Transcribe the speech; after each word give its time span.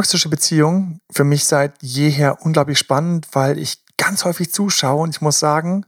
Toxische 0.00 0.30
Beziehung 0.30 1.02
für 1.12 1.24
mich 1.24 1.44
seit 1.44 1.74
jeher 1.82 2.38
unglaublich 2.40 2.78
spannend, 2.78 3.26
weil 3.32 3.58
ich 3.58 3.84
ganz 3.98 4.24
häufig 4.24 4.50
zuschaue 4.50 5.02
und 5.02 5.14
ich 5.14 5.20
muss 5.20 5.38
sagen, 5.38 5.84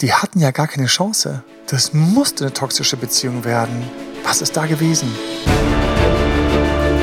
die 0.00 0.12
hatten 0.12 0.38
ja 0.38 0.52
gar 0.52 0.68
keine 0.68 0.86
Chance. 0.86 1.42
Das 1.66 1.94
musste 1.94 2.44
eine 2.44 2.52
toxische 2.52 2.96
Beziehung 2.96 3.44
werden. 3.44 3.90
Was 4.22 4.40
ist 4.40 4.56
da 4.56 4.66
gewesen? 4.66 5.10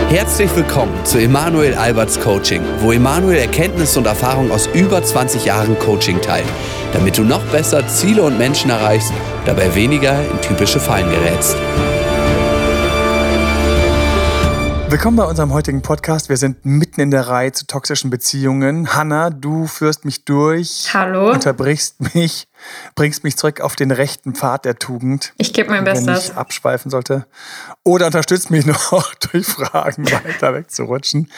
Herzlich 0.07 0.55
willkommen 0.55 1.05
zu 1.05 1.17
Emanuel 1.17 1.75
Alberts 1.75 2.17
Coaching, 2.17 2.63
wo 2.79 2.93
Emanuel 2.93 3.37
Erkenntnisse 3.37 3.99
und 3.99 4.05
Erfahrung 4.05 4.51
aus 4.51 4.67
über 4.67 5.03
20 5.03 5.43
Jahren 5.43 5.77
Coaching 5.79 6.21
teilt, 6.21 6.47
damit 6.93 7.17
du 7.17 7.23
noch 7.23 7.43
besser 7.51 7.85
Ziele 7.89 8.23
und 8.23 8.37
Menschen 8.37 8.69
erreichst, 8.69 9.11
dabei 9.45 9.75
weniger 9.75 10.17
in 10.31 10.39
typische 10.39 10.79
Fallen 10.79 11.09
gerätst. 11.09 11.57
Willkommen 14.91 15.17
bei 15.17 15.25
unserem 15.25 15.53
heutigen 15.53 15.83
Podcast. 15.83 16.29
Wir 16.29 16.37
sind 16.37 16.65
mitten 16.65 16.99
in 16.99 17.11
der 17.11 17.27
Reihe 17.27 17.51
zu 17.51 17.67
toxischen 17.67 18.09
Beziehungen. 18.09 18.95
Hanna, 18.95 19.29
du 19.29 19.67
führst 19.67 20.03
mich 20.03 20.25
durch. 20.25 20.89
Hallo. 20.95 21.31
Unterbrichst 21.31 22.15
mich, 22.15 22.47
bringst 22.95 23.23
mich 23.23 23.37
zurück 23.37 23.61
auf 23.61 23.75
den 23.75 23.91
rechten 23.91 24.33
Pfad 24.33 24.65
der 24.65 24.79
Tugend. 24.79 25.33
Ich 25.37 25.53
gebe 25.53 25.69
mein 25.69 25.83
Bestes. 25.83 26.07
Wenn 26.07 26.15
ich 26.15 26.33
abschweifen 26.35 26.89
sollte. 26.89 27.27
Oder 27.83 28.07
unterstützt 28.07 28.49
mich 28.49 28.65
noch 28.91 29.13
durch 29.13 29.45
Fragen 29.45 30.11
weiter 30.11 30.55
wegzurutschen. 30.55 31.29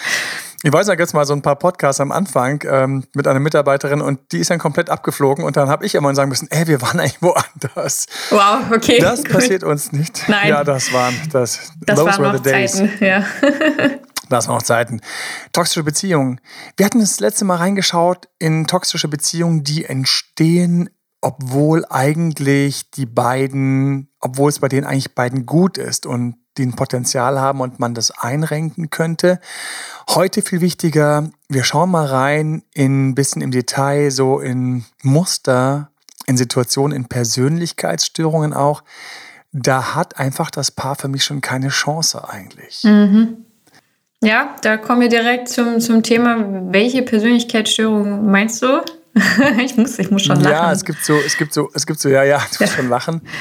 Ich 0.63 0.71
weiß 0.71 0.88
ja 0.88 0.93
jetzt 0.93 1.13
mal 1.13 1.25
so 1.25 1.33
ein 1.33 1.41
paar 1.41 1.55
Podcasts 1.55 1.99
am 1.99 2.11
Anfang 2.11 2.63
ähm, 2.67 3.03
mit 3.15 3.27
einer 3.27 3.39
Mitarbeiterin 3.39 3.99
und 3.99 4.19
die 4.31 4.39
ist 4.39 4.52
dann 4.52 4.59
komplett 4.59 4.91
abgeflogen 4.91 5.43
und 5.43 5.57
dann 5.57 5.69
habe 5.69 5.85
ich 5.85 5.95
immer 5.95 6.13
sagen 6.13 6.29
müssen, 6.29 6.47
ey, 6.52 6.67
wir 6.67 6.81
waren 6.83 6.99
eigentlich 6.99 7.21
woanders. 7.21 8.05
Wow, 8.29 8.71
okay. 8.71 8.99
Das 8.99 9.23
gut. 9.23 9.33
passiert 9.33 9.63
uns 9.63 9.91
nicht. 9.91 10.23
Nein. 10.27 10.49
Ja, 10.49 10.63
das 10.63 10.93
waren 10.93 11.16
das. 11.31 11.71
Das 11.81 11.97
those 11.97 12.09
waren 12.11 12.21
were 12.21 12.38
the 12.38 12.43
days. 12.43 12.73
Zeiten, 12.73 13.03
ja. 13.03 13.25
Das 14.29 14.47
waren 14.47 14.55
noch 14.55 14.63
Zeiten. 14.63 15.02
Toxische 15.52 15.83
Beziehungen. 15.83 16.39
Wir 16.77 16.85
hatten 16.85 17.02
das 17.02 17.19
letzte 17.19 17.43
Mal 17.43 17.57
reingeschaut 17.57 18.30
in 18.39 18.66
toxische 18.66 19.09
Beziehungen, 19.09 19.66
die 19.66 19.83
entstehen, 19.83 20.89
obwohl 21.19 21.86
eigentlich 21.89 22.91
die 22.91 23.05
beiden, 23.05 24.09
obwohl 24.21 24.49
es 24.49 24.59
bei 24.59 24.69
denen 24.69 24.86
eigentlich 24.86 25.16
beiden 25.16 25.45
gut 25.45 25.77
ist 25.77 26.05
und 26.05 26.36
die 26.62 26.67
ein 26.67 26.76
Potenzial 26.76 27.40
haben 27.40 27.59
und 27.59 27.80
man 27.80 27.94
das 27.94 28.12
einrenken 28.12 28.90
könnte. 28.90 29.40
Heute 30.09 30.42
viel 30.42 30.62
wichtiger, 30.62 31.30
wir 31.50 31.64
schauen 31.64 31.90
mal 31.90 32.06
rein 32.06 32.64
in 32.73 33.09
ein 33.09 33.16
bisschen 33.16 33.42
im 33.42 33.52
Detail, 33.52 34.12
so 34.12 34.40
in 34.40 34.86
Muster, 35.02 35.89
in 36.28 36.38
Situationen, 36.38 36.95
in 36.95 37.06
Persönlichkeitsstörungen 37.06 38.54
auch. 38.54 38.84
Da 39.52 39.95
hat 39.95 40.17
einfach 40.17 40.52
das 40.52 40.72
Paar 40.72 40.95
für 40.95 41.08
mich 41.08 41.26
schon 41.26 41.42
keine 41.42 41.70
Chance 41.70 42.30
eigentlich. 42.30 42.84
Mhm. 42.84 43.45
Ja, 44.23 44.56
da 44.62 44.78
kommen 44.78 45.02
wir 45.02 45.09
direkt 45.09 45.50
zum, 45.50 45.80
zum 45.80 46.04
Thema, 46.04 46.38
welche 46.72 47.02
Persönlichkeitsstörung 47.02 48.30
meinst 48.30 48.62
du? 48.62 48.84
ich, 49.64 49.76
muss, 49.76 49.98
ich 49.98 50.12
muss 50.12 50.22
schon 50.22 50.38
lachen. 50.38 50.52
Ja, 50.52 50.72
es 50.72 50.86
gibt 50.86 51.04
so, 51.04 51.16
es 51.16 51.36
gibt 51.36 51.54
so, 51.54 51.70
es 51.73 51.88
gibt 51.88 52.00
so, 52.00 52.08
ja, 52.08 52.23
ja, 52.23 52.38
du 52.38 52.64
musst 52.64 52.76
schon 52.76 52.88
lachen. 52.88 53.22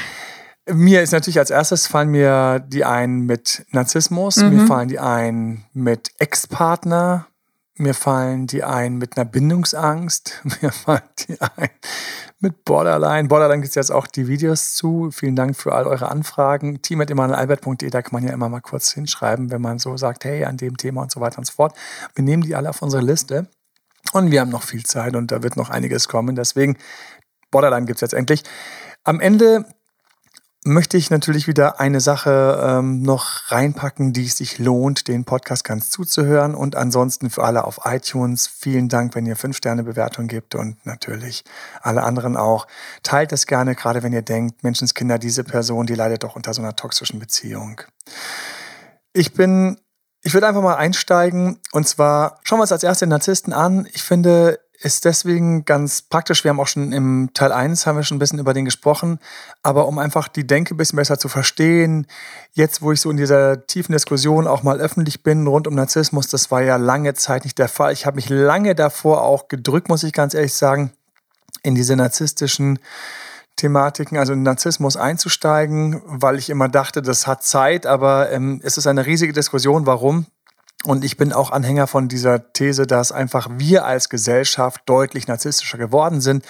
Mir 0.69 1.01
ist 1.01 1.11
natürlich 1.11 1.39
als 1.39 1.49
erstes 1.49 1.87
fallen 1.87 2.09
mir 2.09 2.59
die 2.59 2.85
ein 2.85 3.21
mit 3.21 3.65
Narzissmus, 3.71 4.37
mhm. 4.37 4.49
mir 4.49 4.67
fallen 4.67 4.87
die 4.87 4.99
ein 4.99 5.65
mit 5.73 6.11
Ex-Partner, 6.19 7.27
mir 7.77 7.95
fallen 7.95 8.45
die 8.45 8.63
ein 8.63 8.97
mit 8.97 9.17
einer 9.17 9.25
Bindungsangst, 9.25 10.41
mir 10.61 10.71
fallen 10.71 11.01
die 11.27 11.41
ein 11.41 11.69
mit 12.39 12.63
Borderline. 12.63 13.27
Borderline 13.27 13.61
gibt 13.61 13.69
es 13.69 13.75
jetzt 13.75 13.91
auch 13.91 14.07
die 14.07 14.27
Videos 14.27 14.75
zu. 14.75 15.09
Vielen 15.11 15.35
Dank 15.35 15.55
für 15.55 15.73
all 15.73 15.87
eure 15.87 16.09
Anfragen. 16.09 16.81
Team.emanuelalbert.de, 16.81 17.89
da 17.89 18.01
kann 18.01 18.13
man 18.13 18.27
ja 18.27 18.33
immer 18.33 18.49
mal 18.49 18.61
kurz 18.61 18.91
hinschreiben, 18.91 19.51
wenn 19.51 19.61
man 19.61 19.79
so 19.79 19.97
sagt, 19.97 20.25
hey, 20.25 20.45
an 20.45 20.57
dem 20.57 20.77
Thema 20.77 21.01
und 21.01 21.11
so 21.11 21.21
weiter 21.21 21.39
und 21.39 21.45
so 21.45 21.53
fort. 21.53 21.75
Wir 22.13 22.23
nehmen 22.23 22.43
die 22.43 22.55
alle 22.55 22.69
auf 22.69 22.81
unsere 22.81 23.03
Liste. 23.03 23.47
Und 24.13 24.31
wir 24.31 24.41
haben 24.41 24.49
noch 24.49 24.63
viel 24.63 24.83
Zeit 24.83 25.15
und 25.15 25.31
da 25.31 25.43
wird 25.43 25.55
noch 25.55 25.69
einiges 25.69 26.07
kommen. 26.07 26.35
Deswegen, 26.35 26.77
Borderline 27.49 27.85
gibt 27.85 27.97
es 27.97 28.01
jetzt 28.01 28.13
endlich. 28.13 28.43
Am 29.03 29.19
Ende 29.19 29.65
möchte 30.63 30.95
ich 30.95 31.09
natürlich 31.09 31.47
wieder 31.47 31.79
eine 31.79 31.99
Sache 31.99 32.61
ähm, 32.63 33.01
noch 33.01 33.51
reinpacken, 33.51 34.13
die 34.13 34.25
es 34.25 34.37
sich 34.37 34.59
lohnt, 34.59 35.07
den 35.07 35.25
Podcast 35.25 35.63
ganz 35.63 35.89
zuzuhören. 35.89 36.53
Und 36.53 36.75
ansonsten 36.75 37.29
für 37.31 37.43
alle 37.43 37.63
auf 37.63 37.79
iTunes, 37.85 38.47
vielen 38.47 38.87
Dank, 38.87 39.15
wenn 39.15 39.25
ihr 39.25 39.35
fünf 39.35 39.57
Sterne 39.57 39.83
Bewertung 39.83 40.27
gibt 40.27 40.53
und 40.53 40.85
natürlich 40.85 41.43
alle 41.81 42.03
anderen 42.03 42.37
auch. 42.37 42.67
Teilt 43.01 43.31
es 43.33 43.47
gerne, 43.47 43.73
gerade 43.73 44.03
wenn 44.03 44.13
ihr 44.13 44.21
denkt, 44.21 44.63
Menschenskinder, 44.63 45.17
diese 45.17 45.43
Person, 45.43 45.87
die 45.87 45.95
leidet 45.95 46.23
doch 46.23 46.35
unter 46.35 46.53
so 46.53 46.61
einer 46.61 46.75
toxischen 46.75 47.19
Beziehung. 47.19 47.81
Ich 49.13 49.33
bin, 49.33 49.79
ich 50.21 50.35
würde 50.35 50.47
einfach 50.47 50.61
mal 50.61 50.75
einsteigen 50.75 51.59
und 51.71 51.87
zwar 51.87 52.39
schauen 52.43 52.59
wir 52.59 52.63
uns 52.63 52.71
als 52.71 52.83
erste 52.83 53.05
den 53.05 53.09
Narzissten 53.09 53.51
an. 53.51 53.87
Ich 53.93 54.03
finde, 54.03 54.59
ist 54.83 55.05
deswegen 55.05 55.63
ganz 55.63 56.01
praktisch. 56.01 56.43
Wir 56.43 56.49
haben 56.49 56.59
auch 56.59 56.67
schon 56.67 56.91
im 56.91 57.29
Teil 57.33 57.51
1 57.51 57.85
haben 57.85 57.97
wir 57.97 58.03
schon 58.03 58.17
ein 58.17 58.19
bisschen 58.19 58.39
über 58.39 58.53
den 58.53 58.65
gesprochen. 58.65 59.19
Aber 59.61 59.87
um 59.87 59.99
einfach 59.99 60.27
die 60.27 60.47
Denke 60.47 60.73
ein 60.73 60.77
bisschen 60.77 60.97
besser 60.97 61.19
zu 61.19 61.29
verstehen, 61.29 62.07
jetzt 62.53 62.81
wo 62.81 62.91
ich 62.91 62.99
so 62.99 63.11
in 63.11 63.17
dieser 63.17 63.67
tiefen 63.67 63.93
Diskussion 63.93 64.47
auch 64.47 64.63
mal 64.63 64.79
öffentlich 64.79 65.21
bin 65.23 65.45
rund 65.45 65.67
um 65.67 65.75
Narzissmus, 65.75 66.27
das 66.27 66.49
war 66.49 66.63
ja 66.63 66.77
lange 66.77 67.13
Zeit 67.13 67.43
nicht 67.43 67.59
der 67.59 67.67
Fall. 67.67 67.93
Ich 67.93 68.05
habe 68.05 68.15
mich 68.15 68.29
lange 68.29 68.73
davor 68.73 69.21
auch 69.21 69.47
gedrückt, 69.47 69.87
muss 69.87 70.03
ich 70.03 70.13
ganz 70.13 70.33
ehrlich 70.33 70.53
sagen, 70.53 70.91
in 71.63 71.75
diese 71.75 71.95
narzisstischen 71.95 72.79
Thematiken, 73.57 74.17
also 74.17 74.33
in 74.33 74.41
Narzissmus 74.41 74.97
einzusteigen, 74.97 76.01
weil 76.05 76.39
ich 76.39 76.49
immer 76.49 76.69
dachte, 76.69 77.03
das 77.03 77.27
hat 77.27 77.43
Zeit, 77.43 77.85
aber 77.85 78.31
ähm, 78.31 78.59
es 78.63 78.77
ist 78.77 78.87
eine 78.87 79.05
riesige 79.05 79.33
Diskussion. 79.33 79.85
Warum? 79.85 80.25
Und 80.83 81.03
ich 81.03 81.15
bin 81.15 81.31
auch 81.31 81.51
Anhänger 81.51 81.85
von 81.85 82.07
dieser 82.07 82.53
These, 82.53 82.87
dass 82.87 83.11
einfach 83.11 83.49
wir 83.51 83.85
als 83.85 84.09
Gesellschaft 84.09 84.81
deutlich 84.87 85.27
narzisstischer 85.27 85.77
geworden 85.77 86.21
sind. 86.21 86.43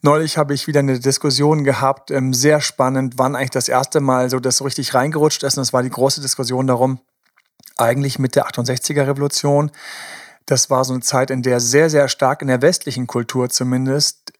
Neulich 0.00 0.38
habe 0.38 0.54
ich 0.54 0.66
wieder 0.66 0.80
eine 0.80 0.98
Diskussion 0.98 1.62
gehabt, 1.62 2.10
ähm, 2.10 2.32
sehr 2.32 2.60
spannend, 2.62 3.14
wann 3.18 3.36
eigentlich 3.36 3.50
das 3.50 3.68
erste 3.68 4.00
Mal 4.00 4.30
so 4.30 4.40
das 4.40 4.58
so 4.58 4.64
richtig 4.64 4.94
reingerutscht 4.94 5.42
ist. 5.42 5.58
Und 5.58 5.62
es 5.62 5.74
war 5.74 5.82
die 5.82 5.90
große 5.90 6.22
Diskussion 6.22 6.66
darum, 6.66 7.00
eigentlich 7.76 8.18
mit 8.18 8.34
der 8.34 8.46
68er 8.46 9.06
Revolution. 9.06 9.70
Das 10.46 10.70
war 10.70 10.84
so 10.84 10.94
eine 10.94 11.02
Zeit, 11.02 11.30
in 11.30 11.42
der 11.42 11.60
sehr, 11.60 11.90
sehr 11.90 12.08
stark 12.08 12.40
in 12.40 12.48
der 12.48 12.62
westlichen 12.62 13.06
Kultur 13.06 13.50
zumindest 13.50 14.32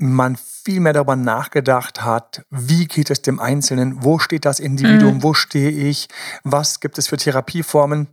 man 0.00 0.36
viel 0.36 0.80
mehr 0.80 0.94
darüber 0.94 1.16
nachgedacht 1.16 2.02
hat, 2.02 2.42
wie 2.48 2.86
geht 2.86 3.10
es 3.10 3.20
dem 3.20 3.38
Einzelnen, 3.38 4.02
wo 4.02 4.18
steht 4.18 4.46
das 4.46 4.58
Individuum, 4.58 5.16
mhm. 5.16 5.22
wo 5.22 5.34
stehe 5.34 5.70
ich, 5.70 6.08
was 6.42 6.80
gibt 6.80 6.96
es 6.98 7.08
für 7.08 7.18
Therapieformen. 7.18 8.08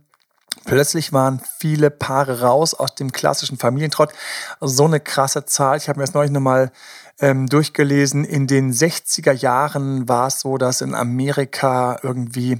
Plötzlich 0.68 1.14
waren 1.14 1.40
viele 1.58 1.88
Paare 1.90 2.42
raus 2.42 2.74
aus 2.74 2.94
dem 2.94 3.10
klassischen 3.10 3.56
Familientrott. 3.56 4.12
So 4.60 4.84
eine 4.84 5.00
krasse 5.00 5.46
Zahl. 5.46 5.78
Ich 5.78 5.88
habe 5.88 5.98
mir 5.98 6.04
das 6.04 6.12
neulich 6.12 6.30
nochmal 6.30 6.72
ähm, 7.20 7.46
durchgelesen. 7.46 8.22
In 8.26 8.46
den 8.46 8.74
60er 8.74 9.32
Jahren 9.32 10.10
war 10.10 10.26
es 10.26 10.40
so, 10.40 10.58
dass 10.58 10.82
in 10.82 10.94
Amerika 10.94 11.98
irgendwie 12.02 12.58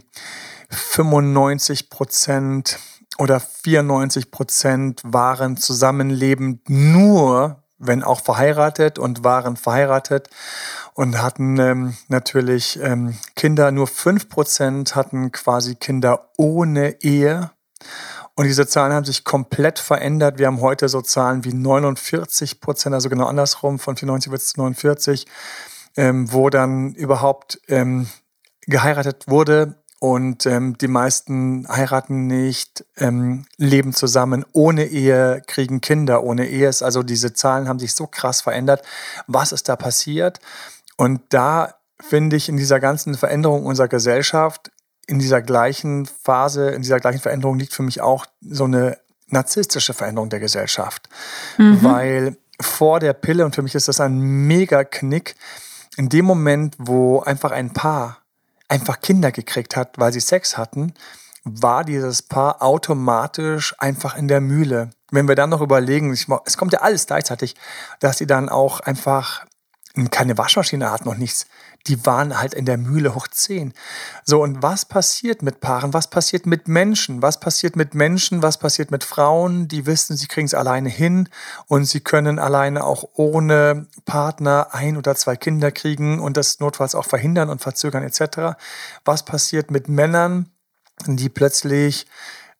95 0.70 1.90
Prozent 1.90 2.78
oder 3.18 3.40
94 3.40 4.30
Prozent 4.30 5.02
waren 5.04 5.58
zusammenlebend 5.58 6.70
nur, 6.70 7.62
wenn 7.76 8.02
auch 8.02 8.22
verheiratet 8.22 8.98
und 8.98 9.22
waren 9.22 9.58
verheiratet 9.58 10.30
und 10.94 11.20
hatten 11.20 11.58
ähm, 11.58 11.94
natürlich 12.08 12.80
ähm, 12.82 13.18
Kinder. 13.36 13.70
Nur 13.70 13.86
5 13.86 14.30
Prozent 14.30 14.96
hatten 14.96 15.30
quasi 15.30 15.74
Kinder 15.74 16.30
ohne 16.38 17.02
Ehe. 17.02 17.50
Und 18.34 18.44
diese 18.44 18.66
Zahlen 18.66 18.92
haben 18.92 19.04
sich 19.04 19.24
komplett 19.24 19.78
verändert. 19.78 20.38
Wir 20.38 20.46
haben 20.46 20.60
heute 20.60 20.88
so 20.88 21.00
Zahlen 21.00 21.44
wie 21.44 21.52
49 21.52 22.60
Prozent, 22.60 22.94
also 22.94 23.08
genau 23.08 23.26
andersrum, 23.26 23.78
von 23.78 23.96
94 23.96 24.30
bis 24.30 24.56
49, 24.56 25.26
ähm, 25.96 26.32
wo 26.32 26.48
dann 26.48 26.94
überhaupt 26.94 27.60
ähm, 27.68 28.08
geheiratet 28.66 29.24
wurde. 29.26 29.82
Und 30.00 30.46
ähm, 30.46 30.78
die 30.78 30.86
meisten 30.86 31.66
heiraten 31.68 32.28
nicht, 32.28 32.84
ähm, 32.96 33.46
leben 33.56 33.92
zusammen 33.92 34.44
ohne 34.52 34.84
Ehe, 34.84 35.42
kriegen 35.44 35.80
Kinder 35.80 36.22
ohne 36.22 36.46
Ehe. 36.46 36.70
Also 36.80 37.02
diese 37.02 37.32
Zahlen 37.32 37.68
haben 37.68 37.80
sich 37.80 37.94
so 37.94 38.06
krass 38.06 38.40
verändert. 38.40 38.82
Was 39.26 39.50
ist 39.50 39.68
da 39.68 39.74
passiert? 39.74 40.38
Und 40.96 41.22
da 41.30 41.74
finde 42.00 42.36
ich 42.36 42.48
in 42.48 42.56
dieser 42.56 42.78
ganzen 42.78 43.14
Veränderung 43.16 43.66
unserer 43.66 43.88
Gesellschaft 43.88 44.70
in 45.08 45.18
dieser 45.18 45.42
gleichen 45.42 46.06
Phase, 46.06 46.70
in 46.70 46.82
dieser 46.82 47.00
gleichen 47.00 47.20
Veränderung 47.20 47.58
liegt 47.58 47.74
für 47.74 47.82
mich 47.82 48.00
auch 48.00 48.26
so 48.42 48.64
eine 48.64 48.98
narzisstische 49.28 49.94
Veränderung 49.94 50.28
der 50.28 50.38
Gesellschaft. 50.38 51.08
Mhm. 51.56 51.82
Weil 51.82 52.36
vor 52.60 53.00
der 53.00 53.14
Pille, 53.14 53.44
und 53.44 53.54
für 53.54 53.62
mich 53.62 53.74
ist 53.74 53.88
das 53.88 54.00
ein 54.00 54.18
mega 54.18 54.84
Knick, 54.84 55.34
in 55.96 56.08
dem 56.08 56.26
Moment, 56.26 56.76
wo 56.78 57.20
einfach 57.20 57.50
ein 57.50 57.72
Paar 57.72 58.18
einfach 58.68 59.00
Kinder 59.00 59.32
gekriegt 59.32 59.76
hat, 59.76 59.98
weil 59.98 60.12
sie 60.12 60.20
Sex 60.20 60.58
hatten, 60.58 60.92
war 61.42 61.84
dieses 61.84 62.20
Paar 62.22 62.62
automatisch 62.62 63.74
einfach 63.78 64.14
in 64.14 64.28
der 64.28 64.42
Mühle. 64.42 64.90
Wenn 65.10 65.26
wir 65.26 65.34
dann 65.34 65.48
noch 65.48 65.62
überlegen, 65.62 66.12
es 66.12 66.56
kommt 66.58 66.72
ja 66.74 66.80
alles 66.80 67.06
gleichzeitig, 67.06 67.56
dass 68.00 68.18
sie 68.18 68.26
dann 68.26 68.50
auch 68.50 68.80
einfach 68.80 69.46
keine 70.10 70.36
Waschmaschine 70.36 70.90
hatten 70.90 71.08
und 71.08 71.18
nichts. 71.18 71.46
Die 71.88 72.04
waren 72.06 72.38
halt 72.38 72.54
in 72.54 72.66
der 72.66 72.76
Mühle 72.76 73.14
hoch 73.14 73.28
10. 73.28 73.72
So, 74.24 74.42
und 74.42 74.62
was 74.62 74.84
passiert 74.84 75.42
mit 75.42 75.60
Paaren? 75.60 75.94
Was 75.94 76.08
passiert 76.08 76.46
mit 76.46 76.68
Menschen? 76.68 77.22
Was 77.22 77.40
passiert 77.40 77.76
mit 77.76 77.94
Menschen? 77.94 78.42
Was 78.42 78.58
passiert 78.58 78.90
mit 78.90 79.04
Frauen, 79.04 79.68
die 79.68 79.86
wissen, 79.86 80.16
sie 80.16 80.26
kriegen 80.26 80.46
es 80.46 80.54
alleine 80.54 80.88
hin 80.88 81.28
und 81.66 81.86
sie 81.86 82.00
können 82.00 82.38
alleine 82.38 82.84
auch 82.84 83.04
ohne 83.14 83.86
Partner 84.04 84.68
ein 84.72 84.96
oder 84.96 85.14
zwei 85.14 85.36
Kinder 85.36 85.72
kriegen 85.72 86.20
und 86.20 86.36
das 86.36 86.60
notfalls 86.60 86.94
auch 86.94 87.06
verhindern 87.06 87.48
und 87.48 87.60
verzögern 87.60 88.02
etc. 88.02 88.58
Was 89.04 89.24
passiert 89.24 89.70
mit 89.70 89.88
Männern, 89.88 90.50
die 91.06 91.28
plötzlich 91.28 92.06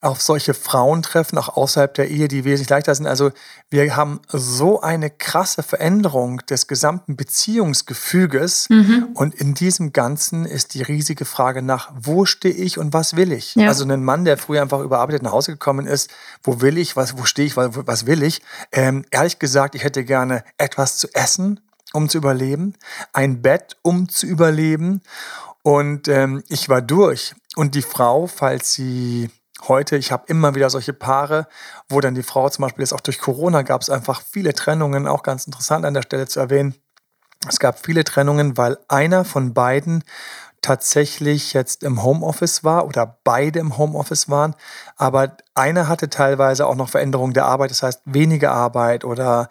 auf 0.01 0.23
solche 0.23 0.55
Frauen 0.55 1.03
treffen, 1.03 1.39
auch 1.39 1.57
außerhalb 1.57 1.93
der 1.93 2.09
Ehe, 2.09 2.29
die 2.29 2.45
wesentlich 2.45 2.69
leichter 2.69 2.95
sind. 2.95 3.09
Also 3.09 3.33
wir 3.69 3.97
haben 3.97 4.21
so 4.29 4.81
eine 4.81 5.11
krasse 5.11 5.65
Veränderung 5.65 6.39
des 6.47 6.69
gesamten 6.69 7.17
Beziehungsgefüges 7.17 8.69
mhm. 8.71 9.09
und 9.15 9.35
in 9.35 9.55
diesem 9.55 9.93
Ganzen 9.93 10.45
ist 10.45 10.75
die 10.75 10.83
riesige 10.83 11.25
Frage 11.25 11.63
nach, 11.63 11.91
wo 12.01 12.27
stehe 12.27 12.55
ich 12.55 12.79
und 12.79 12.93
was 12.93 13.17
will 13.17 13.33
ich? 13.33 13.57
Ja. 13.57 13.67
Also 13.69 13.85
ein 13.85 14.05
Mann, 14.05 14.25
der 14.25 14.39
früher 14.39 14.63
einfach 14.63 14.81
überarbeitet 14.81 15.25
nach 15.25 15.33
Hause 15.33 15.53
gekommen 15.53 15.89
ist, 15.89 16.11
wo 16.45 16.61
will 16.61 16.79
ich, 16.79 16.95
was, 16.95 17.19
wo 17.19 17.25
stehe 17.25 17.47
ich, 17.47 17.57
was, 17.57 17.71
was 17.73 18.07
will 18.07 18.23
ich? 18.23 18.41
Ähm, 18.71 19.05
ehrlich 19.11 19.41
gesagt, 19.41 19.75
ich 19.75 19.83
hätte 19.83 20.05
gerne 20.05 20.45
etwas 20.59 20.97
zu 20.99 21.09
essen, 21.13 21.59
um 21.93 22.09
zu 22.09 22.19
überleben, 22.19 22.75
ein 23.13 23.43
Bett, 23.43 23.77
um 23.83 24.09
zu 24.09 24.27
überleben 24.27 25.03
und 25.63 26.07
ähm, 26.07 26.45
ich 26.49 26.69
war 26.69 26.83
durch. 26.83 27.35
Und 27.57 27.75
die 27.75 27.83
Frau, 27.83 28.29
falls 28.29 28.73
sie 28.73 29.31
heute, 29.67 29.97
ich 29.97 30.13
habe 30.13 30.25
immer 30.27 30.55
wieder 30.55 30.71
solche 30.71 30.93
Paare, 30.93 31.49
wo 31.89 32.01
dann 32.01 32.15
die 32.15 32.23
Frau 32.23 32.49
zum 32.49 32.63
Beispiel 32.63 32.83
jetzt 32.83 32.93
auch 32.93 33.01
durch 33.01 33.19
Corona 33.19 33.63
gab 33.63 33.81
es 33.83 33.91
einfach 33.91 34.23
viele 34.23 34.53
Trennungen, 34.53 35.07
auch 35.07 35.23
ganz 35.23 35.47
interessant 35.47 35.85
an 35.85 35.95
der 35.95 36.03
Stelle 36.03 36.29
zu 36.29 36.41
erwähnen. 36.41 36.75
Es 37.49 37.59
gab 37.59 37.85
viele 37.85 38.05
Trennungen, 38.05 38.57
weil 38.57 38.79
einer 38.89 39.25
von 39.25 39.55
beiden 39.55 40.05
tatsächlich 40.61 41.53
jetzt 41.53 41.83
im 41.83 42.03
Homeoffice 42.03 42.65
war 42.65 42.87
oder 42.87 43.19
beide 43.23 43.61
im 43.61 43.79
Homeoffice 43.79 44.29
waren, 44.29 44.55
aber 44.97 45.37
einer 45.55 45.89
hatte 45.89 46.11
teilweise 46.11 46.67
auch 46.67 46.75
noch 46.75 46.89
Veränderungen 46.89 47.33
der 47.33 47.47
Arbeit, 47.47 47.71
das 47.71 47.83
heißt 47.83 48.03
weniger 48.05 48.53
Arbeit 48.53 49.05
oder 49.05 49.49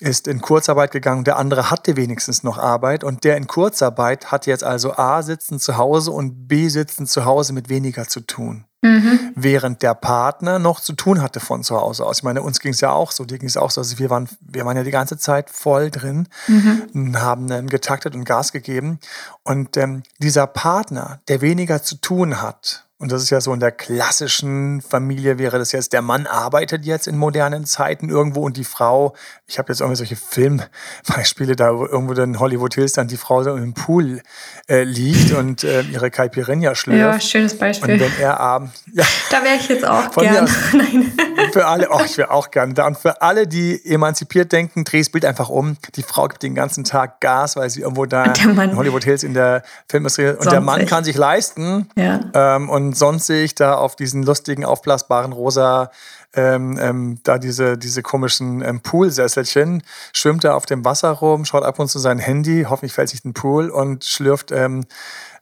ist 0.00 0.28
in 0.28 0.40
Kurzarbeit 0.40 0.90
gegangen, 0.92 1.24
der 1.24 1.38
andere 1.38 1.70
hatte 1.70 1.96
wenigstens 1.96 2.42
noch 2.42 2.58
Arbeit 2.58 3.04
und 3.04 3.24
der 3.24 3.36
in 3.36 3.46
Kurzarbeit 3.46 4.32
hat 4.32 4.46
jetzt 4.46 4.64
also 4.64 4.94
A 4.96 5.22
sitzen 5.22 5.58
zu 5.58 5.76
Hause 5.76 6.10
und 6.10 6.48
B 6.48 6.68
sitzen 6.68 7.06
zu 7.06 7.24
Hause 7.24 7.52
mit 7.52 7.68
weniger 7.68 8.06
zu 8.08 8.20
tun. 8.20 8.66
Mhm. 8.82 9.32
Während 9.34 9.82
der 9.82 9.94
Partner 9.94 10.58
noch 10.58 10.80
zu 10.80 10.94
tun 10.94 11.20
hatte 11.20 11.38
von 11.38 11.62
zu 11.62 11.76
Hause 11.76 12.06
aus. 12.06 12.18
Ich 12.18 12.22
meine, 12.22 12.42
uns 12.42 12.60
ging 12.60 12.72
es 12.72 12.80
ja 12.80 12.92
auch 12.92 13.12
so, 13.12 13.26
dir 13.26 13.38
ging 13.38 13.48
es 13.48 13.58
auch 13.58 13.70
so. 13.70 13.82
Also 13.82 13.98
wir 13.98 14.08
waren, 14.08 14.28
wir 14.40 14.64
waren 14.64 14.76
ja 14.76 14.84
die 14.84 14.90
ganze 14.90 15.18
Zeit 15.18 15.50
voll 15.50 15.90
drin, 15.90 16.28
mhm. 16.46 17.20
haben 17.20 17.50
ähm, 17.50 17.68
getaktet 17.68 18.14
und 18.14 18.24
Gas 18.24 18.52
gegeben. 18.52 18.98
Und 19.42 19.76
ähm, 19.76 20.02
dieser 20.18 20.46
Partner, 20.46 21.20
der 21.28 21.42
weniger 21.42 21.82
zu 21.82 21.96
tun 21.96 22.40
hat, 22.40 22.86
und 23.00 23.10
das 23.10 23.22
ist 23.22 23.30
ja 23.30 23.40
so 23.40 23.54
in 23.54 23.60
der 23.60 23.72
klassischen 23.72 24.82
Familie 24.82 25.38
wäre 25.38 25.58
das 25.58 25.72
jetzt, 25.72 25.94
der 25.94 26.02
Mann 26.02 26.26
arbeitet 26.26 26.84
jetzt 26.84 27.08
in 27.08 27.16
modernen 27.16 27.64
Zeiten 27.64 28.10
irgendwo 28.10 28.42
und 28.42 28.58
die 28.58 28.64
Frau, 28.64 29.14
ich 29.46 29.58
habe 29.58 29.72
jetzt 29.72 29.80
irgendwie 29.80 29.96
solche 29.96 30.16
Filmbeispiele 30.16 31.56
da, 31.56 31.78
wo 31.78 31.86
irgendwo 31.86 32.12
dann 32.12 32.38
Hollywood 32.38 32.74
Hills 32.74 32.92
dann 32.92 33.08
die 33.08 33.16
Frau 33.16 33.42
so 33.42 33.56
im 33.56 33.72
Pool 33.72 34.20
äh, 34.68 34.82
liegt 34.82 35.32
und 35.32 35.64
äh, 35.64 35.80
ihre 35.80 36.10
Caipirinha 36.10 36.74
schlürft. 36.74 37.00
Ja, 37.00 37.18
schönes 37.18 37.56
Beispiel. 37.56 37.94
Und 37.94 38.00
wenn 38.00 38.12
er 38.20 38.38
abends, 38.38 38.84
ja. 38.92 39.04
Da 39.30 39.42
wäre 39.42 39.56
ich 39.56 39.68
jetzt 39.68 39.86
auch 39.86 40.14
gern. 40.14 40.46
Nein. 40.74 41.12
Für 41.52 41.66
alle, 41.66 41.88
oh, 41.90 42.00
ich 42.04 42.18
wäre 42.18 42.30
auch 42.30 42.50
gern 42.50 42.74
da. 42.74 42.86
Und 42.86 42.98
für 42.98 43.22
alle, 43.22 43.46
die 43.46 43.84
emanzipiert 43.84 44.52
denken, 44.52 44.84
dreh 44.84 44.98
das 44.98 45.10
Bild 45.10 45.24
einfach 45.24 45.48
um. 45.48 45.76
Die 45.94 46.02
Frau 46.02 46.28
gibt 46.28 46.42
den 46.42 46.54
ganzen 46.54 46.84
Tag 46.84 47.20
Gas, 47.20 47.56
weil 47.56 47.70
sie 47.70 47.80
irgendwo 47.80 48.06
da 48.06 48.24
in 48.24 48.76
Hollywood 48.76 49.04
Hills 49.04 49.22
in 49.22 49.34
der 49.34 49.62
Filmindustrie 49.88 50.30
und 50.30 50.50
der 50.50 50.60
Mann 50.60 50.86
kann 50.86 51.04
sich 51.04 51.16
leisten. 51.16 51.88
Ja. 51.96 52.20
Ähm, 52.34 52.68
und 52.68 52.96
sonst 52.96 53.26
sehe 53.26 53.44
ich 53.44 53.54
da 53.54 53.74
auf 53.74 53.96
diesen 53.96 54.22
lustigen, 54.22 54.64
aufblasbaren 54.64 55.32
rosa, 55.32 55.90
ähm, 56.34 56.78
ähm, 56.80 57.18
da 57.24 57.38
diese, 57.38 57.76
diese 57.76 58.02
komischen 58.02 58.62
ähm, 58.62 58.80
Poolsesselchen, 58.80 59.82
schwimmt 60.12 60.44
er 60.44 60.54
auf 60.56 60.66
dem 60.66 60.84
Wasser 60.84 61.10
rum, 61.10 61.44
schaut 61.44 61.64
ab 61.64 61.78
und 61.78 61.88
zu 61.88 61.98
sein 61.98 62.18
Handy, 62.18 62.66
hoffentlich 62.68 62.92
fällt 62.92 63.08
sich 63.08 63.22
den 63.22 63.34
Pool 63.34 63.68
und 63.70 64.04
schlürft, 64.04 64.52
ähm, 64.52 64.84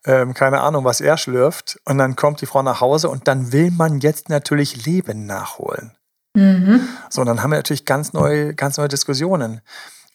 ähm, 0.07 0.33
keine 0.33 0.61
Ahnung, 0.61 0.85
was 0.85 1.01
er 1.01 1.19
schlürft. 1.19 1.79
Und 1.85 1.99
dann 1.99 2.17
kommt 2.17 2.41
die 2.41 2.47
Frau 2.47 2.63
nach 2.63 2.81
Hause 2.81 3.11
und 3.11 3.29
dann 3.29 3.53
will 3.53 3.71
man 3.71 4.01
jetzt 4.01 4.29
natürlich 4.29 4.87
Leben 4.87 5.27
nachholen. 5.27 5.93
Mhm. 6.39 6.89
So, 7.11 7.23
und 7.23 7.27
dann 7.27 7.43
haben 7.43 7.51
wir 7.51 7.57
natürlich 7.57 7.85
ganz 7.85 8.13
neue, 8.13 8.55
ganz 8.55 8.77
neue 8.77 8.89
Diskussionen. 8.89 9.61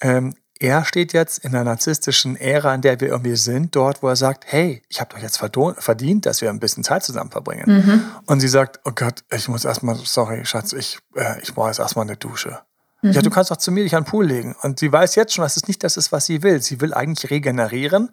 Ähm, 0.01 0.33
er 0.59 0.85
steht 0.85 1.11
jetzt 1.13 1.39
in 1.39 1.51
der 1.51 1.63
narzisstischen 1.63 2.37
Ära, 2.37 2.73
in 2.73 2.81
der 2.81 2.99
wir 3.01 3.09
irgendwie 3.09 3.35
sind, 3.35 3.75
dort, 3.75 4.01
wo 4.01 4.07
er 4.07 4.15
sagt, 4.15 4.45
hey, 4.47 4.81
ich 4.87 5.01
habe 5.01 5.13
doch 5.13 5.21
jetzt 5.21 5.37
verdient, 5.37 6.25
dass 6.25 6.41
wir 6.41 6.49
ein 6.49 6.59
bisschen 6.59 6.83
Zeit 6.83 7.03
zusammen 7.03 7.31
verbringen. 7.31 7.65
Mhm. 7.67 8.03
Und 8.27 8.39
sie 8.39 8.47
sagt, 8.47 8.79
oh 8.85 8.91
Gott, 8.95 9.23
ich 9.31 9.49
muss 9.49 9.65
erstmal, 9.65 9.95
sorry, 9.95 10.45
Schatz, 10.45 10.71
ich, 10.71 10.99
äh, 11.15 11.41
ich 11.41 11.53
brauche 11.53 11.67
jetzt 11.67 11.79
erstmal 11.79 12.05
eine 12.05 12.15
Dusche. 12.15 12.59
Mhm. 13.01 13.11
Ja, 13.11 13.21
du 13.21 13.29
kannst 13.29 13.51
doch 13.51 13.57
zu 13.57 13.71
mir 13.71 13.83
dich 13.83 13.95
an 13.95 14.03
den 14.03 14.09
Pool 14.09 14.25
legen. 14.25 14.55
Und 14.61 14.79
sie 14.79 14.91
weiß 14.91 15.15
jetzt 15.15 15.33
schon, 15.33 15.43
dass 15.43 15.57
es 15.57 15.67
nicht 15.67 15.83
das 15.83 15.97
ist, 15.97 16.11
was 16.11 16.25
sie 16.27 16.43
will. 16.43 16.61
Sie 16.61 16.79
will 16.79 16.93
eigentlich 16.93 17.29
regenerieren 17.29 18.11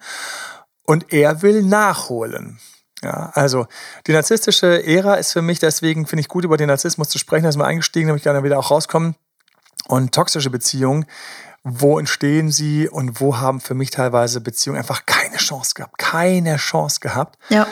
und 0.84 1.12
er 1.12 1.42
will 1.42 1.62
nachholen. 1.62 2.58
Ja, 3.02 3.30
also 3.34 3.66
die 4.06 4.12
narzisstische 4.12 4.84
Ära 4.84 5.14
ist 5.14 5.32
für 5.32 5.42
mich, 5.42 5.58
deswegen 5.58 6.06
finde 6.06 6.20
ich 6.20 6.28
gut, 6.28 6.44
über 6.44 6.56
den 6.56 6.68
Narzissmus 6.68 7.08
zu 7.08 7.18
sprechen, 7.18 7.44
da 7.44 7.52
sind 7.52 7.60
wir 7.60 7.66
eingestiegen, 7.66 8.08
damit 8.08 8.20
ich 8.20 8.24
gerne 8.24 8.44
wieder 8.44 8.58
auch 8.58 8.70
rauskommen. 8.70 9.14
Und 9.88 10.14
toxische 10.14 10.50
Beziehungen 10.50 11.06
wo 11.62 11.98
entstehen 11.98 12.50
sie 12.50 12.88
und 12.88 13.20
wo 13.20 13.38
haben 13.38 13.60
für 13.60 13.74
mich 13.74 13.90
teilweise 13.90 14.40
Beziehungen 14.40 14.78
einfach 14.78 15.04
keine 15.06 15.36
Chance 15.36 15.72
gehabt, 15.74 15.98
keine 15.98 16.56
Chance 16.56 17.00
gehabt. 17.00 17.38
Ja. 17.48 17.66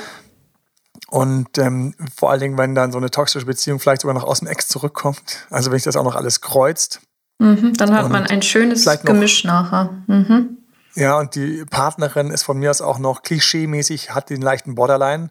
Und 1.09 1.57
ähm, 1.57 1.95
vor 2.15 2.31
allen 2.31 2.41
Dingen, 2.41 2.59
wenn 2.59 2.75
dann 2.75 2.93
so 2.93 2.99
eine 2.99 3.11
toxische 3.11 3.47
Beziehung 3.47 3.81
vielleicht 3.81 4.03
sogar 4.03 4.15
noch 4.15 4.25
aus 4.25 4.41
dem 4.41 4.49
Ex 4.49 4.69
zurückkommt, 4.69 5.47
also 5.49 5.71
wenn 5.71 5.79
sich 5.79 5.85
das 5.85 5.97
auch 5.97 6.05
noch 6.05 6.17
alles 6.17 6.43
kreuzt. 6.43 7.01
Mhm, 7.39 7.75
dann 7.75 7.95
hat 7.95 8.11
man 8.11 8.27
ein 8.27 8.43
schönes 8.43 8.85
Gemisch 9.05 9.45
nachher. 9.45 9.91
Mhm. 10.07 10.58
Ja, 10.95 11.19
und 11.19 11.35
die 11.35 11.65
Partnerin 11.65 12.31
ist 12.31 12.43
von 12.43 12.59
mir 12.59 12.71
aus 12.71 12.81
auch 12.81 12.99
noch 12.99 13.23
klischee-mäßig, 13.23 14.11
hat 14.11 14.31
den 14.31 14.43
leichten 14.43 14.75
Borderline. 14.75 15.31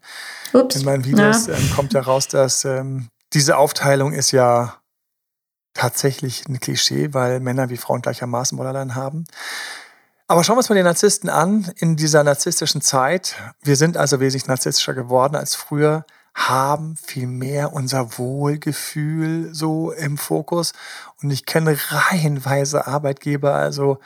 Ups. 0.53 0.75
In 0.75 0.85
meinen 0.85 1.05
Videos 1.05 1.47
ja. 1.47 1.55
ähm, 1.55 1.71
kommt 1.75 1.93
ja 1.93 2.01
raus, 2.01 2.27
dass 2.27 2.63
ähm, 2.65 3.09
diese 3.33 3.57
Aufteilung 3.57 4.13
ist 4.13 4.31
ja 4.31 4.75
tatsächlich 5.73 6.47
ein 6.47 6.59
Klischee, 6.59 7.13
weil 7.13 7.39
Männer 7.39 7.69
wie 7.69 7.77
Frauen 7.77 8.01
gleichermaßen 8.01 8.57
Borderline 8.57 8.95
haben. 8.95 9.25
Aber 10.27 10.43
schauen 10.43 10.55
wir 10.55 10.59
uns 10.59 10.69
mal 10.69 10.75
den 10.75 10.85
Narzissten 10.85 11.29
an 11.29 11.71
in 11.77 11.95
dieser 11.95 12.23
narzisstischen 12.23 12.81
Zeit. 12.81 13.35
Wir 13.61 13.77
sind 13.77 13.95
also 13.95 14.19
wesentlich 14.19 14.47
narzisstischer 14.47 14.93
geworden 14.93 15.35
als 15.35 15.55
früher, 15.55 16.05
haben 16.33 16.95
viel 16.97 17.27
mehr 17.27 17.71
unser 17.71 18.17
Wohlgefühl 18.17 19.53
so 19.53 19.91
im 19.91 20.17
Fokus. 20.17 20.73
Und 21.21 21.31
ich 21.31 21.45
kenne 21.45 21.77
reihenweise 21.89 22.87
Arbeitgeber, 22.87 23.55
also 23.55 23.99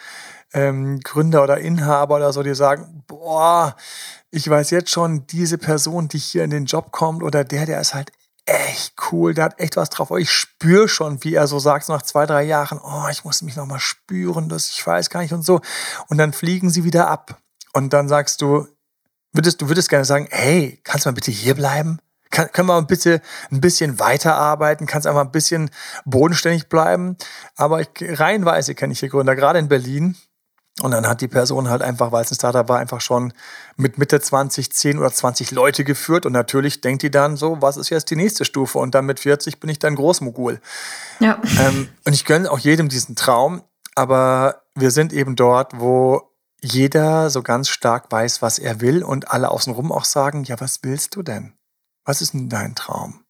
ähm, 0.53 1.00
Gründer 1.00 1.43
oder 1.43 1.60
Inhaber 1.60 2.17
oder 2.17 2.34
so, 2.34 2.43
die 2.43 2.55
sagen, 2.55 3.03
boah, 3.08 3.75
ich 4.29 4.50
weiß 4.50 4.70
jetzt 4.72 4.89
schon, 4.89 5.27
diese 5.27 5.58
Person, 5.58 6.08
die 6.08 6.17
hier 6.17 6.43
in 6.43 6.50
den 6.50 6.65
Job 6.65 6.91
kommt 6.91 7.24
oder 7.24 7.43
der, 7.43 7.65
der 7.65 7.81
ist 7.81 7.93
halt 7.93 8.12
echt 8.46 8.93
cool, 9.12 9.34
der 9.34 9.46
hat 9.46 9.60
echt 9.60 9.77
was 9.77 9.89
drauf. 9.89 10.12
Ich 10.17 10.31
spüre 10.31 10.88
schon, 10.88 11.24
wie 11.24 11.36
er 11.36 11.48
so 11.48 11.60
sagt, 11.60 11.89
nach 11.89 12.01
zwei, 12.01 12.25
drei 12.25 12.43
Jahren, 12.43 12.79
oh, 12.84 13.08
ich 13.10 13.24
muss 13.24 13.41
mich 13.41 13.55
nochmal 13.55 13.79
spüren, 13.79 14.50
das 14.50 14.70
ich 14.70 14.86
weiß 14.86 15.10
gar 15.10 15.22
nicht 15.22 15.34
und 15.34 15.43
so. 15.43 15.62
Und 16.08 16.17
dann 16.17 16.34
fliegen 16.34 16.70
sie 16.70 16.84
wieder 16.84 17.08
ab. 17.08 17.39
Und 17.74 17.93
dann 17.93 18.08
sagst 18.08 18.41
du, 18.41 18.67
würdest, 19.31 19.62
du 19.62 19.70
würdest 19.70 19.89
gerne 19.89 20.05
sagen, 20.05 20.27
hey, 20.31 20.79
kannst 20.84 21.05
du 21.05 21.10
mal 21.10 21.15
bitte 21.15 21.31
hier 21.31 21.55
bleiben? 21.55 22.00
Kann, 22.31 22.51
können 22.51 22.67
wir 22.67 22.81
bitte 22.84 23.22
ein 23.51 23.62
bisschen 23.62 24.00
weiterarbeiten? 24.00 24.88
Kannst 24.88 25.05
einfach 25.05 25.22
ein 25.22 25.31
bisschen 25.31 25.70
bodenständig 26.05 26.70
bleiben? 26.70 27.17
Aber 27.55 27.81
ich, 27.81 27.89
reihenweise 28.00 28.74
kenne 28.75 28.93
ich 28.93 29.00
hier 29.00 29.10
Gründer, 29.10 29.36
gerade 29.36 29.60
in 29.60 29.67
Berlin, 29.67 30.15
und 30.80 30.92
dann 30.92 31.08
hat 31.08 31.22
die 31.22 31.28
Person 31.28 31.70
halt 31.70 31.82
einfach, 31.82 32.12
weil 32.12 32.24
es 32.24 32.32
ein 32.32 32.36
Startup 32.36 32.68
war, 32.68 32.80
einfach 32.80 33.01
schon 33.01 33.34
mit 33.75 33.98
Mitte 33.98 34.20
20, 34.20 34.72
10 34.72 35.00
oder 35.00 35.12
20 35.12 35.51
Leute 35.51 35.84
geführt. 35.84 36.25
Und 36.25 36.32
natürlich 36.32 36.82
denkt 36.82 37.04
die 37.04 37.12
dann 37.12 37.36
so, 37.36 37.62
was 37.62 37.78
ist 37.78 37.90
jetzt 37.90 38.10
die 38.10 38.16
nächste 38.16 38.46
Stufe? 38.46 38.80
Und 38.80 38.96
dann 38.96 39.06
mit 39.06 39.20
40 39.20 39.60
bin 39.60 39.70
ich 39.70 39.80
dann 39.80 39.96
Großmogul. 39.96 40.62
Ja. 41.20 41.42
Ähm, 41.60 41.90
und 42.06 42.13
ich 42.13 42.25
gönne 42.25 42.50
auch 42.50 42.60
jedem 42.60 42.88
diesen 42.88 43.16
Traum. 43.16 43.63
Aber 43.96 44.63
wir 44.74 44.92
sind 44.92 45.12
eben 45.12 45.36
dort, 45.36 45.80
wo 45.80 46.32
jeder 46.62 47.30
so 47.30 47.44
ganz 47.44 47.68
stark 47.68 48.12
weiß, 48.12 48.42
was 48.42 48.58
er 48.58 48.80
will 48.80 49.04
und 49.04 49.30
alle 49.30 49.51
außenrum 49.51 49.92
auch 49.92 50.06
sagen, 50.06 50.46
ja, 50.46 50.60
was 50.60 50.80
willst 50.84 51.16
du 51.16 51.22
denn? 51.22 51.54
Was 52.06 52.22
ist 52.22 52.34
denn 52.34 52.50
dein 52.50 52.75
Traum? 52.75 53.24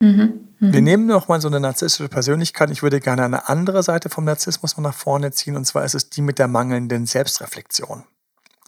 Mhm. 0.00 0.51
Wir 0.62 0.78
mhm. 0.78 0.84
nehmen 0.84 1.06
noch 1.06 1.26
mal 1.26 1.40
so 1.40 1.48
eine 1.48 1.58
narzisstische 1.58 2.08
Persönlichkeit. 2.08 2.70
Ich 2.70 2.84
würde 2.84 3.00
gerne 3.00 3.24
eine 3.24 3.48
andere 3.48 3.82
Seite 3.82 4.08
vom 4.08 4.22
Narzissmus 4.24 4.76
mal 4.76 4.84
nach 4.84 4.94
vorne 4.94 5.32
ziehen. 5.32 5.56
Und 5.56 5.64
zwar 5.64 5.84
ist 5.84 5.96
es 5.96 6.08
die 6.08 6.22
mit 6.22 6.38
der 6.38 6.46
mangelnden 6.46 7.04
Selbstreflexion. 7.04 8.04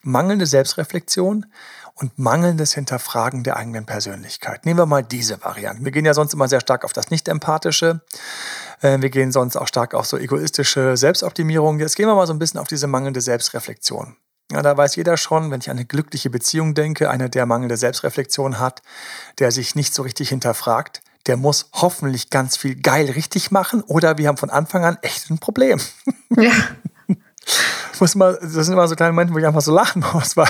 Mangelnde 0.02 0.44
Selbstreflexion 0.44 1.46
und 1.94 2.18
mangelndes 2.18 2.74
Hinterfragen 2.74 3.44
der 3.44 3.56
eigenen 3.56 3.86
Persönlichkeit. 3.86 4.66
Nehmen 4.66 4.80
wir 4.80 4.86
mal 4.86 5.04
diese 5.04 5.40
Variante. 5.44 5.84
Wir 5.84 5.92
gehen 5.92 6.04
ja 6.04 6.14
sonst 6.14 6.34
immer 6.34 6.48
sehr 6.48 6.60
stark 6.60 6.84
auf 6.84 6.92
das 6.92 7.12
Nicht-Empathische. 7.12 8.00
Äh, 8.80 9.00
wir 9.00 9.10
gehen 9.10 9.30
sonst 9.30 9.54
auch 9.54 9.68
stark 9.68 9.94
auf 9.94 10.06
so 10.06 10.18
egoistische 10.18 10.96
Selbstoptimierung. 10.96 11.78
Jetzt 11.78 11.94
gehen 11.94 12.08
wir 12.08 12.16
mal 12.16 12.26
so 12.26 12.32
ein 12.32 12.40
bisschen 12.40 12.58
auf 12.58 12.66
diese 12.66 12.88
mangelnde 12.88 13.20
Selbstreflexion. 13.20 14.16
Ja, 14.50 14.62
da 14.62 14.76
weiß 14.76 14.96
jeder 14.96 15.16
schon, 15.16 15.52
wenn 15.52 15.60
ich 15.60 15.70
an 15.70 15.76
eine 15.76 15.86
glückliche 15.86 16.28
Beziehung 16.28 16.74
denke, 16.74 17.08
einer, 17.08 17.28
der 17.28 17.46
mangelnde 17.46 17.76
Selbstreflexion 17.76 18.58
hat, 18.58 18.82
der 19.38 19.52
sich 19.52 19.76
nicht 19.76 19.94
so 19.94 20.02
richtig 20.02 20.30
hinterfragt, 20.30 21.00
der 21.26 21.36
muss 21.36 21.70
hoffentlich 21.72 22.30
ganz 22.30 22.56
viel 22.56 22.74
geil 22.74 23.10
richtig 23.10 23.50
machen 23.50 23.82
oder 23.82 24.18
wir 24.18 24.28
haben 24.28 24.36
von 24.36 24.50
Anfang 24.50 24.84
an 24.84 24.98
echt 25.02 25.30
ein 25.30 25.38
Problem. 25.38 25.80
Ja. 26.36 26.52
muss 28.00 28.14
mal, 28.14 28.38
das 28.40 28.52
sind 28.52 28.72
immer 28.72 28.88
so 28.88 28.96
kleine 28.96 29.12
Momente, 29.12 29.34
wo 29.34 29.38
ich 29.38 29.46
einfach 29.46 29.62
so 29.62 29.72
lachen 29.72 30.04
muss, 30.12 30.36
weil, 30.36 30.48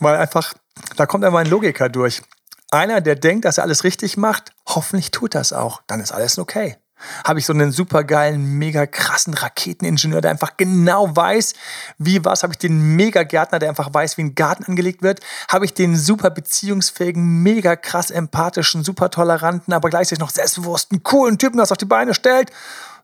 weil 0.00 0.16
einfach, 0.16 0.54
da 0.96 1.06
kommt 1.06 1.24
einfach 1.24 1.40
ein 1.40 1.50
Logiker 1.50 1.88
durch. 1.88 2.22
Einer, 2.70 3.00
der 3.00 3.16
denkt, 3.16 3.44
dass 3.44 3.58
er 3.58 3.64
alles 3.64 3.84
richtig 3.84 4.16
macht, 4.16 4.52
hoffentlich 4.66 5.10
tut 5.10 5.34
das 5.34 5.52
auch. 5.52 5.82
Dann 5.86 6.00
ist 6.00 6.12
alles 6.12 6.38
okay 6.38 6.78
habe 7.24 7.38
ich 7.38 7.46
so 7.46 7.52
einen 7.52 7.72
supergeilen, 7.72 8.58
mega 8.58 8.86
krassen 8.86 9.34
Raketeningenieur, 9.34 10.20
der 10.20 10.30
einfach 10.30 10.56
genau 10.56 11.14
weiß, 11.14 11.54
wie 11.98 12.24
was. 12.24 12.42
Habe 12.42 12.52
ich 12.52 12.58
den 12.58 12.96
mega 12.96 13.22
Gärtner, 13.22 13.58
der 13.58 13.68
einfach 13.68 13.92
weiß, 13.92 14.18
wie 14.18 14.22
ein 14.22 14.34
Garten 14.34 14.64
angelegt 14.64 15.02
wird. 15.02 15.20
Habe 15.48 15.64
ich 15.64 15.74
den 15.74 15.96
super 15.96 16.30
beziehungsfähigen, 16.30 17.42
mega 17.42 17.76
krass 17.76 18.10
empathischen, 18.10 18.84
super 18.84 19.10
toleranten, 19.10 19.72
aber 19.72 19.90
gleichzeitig 19.90 20.20
noch 20.20 20.30
selbstbewussten, 20.30 21.02
coolen 21.02 21.38
Typen, 21.38 21.58
das 21.58 21.72
auf 21.72 21.78
die 21.78 21.84
Beine 21.84 22.14
stellt. 22.14 22.50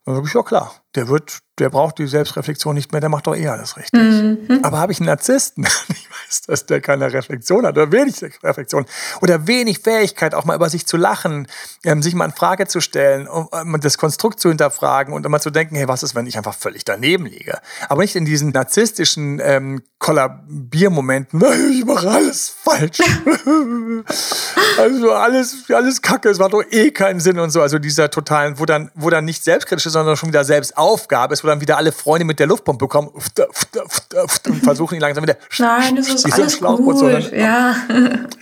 Dann 0.05 0.15
sage 0.15 0.27
ich, 0.27 0.35
ja 0.35 0.43
klar, 0.43 0.75
der 0.95 1.09
wird, 1.09 1.41
der 1.59 1.69
braucht 1.69 1.99
die 1.99 2.07
Selbstreflexion 2.07 2.75
nicht 2.75 2.93
mehr, 2.93 3.01
der 3.01 3.11
macht 3.11 3.27
doch 3.27 3.37
eh 3.37 3.49
alles 3.49 3.77
richtig. 3.77 4.01
Mhm. 4.01 4.61
Aber 4.63 4.79
habe 4.79 4.93
ich 4.93 5.01
einen 5.01 5.07
Narzissten, 5.07 5.65
ich 5.89 6.09
weiß, 6.11 6.43
dass 6.47 6.67
der 6.67 6.81
keine 6.81 7.13
Reflexion 7.13 7.67
hat 7.67 7.77
oder 7.77 7.93
wenig 7.93 8.23
Reflexion 8.43 8.87
oder 9.21 9.47
wenig 9.47 9.81
Fähigkeit, 9.81 10.35
auch 10.35 10.45
mal 10.47 10.55
über 10.55 10.71
sich 10.71 10.87
zu 10.87 10.97
lachen, 10.97 11.47
ähm, 11.85 12.03
sich 12.03 12.15
mal 12.15 12.25
in 12.25 12.33
Frage 12.33 12.67
zu 12.67 12.81
stellen, 12.81 13.29
um, 13.29 13.49
um 13.49 13.81
das 13.81 13.99
Konstrukt 13.99 14.41
zu 14.41 14.49
hinterfragen 14.49 15.13
und 15.13 15.27
immer 15.27 15.41
zu 15.41 15.51
denken, 15.51 15.77
hey, 15.77 15.89
was 15.89 16.03
ist, 16.03 16.15
wenn 16.15 16.27
ich 16.27 16.39
einfach 16.39 16.55
völlig 16.55 16.85
daneben 16.85 17.27
liege? 17.27 17.59
Aber 17.89 18.01
nicht 18.03 18.17
in 18.17 18.25
diesen 18.25 18.51
narzisstischen 18.51 19.41
ähm, 19.43 19.83
Kollabiermomenten, 19.99 21.45
ich 21.73 21.85
mache 21.85 22.09
alles 22.09 22.49
falsch. 22.49 22.99
also 24.79 25.13
alles, 25.13 25.65
alles 25.69 26.01
Kacke, 26.01 26.31
es 26.31 26.39
macht 26.39 26.55
doch 26.55 26.65
eh 26.71 26.93
keinen 26.93 27.21
Sinn 27.21 27.39
und 27.39 27.51
so. 27.51 27.61
Also 27.61 27.79
dieser 27.79 28.11
totalen, 28.11 28.59
wo 28.59 28.65
dann, 28.65 28.91
wo 28.95 29.11
dann 29.11 29.27
nicht 29.27 29.45
selbstkritisch 29.45 29.85
ist, 29.85 29.93
sondern 29.93 30.17
schon 30.17 30.31
wieder 30.31 30.45
selbst 30.45 30.78
Aufgabe 30.79 31.35
ist, 31.35 31.45
wo 31.45 31.49
dann 31.49 31.61
wieder 31.61 31.77
alle 31.77 31.93
Freunde 31.93 32.25
mit 32.25 32.39
der 32.39 32.47
Luftpumpe 32.47 32.89
kommen 32.89 33.09
und 34.47 34.65
versuchen 34.65 34.95
ihn 34.95 35.01
langsam 35.01 35.25
wieder. 35.25 35.37
Nein, 35.59 35.97
das 35.97 36.09
ist 36.09 36.33
alles 36.33 36.61
gut. 36.61 36.99
So, 36.99 37.09
ja. 37.09 37.77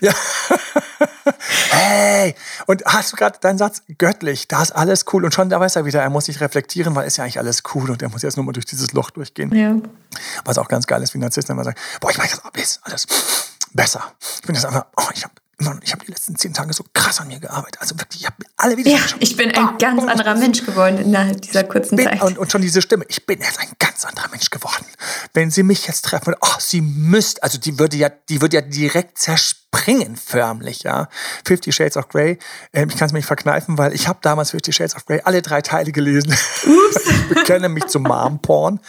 ja. 0.01 0.13
hey, 1.71 2.35
und 2.67 2.85
hast 2.85 3.13
du 3.13 3.17
gerade 3.17 3.39
deinen 3.41 3.59
Satz 3.59 3.83
göttlich, 3.99 4.49
da 4.49 4.63
ist 4.63 4.73
alles 4.73 5.05
cool 5.13 5.25
und 5.25 5.35
schon 5.35 5.49
da 5.49 5.61
weiß 5.61 5.77
er 5.77 5.85
wieder, 5.85 6.03
er 6.03 6.11
muss 6.11 6.27
sich 6.27 6.41
reflektieren, 6.41 6.95
weil 6.95 7.07
ist 7.07 7.17
ja 7.17 7.25
eigentlich 7.25 7.39
alles 7.39 7.63
cool 7.75 7.91
und 7.91 8.03
er 8.03 8.09
muss 8.11 8.23
jetzt 8.23 8.37
nur 8.37 8.45
mal 8.45 8.53
durch 8.53 8.67
dieses 8.67 8.93
Loch 8.93 9.11
durchgehen. 9.11 9.55
Ja. 9.55 9.77
Was 10.45 10.59
auch 10.59 10.69
ganz 10.69 10.87
geil 10.87 11.03
ist, 11.03 11.15
wie 11.15 11.19
Narzissten 11.19 11.55
immer 11.55 11.65
sagen, 11.65 11.79
boah, 12.01 12.11
ich 12.11 12.19
weiß 12.19 12.31
jetzt 12.31 12.81
alles 12.83 13.07
besser. 13.73 14.03
Ich 14.37 14.43
bin 14.43 14.55
jetzt 14.55 14.65
einfach, 14.65 14.87
oh, 14.97 15.09
ich 15.15 15.25
habe 15.25 15.35
Mann, 15.59 15.81
ich 15.83 15.93
habe 15.93 16.05
die 16.05 16.11
letzten 16.11 16.37
zehn 16.37 16.53
Tage 16.53 16.75
so 16.75 16.85
krass 16.93 17.21
an 17.21 17.29
mir 17.29 17.41
gearbeitet. 17.41 17.81
Also 17.81 17.99
wirklich, 17.99 18.21
ich 18.21 18.27
habe 18.27 18.37
alle 18.59 18.77
wieder. 18.77 18.91
Ja, 18.91 18.99
ich 19.21 19.37
bin 19.37 19.51
ein 19.53 19.79
ganz 19.79 20.05
anderer 20.05 20.35
Mensch 20.35 20.65
geworden 20.65 20.99
innerhalb 20.99 21.41
dieser 21.41 21.65
kurzen 21.65 21.97
bin, 21.97 22.05
Zeit. 22.05 22.21
Und, 22.21 22.37
und, 22.37 22.53
schon 22.53 22.61
diese 22.61 22.83
Stimme, 22.83 23.07
ich 23.09 23.25
bin 23.25 23.41
jetzt 23.41 23.59
ein 23.59 23.71
ganz 23.79 24.05
anderer 24.05 24.29
Mensch 24.29 24.51
geworden. 24.51 24.85
Wenn 25.33 25.51
sie 25.51 25.63
mich 25.63 25.87
jetzt 25.87 26.05
treffen 26.05 26.27
würde, 26.27 26.39
oh, 26.43 26.59
sie 26.59 26.83
müsste, 26.83 27.43
also 27.43 27.59
die 27.59 27.79
würde 27.79 27.97
ja, 27.97 28.11
die 28.11 28.43
würde 28.43 28.57
ja 28.57 28.61
direkt 28.61 29.19
zerspringen 29.19 29.67
springen 29.77 30.17
förmlich, 30.17 30.83
ja. 30.83 31.09
Fifty 31.45 31.73
Shades 31.73 31.97
of 31.97 32.09
Grey. 32.09 32.39
Ähm, 32.73 32.89
ich 32.89 32.97
kann 32.97 33.07
es 33.07 33.13
mir 33.13 33.19
nicht 33.19 33.27
verkneifen, 33.27 33.79
weil 33.79 33.95
ich 33.95 34.09
habe 34.09 34.19
damals 34.23 34.51
Fifty 34.51 34.73
Shades 34.73 34.97
of 34.97 35.05
Grey 35.07 35.21
alle 35.25 35.43
drei 35.43 35.61
Teile 35.63 35.93
gelesen. 35.93 36.31
Ups. 36.31 37.07
ich 37.07 37.29
bekenne 37.29 37.69
mich 37.69 37.87
zu 37.87 38.01
Mom-Porn. 38.01 38.81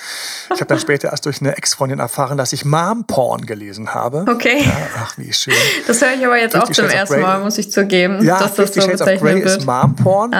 Ich 0.54 0.62
habe 0.62 0.66
dann 0.66 0.80
später 0.80 1.10
erst 1.10 1.26
durch 1.26 1.42
eine 1.42 1.58
Ex-Freundin 1.58 2.00
erfahren, 2.00 2.38
dass 2.38 2.54
ich 2.54 2.66
Mom-Porn 2.66 3.46
gelesen 3.46 3.94
habe. 3.94 4.26
Okay. 4.30 4.64
Ja, 4.64 4.88
ach, 4.98 5.18
wie 5.18 5.34
schön. 5.34 5.54
Das 5.86 6.02
höre 6.02 6.14
ich 6.14 6.26
aber 6.26 6.38
jetzt 6.38 6.56
auch 6.58 6.72
zum 6.72 6.86
ersten 6.88 7.22
Mal, 7.22 7.40
muss 7.40 7.58
ich 7.58 7.72
zugeben. 7.72 8.24
Ja, 8.24 8.40
dass 8.40 8.52
Fifty 8.52 8.80
das 8.80 8.86
so 8.86 8.92
Shades 8.92 9.02
of 9.02 9.22
Grey 9.22 9.44
wird. 9.44 9.46
ist 9.46 9.66
Mom-Porn. 9.66 10.36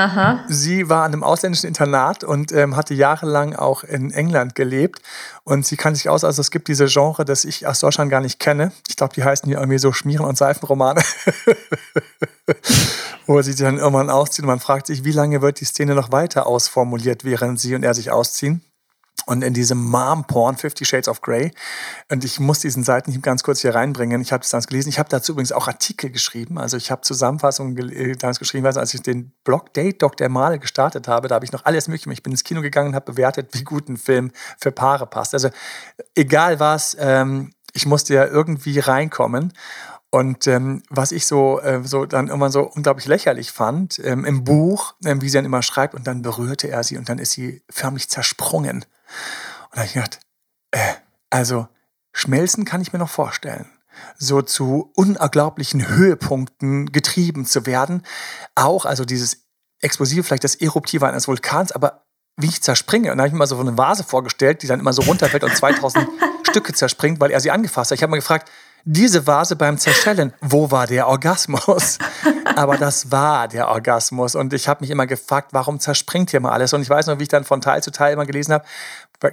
Sie 0.48 0.90
war 0.90 1.04
an 1.04 1.14
einem 1.14 1.24
ausländischen 1.24 1.68
Internat 1.68 2.24
und 2.24 2.52
ähm, 2.52 2.76
hatte 2.76 2.94
jahrelang 2.94 3.56
auch 3.56 3.84
in 3.84 4.12
England 4.12 4.56
gelebt. 4.56 5.02
Und 5.44 5.66
sie 5.66 5.78
kann 5.78 5.96
sich 5.96 6.10
aus, 6.10 6.24
also 6.24 6.42
es 6.42 6.52
gibt 6.52 6.68
diese 6.68 6.88
Genre, 6.88 7.24
das 7.24 7.46
ich 7.46 7.66
aus 7.68 7.80
Deutschland 7.80 8.12
gar 8.12 8.22
nicht 8.22 8.40
kenne. 8.40 8.72
Ich 8.90 8.98
glaube, 8.98 9.14
die 9.14 9.24
heißen 9.24 9.48
hier 9.48 9.60
irgendwie 9.60 9.80
so 9.80 9.94
Schmieren 9.94 10.26
und 10.26 10.38
Seifenromane. 10.38 11.02
Wo 13.26 13.42
sie 13.42 13.56
dann 13.56 13.78
irgendwann 13.78 14.10
ausziehen 14.10 14.46
und 14.46 14.50
man 14.50 14.60
fragt 14.60 14.88
sich, 14.88 15.04
wie 15.04 15.12
lange 15.12 15.42
wird 15.42 15.60
die 15.60 15.66
Szene 15.66 15.96
noch 15.96 16.12
weiter 16.12 16.48
ausformuliert, 16.48 17.24
während 17.24 17.60
sie 17.60 17.76
und 17.76 17.84
er 17.84 17.94
sich 17.94 18.12
ausziehen? 18.12 18.62
Und 19.26 19.44
in 19.44 19.54
diesem 19.54 19.84
Mom-Porn, 19.84 20.56
Fifty 20.56 20.86
Shades 20.86 21.10
of 21.10 21.22
Grey, 21.22 21.52
und 22.10 22.24
ich 22.24 22.40
muss 22.40 22.60
diesen 22.60 22.84
Seiten 22.84 23.22
ganz 23.22 23.44
kurz 23.44 23.60
hier 23.60 23.76
reinbringen, 23.76 24.22
ich 24.22 24.32
habe 24.32 24.42
das 24.42 24.52
damals 24.52 24.68
gelesen, 24.68 24.88
ich 24.88 25.00
habe 25.00 25.10
dazu 25.10 25.34
übrigens 25.34 25.52
auch 25.52 25.68
Artikel 25.68 26.10
geschrieben, 26.12 26.58
also 26.58 26.78
ich 26.78 26.92
habe 26.92 27.02
Zusammenfassungen 27.02 27.78
äh, 27.92 28.16
damals 28.16 28.40
geschrieben, 28.40 28.66
also 28.66 28.80
als 28.80 28.94
ich 28.94 29.02
den 29.02 29.34
Blog 29.44 29.74
Date 29.74 30.02
Dr. 30.02 30.30
Male 30.30 30.60
gestartet 30.60 31.10
habe, 31.10 31.28
da 31.28 31.36
habe 31.36 31.46
ich 31.46 31.52
noch 31.52 31.66
alles 31.66 31.90
mögliche, 31.90 32.10
ich 32.14 32.24
bin 32.24 32.32
ins 32.32 32.46
Kino 32.46 32.62
gegangen 32.62 32.90
und 32.90 32.96
habe 32.96 33.12
bewertet, 33.12 33.50
wie 33.54 33.64
gut 33.64 33.90
ein 33.90 33.98
Film 33.98 34.32
für 34.60 34.72
Paare 34.72 35.08
passt. 35.08 35.34
Also 35.34 35.50
egal 36.16 36.62
was, 36.62 36.96
ähm, 36.98 37.52
ich 37.74 37.86
musste 37.86 38.14
ja 38.14 38.26
irgendwie 38.26 38.80
reinkommen. 38.80 39.54
Und 40.10 40.48
ähm, 40.48 40.84
was 40.90 41.12
ich 41.12 41.28
so, 41.28 41.60
äh, 41.60 41.82
so 41.84 42.06
dann 42.06 42.30
immer 42.30 42.50
so 42.50 42.62
unglaublich 42.62 43.08
lächerlich 43.08 43.52
fand, 43.52 44.00
ähm, 44.04 44.24
im 44.24 44.46
Buch, 44.46 44.96
ähm, 45.06 45.22
wie 45.22 45.28
sie 45.28 45.38
dann 45.38 45.46
immer 45.46 45.62
schreibt, 45.62 45.94
und 45.94 46.08
dann 46.08 46.22
berührte 46.22 46.70
er 46.70 46.84
sie 46.84 46.98
und 46.98 47.10
dann 47.10 47.20
ist 47.20 47.32
sie 47.32 47.62
förmlich 47.70 48.10
zersprungen. 48.10 48.86
Und 49.64 49.74
da 49.74 49.78
habe 49.78 49.88
ich 49.88 49.94
gedacht, 49.94 50.20
äh, 50.72 50.94
also 51.30 51.68
schmelzen 52.14 52.66
kann 52.66 52.82
ich 52.82 52.94
mir 52.94 53.00
noch 53.00 53.10
vorstellen. 53.10 53.70
So 54.18 54.42
zu 54.42 54.92
unglaublichen 54.96 55.88
Höhepunkten 55.88 56.92
getrieben 56.92 57.46
zu 57.46 57.66
werden. 57.66 58.04
Auch, 58.56 58.86
also 58.86 59.06
dieses 59.06 59.48
Explosive, 59.82 60.24
vielleicht 60.24 60.44
das 60.44 60.56
Eruptive 60.56 61.08
eines 61.08 61.28
Vulkans, 61.28 61.72
aber 61.72 62.04
wie 62.38 62.48
ich 62.48 62.62
zerspringe. 62.62 63.12
Und 63.12 63.18
da 63.18 63.24
habe 63.24 63.30
ich 63.30 63.34
mir 63.34 63.40
mal 63.40 63.48
so 63.48 63.60
eine 63.60 63.78
Vase 63.78 64.04
vorgestellt, 64.04 64.62
die 64.62 64.68
dann 64.68 64.80
immer 64.80 64.94
so 64.94 65.02
runterfällt 65.02 65.44
und 65.44 65.56
2000 65.56 66.08
Stücke 66.48 66.74
zerspringt, 66.74 67.20
weil 67.20 67.32
er 67.32 67.40
sie 67.40 67.52
angefasst 67.52 67.92
hat. 67.92 67.98
Ich 67.98 68.04
habe 68.04 68.12
mal 68.12 68.18
gefragt, 68.18 68.50
diese 68.86 69.28
Vase 69.28 69.56
beim 69.56 69.78
Zerschellen, 69.78 70.34
wo 70.42 70.72
war 70.72 70.88
der 70.88 71.08
Orgasmus? 71.08 71.98
Aber 72.56 72.78
das 72.78 73.12
war 73.12 73.48
der 73.48 73.68
Orgasmus. 73.68 74.36
Und 74.36 74.54
ich 74.54 74.68
habe 74.68 74.82
mich 74.82 74.90
immer 74.90 75.08
gefragt, 75.08 75.50
warum 75.52 75.80
zerspringt 75.80 76.32
hier 76.32 76.40
mal 76.40 76.52
alles? 76.52 76.74
Und 76.74 76.82
ich 76.82 76.90
weiß 76.90 77.08
noch, 77.08 77.20
wie 77.20 77.24
ich 77.24 77.30
dann 77.30 77.44
von 77.44 77.62
Teil 77.62 77.84
zu 77.84 77.92
Teil 77.92 78.14
immer 78.14 78.26
gelesen 78.26 78.54
habe. 78.54 78.66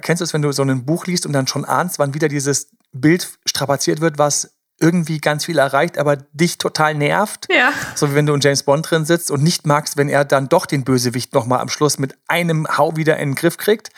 Kennst 0.01 0.21
du 0.21 0.23
es, 0.25 0.33
wenn 0.33 0.41
du 0.41 0.51
so 0.51 0.63
ein 0.63 0.85
Buch 0.85 1.05
liest 1.05 1.25
und 1.25 1.33
dann 1.33 1.47
schon 1.47 1.65
ahnst, 1.65 1.99
wann 1.99 2.13
wieder 2.13 2.27
dieses 2.27 2.69
Bild 2.91 3.29
strapaziert 3.45 4.01
wird, 4.01 4.17
was 4.17 4.51
irgendwie 4.79 5.19
ganz 5.19 5.45
viel 5.45 5.57
erreicht, 5.57 5.97
aber 5.97 6.17
dich 6.17 6.57
total 6.57 6.95
nervt. 6.95 7.47
Ja. 7.49 7.71
So 7.95 8.11
wie 8.11 8.15
wenn 8.15 8.25
du 8.25 8.33
in 8.33 8.41
James 8.41 8.63
Bond 8.63 8.89
drin 8.89 9.05
sitzt 9.05 9.31
und 9.31 9.41
nicht 9.41 9.65
magst, 9.65 9.95
wenn 9.95 10.09
er 10.09 10.25
dann 10.25 10.49
doch 10.49 10.65
den 10.65 10.83
Bösewicht 10.83 11.33
nochmal 11.33 11.59
am 11.61 11.69
Schluss 11.69 11.97
mit 11.97 12.15
einem 12.27 12.67
Hau 12.77 12.97
wieder 12.97 13.17
in 13.17 13.29
den 13.29 13.35
Griff 13.35 13.57
kriegt. 13.57 13.89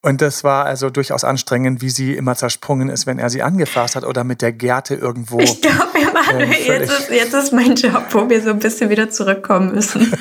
Und 0.00 0.22
das 0.22 0.44
war 0.44 0.64
also 0.64 0.90
durchaus 0.90 1.24
anstrengend, 1.24 1.82
wie 1.82 1.90
sie 1.90 2.14
immer 2.14 2.36
zersprungen 2.36 2.88
ist, 2.88 3.06
wenn 3.06 3.18
er 3.18 3.30
sie 3.30 3.42
angefasst 3.42 3.96
hat 3.96 4.04
oder 4.04 4.22
mit 4.22 4.42
der 4.42 4.52
Gerte 4.52 4.94
irgendwo. 4.94 5.38
Ich 5.48 5.60
glaube, 5.60 5.98
ähm, 6.32 6.50
jetzt, 6.50 6.92
ist, 6.92 7.10
jetzt 7.10 7.34
ist 7.34 7.52
mein 7.52 7.74
Job, 7.74 8.06
wo 8.10 8.28
wir 8.28 8.42
so 8.42 8.50
ein 8.50 8.58
bisschen 8.58 8.90
wieder 8.90 9.10
zurückkommen 9.10 9.74
müssen. 9.74 10.12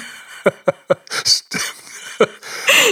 Stimmt. 1.26 1.74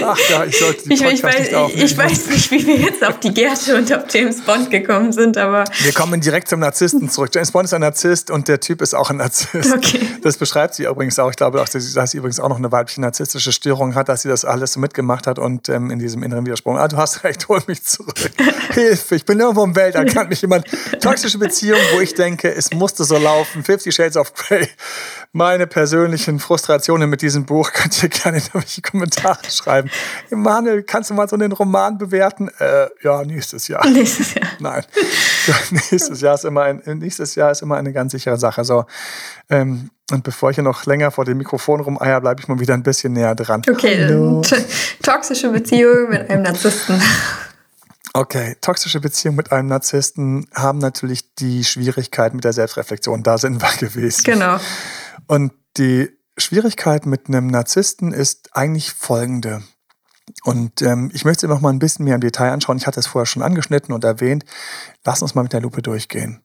Ach 0.03 0.17
ja, 0.29 0.45
ich 0.45 0.59
sollte 0.59 0.81
ich, 0.85 1.01
ich, 1.01 1.23
weiß, 1.23 1.39
nicht 1.39 1.83
ich 1.83 1.97
weiß 1.97 2.27
nicht, 2.27 2.51
wie 2.51 2.67
wir 2.67 2.77
jetzt 2.77 3.03
auf 3.03 3.19
die 3.19 3.33
Gerte 3.33 3.75
und 3.75 3.91
auf 3.93 4.03
James 4.09 4.41
Bond 4.41 4.69
gekommen 4.69 5.11
sind, 5.11 5.37
aber. 5.37 5.65
Wir 5.81 5.93
kommen 5.93 6.21
direkt 6.21 6.47
zum 6.47 6.59
Narzissten 6.59 7.09
zurück. 7.09 7.31
James 7.33 7.51
Bond 7.51 7.65
ist 7.65 7.73
ein 7.73 7.81
Narzisst 7.81 8.31
und 8.31 8.47
der 8.47 8.59
Typ 8.59 8.81
ist 8.81 8.93
auch 8.93 9.09
ein 9.09 9.17
Narzisst. 9.17 9.73
Okay. 9.73 9.99
Das 10.21 10.37
beschreibt 10.37 10.75
sie 10.75 10.83
übrigens 10.83 11.19
auch. 11.19 11.29
Ich 11.29 11.35
glaube 11.35 11.61
auch, 11.61 11.69
dass 11.69 12.11
sie 12.11 12.17
übrigens 12.17 12.39
auch 12.39 12.49
noch 12.49 12.57
eine 12.57 12.71
weibliche 12.71 13.01
narzisstische 13.01 13.51
Störung 13.51 13.95
hat, 13.95 14.09
dass 14.09 14.21
sie 14.21 14.29
das 14.29 14.45
alles 14.45 14.73
so 14.73 14.79
mitgemacht 14.79 15.27
hat 15.27 15.39
und 15.39 15.69
ähm, 15.69 15.91
in 15.91 15.99
diesem 15.99 16.23
inneren 16.23 16.45
Widerspruch. 16.45 16.75
Ah, 16.75 16.87
du 16.87 16.97
hast 16.97 17.23
recht, 17.23 17.47
hol 17.47 17.61
mich 17.67 17.83
zurück. 17.83 18.15
Hilfe, 18.71 19.15
ich 19.15 19.25
bin 19.25 19.39
irgendwo 19.39 19.63
im 19.63 19.75
Welt, 19.75 19.95
da 19.95 20.03
kann 20.03 20.29
mich 20.29 20.41
jemand. 20.41 20.65
Toxische 21.01 21.37
Beziehung, 21.37 21.79
wo 21.93 22.01
ich 22.01 22.13
denke, 22.13 22.53
es 22.53 22.73
musste 22.73 23.03
so 23.03 23.17
laufen. 23.17 23.63
Fifty 23.63 23.91
Shades 23.91 24.17
of 24.17 24.33
Grey 24.33 24.67
meine 25.35 25.67
persönlichen 25.67 26.39
Frustrationen 26.39 27.09
mit 27.09 27.21
diesem 27.21 27.45
Buch 27.45 27.73
könnt 27.73 28.01
ihr 28.01 28.07
gerne 28.07 28.37
in 28.37 28.63
die 28.73 28.81
Kommentare 28.81 29.39
schreiben. 29.49 29.75
Emanuel, 30.29 30.84
kannst 30.84 31.10
du 31.10 31.13
mal 31.13 31.27
so 31.27 31.38
den 31.38 31.51
Roman 31.51 31.98
bewerten? 31.98 32.50
Äh, 32.60 32.88
ja, 33.03 33.24
nächstes 33.24 33.67
Jahr. 33.67 33.88
Nächstes 33.89 34.34
Jahr. 34.34 34.48
Nein. 34.60 34.84
nächstes, 35.72 36.22
Jahr 36.22 36.36
ist 36.36 36.46
immer 36.46 36.63
ein, 36.63 36.82
nächstes 36.86 37.36
Jahr 37.36 37.51
ist 37.51 37.62
immer 37.62 37.77
eine 37.77 37.94
ganz 37.94 38.12
sichere 38.12 38.38
Sache. 38.38 38.63
So, 38.63 38.86
ähm, 39.50 39.89
und 40.12 40.24
bevor 40.24 40.51
ich 40.51 40.55
hier 40.55 40.63
noch 40.63 40.86
länger 40.86 41.12
vor 41.12 41.25
dem 41.25 41.38
Mikrofon 41.38 41.79
rumeier, 41.82 42.22
bleibe 42.22 42.41
ich 42.41 42.48
mal 42.48 42.60
wieder 42.60 42.74
ein 42.74 42.84
bisschen 42.84 43.13
näher 43.13 43.36
dran. 43.36 43.62
Okay, 43.70 44.08
toxische 45.01 45.50
Beziehung 45.50 46.10
mit 46.10 46.29
einem 46.29 46.44
Narzissten. 46.44 47.01
Okay, 48.13 48.55
toxische 48.62 49.01
Beziehungen 49.01 49.36
mit 49.36 49.51
einem 49.51 49.67
Narzissten 49.67 50.48
haben 50.53 50.77
natürlich 50.77 51.36
die 51.36 51.65
Schwierigkeit 51.65 52.34
mit 52.34 52.46
der 52.46 52.53
Selbstreflexion. 52.53 53.24
Da 53.24 53.38
sind 53.38 53.62
wir 53.62 53.70
gewesen. 53.77 54.24
Genau. 54.24 54.58
Und 55.27 55.51
die 55.75 56.14
Schwierigkeit 56.37 57.05
mit 57.05 57.27
einem 57.27 57.47
Narzissten 57.47 58.11
ist 58.11 58.55
eigentlich 58.55 58.91
folgende. 58.91 59.63
Und 60.43 60.81
ähm, 60.81 61.11
ich 61.13 61.23
möchte 61.23 61.47
noch 61.47 61.61
mal 61.61 61.69
ein 61.69 61.79
bisschen 61.79 62.05
mehr 62.05 62.15
im 62.15 62.21
Detail 62.21 62.51
anschauen. 62.51 62.77
Ich 62.77 62.87
hatte 62.87 62.99
es 62.99 63.07
vorher 63.07 63.25
schon 63.25 63.43
angeschnitten 63.43 63.93
und 63.93 64.03
erwähnt. 64.03 64.43
Lass 65.03 65.21
uns 65.21 65.35
mal 65.35 65.43
mit 65.43 65.53
der 65.53 65.61
Lupe 65.61 65.81
durchgehen. 65.81 66.41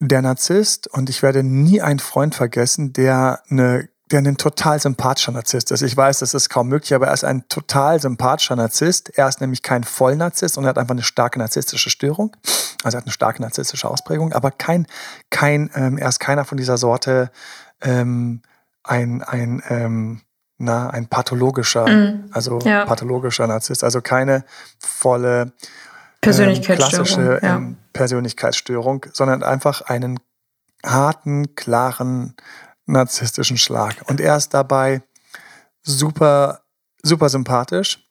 Der 0.00 0.22
Narzisst, 0.22 0.88
und 0.88 1.10
ich 1.10 1.22
werde 1.22 1.42
nie 1.42 1.80
einen 1.80 2.00
Freund 2.00 2.34
vergessen, 2.34 2.92
der 2.92 3.42
eine 3.48 3.88
der 4.12 4.20
ein 4.20 4.36
total 4.36 4.78
sympathischer 4.78 5.32
Narzisst 5.32 5.70
ist. 5.70 5.82
Ich 5.82 5.96
weiß, 5.96 6.18
das 6.18 6.34
ist 6.34 6.50
kaum 6.50 6.68
möglich, 6.68 6.94
aber 6.94 7.06
er 7.06 7.14
ist 7.14 7.24
ein 7.24 7.48
total 7.48 8.00
sympathischer 8.00 8.56
Narzisst. 8.56 9.10
Er 9.16 9.26
ist 9.26 9.40
nämlich 9.40 9.62
kein 9.62 9.84
Vollnarzisst 9.84 10.58
und 10.58 10.64
er 10.64 10.70
hat 10.70 10.78
einfach 10.78 10.94
eine 10.94 11.02
starke 11.02 11.38
narzisstische 11.38 11.88
Störung. 11.88 12.36
Also 12.84 12.96
er 12.96 13.00
hat 13.00 13.06
eine 13.06 13.12
starke 13.12 13.40
narzisstische 13.40 13.88
Ausprägung, 13.88 14.32
aber 14.32 14.50
kein, 14.50 14.86
kein, 15.30 15.70
ähm, 15.74 15.98
er 15.98 16.08
ist 16.08 16.20
keiner 16.20 16.44
von 16.44 16.58
dieser 16.58 16.76
Sorte, 16.76 17.30
ähm, 17.80 18.42
ein, 18.84 19.22
ein, 19.22 19.62
ähm, 19.68 20.20
na, 20.58 20.90
ein 20.90 21.06
pathologischer, 21.06 21.88
mm, 21.88 22.30
also 22.32 22.58
ja. 22.60 22.84
pathologischer 22.84 23.46
Narzisst, 23.46 23.84
also 23.84 24.00
keine 24.00 24.44
volle 24.78 25.42
ähm, 25.42 25.52
Persönlichkeitsstörung, 26.20 27.04
klassische 27.04 27.40
ja. 27.42 27.56
Ähm, 27.56 27.76
Persönlichkeitsstörung, 27.92 29.06
sondern 29.12 29.42
einfach 29.42 29.82
einen 29.82 30.18
harten, 30.84 31.54
klaren, 31.54 32.34
narzisstischen 32.86 33.58
Schlag. 33.58 34.02
Und 34.06 34.20
er 34.20 34.36
ist 34.36 34.54
dabei 34.54 35.02
super, 35.82 36.62
super 37.02 37.28
sympathisch, 37.28 38.08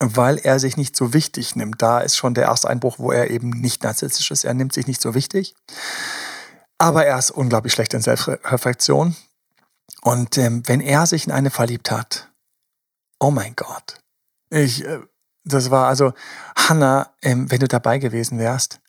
weil 0.00 0.38
er 0.38 0.58
sich 0.58 0.76
nicht 0.76 0.96
so 0.96 1.12
wichtig 1.12 1.56
nimmt. 1.56 1.80
Da 1.80 2.00
ist 2.00 2.16
schon 2.16 2.34
der 2.34 2.44
erste 2.44 2.68
Einbruch, 2.68 2.98
wo 2.98 3.12
er 3.12 3.30
eben 3.30 3.50
nicht 3.50 3.82
narzisstisch 3.82 4.30
ist. 4.30 4.44
Er 4.44 4.54
nimmt 4.54 4.72
sich 4.72 4.86
nicht 4.86 5.00
so 5.00 5.14
wichtig. 5.14 5.54
Aber 6.78 7.06
er 7.06 7.18
ist 7.18 7.30
unglaublich 7.30 7.72
schlecht 7.72 7.94
in 7.94 8.02
Selbstreflexion. 8.02 9.16
Und 10.04 10.36
ähm, 10.36 10.62
wenn 10.66 10.80
er 10.80 11.06
sich 11.06 11.26
in 11.26 11.32
eine 11.32 11.50
verliebt 11.50 11.90
hat, 11.90 12.30
oh 13.18 13.30
mein 13.30 13.56
Gott. 13.56 14.00
Ich, 14.50 14.84
äh, 14.84 15.00
das 15.44 15.70
war 15.70 15.88
also, 15.88 16.12
Hannah, 16.56 17.10
ähm, 17.22 17.50
wenn 17.50 17.60
du 17.60 17.68
dabei 17.68 17.98
gewesen 17.98 18.38
wärst, 18.38 18.80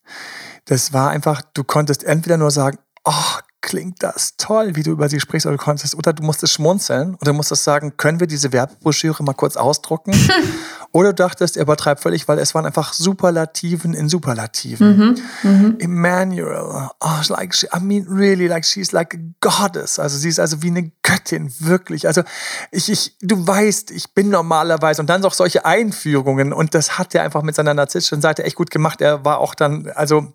das 0.66 0.92
war 0.92 1.10
einfach, 1.10 1.42
du 1.54 1.64
konntest 1.64 2.04
entweder 2.04 2.38
nur 2.38 2.52
sagen, 2.52 2.80
oh, 3.06 3.40
klingt 3.62 4.04
das 4.04 4.36
toll, 4.38 4.76
wie 4.76 4.84
du 4.84 4.92
über 4.92 5.08
sie 5.08 5.22
sprichst, 5.22 5.46
oder 5.46 5.58
du 5.58 5.64
konntest, 5.64 5.96
oder 5.96 6.12
du 6.12 6.22
musstest 6.22 6.54
schmunzeln 6.54 7.16
oder 7.16 7.32
du 7.32 7.34
musstest 7.34 7.64
sagen, 7.64 7.96
können 7.96 8.20
wir 8.20 8.28
diese 8.28 8.52
Werbebroschüre 8.52 9.24
mal 9.24 9.34
kurz 9.34 9.56
ausdrucken? 9.56 10.14
oder 10.96 11.10
du 11.10 11.16
dachtest, 11.16 11.58
er 11.58 11.64
übertreibt 11.64 12.00
völlig, 12.00 12.26
weil 12.30 12.40
es 12.40 12.56
waren 12.56 12.66
einfach 12.66 12.94
Superlativen 12.94 13.94
in 13.94 14.08
Superlativen. 14.08 15.18
Mhm, 15.44 15.52
mhm. 15.52 15.76
Emmanuel, 15.78 16.90
oh, 17.02 17.22
like, 17.28 17.54
she, 17.54 17.68
I 17.76 17.82
mean, 17.82 18.08
really, 18.08 18.48
like, 18.48 18.64
she's 18.64 18.94
like 18.94 19.14
a 19.14 19.18
goddess. 19.42 20.00
Also 20.00 20.18
sie 20.18 20.30
ist 20.30 20.40
also 20.40 20.62
wie 20.62 20.70
eine 20.70 20.94
Göttin, 21.04 21.52
wirklich. 21.60 22.08
Also 22.08 22.24
ich, 22.72 22.90
ich, 22.90 23.18
du 23.20 23.46
weißt, 23.46 23.92
ich 23.92 24.14
bin 24.14 24.30
normalerweise 24.30 25.02
und 25.02 25.10
dann 25.10 25.20
noch 25.20 25.34
solche 25.34 25.66
Einführungen 25.66 26.54
und 26.54 26.74
das 26.74 26.98
hat 26.98 27.14
er 27.14 27.24
einfach 27.24 27.42
mit 27.42 27.56
seiner 27.56 27.74
narzisstischen 27.74 28.22
Seite 28.22 28.46
echt 28.46 28.56
gut 28.56 28.72
gemacht. 28.72 29.02
Er 29.02 29.26
war 29.26 29.40
auch 29.40 29.54
dann, 29.54 29.92
also 29.96 30.34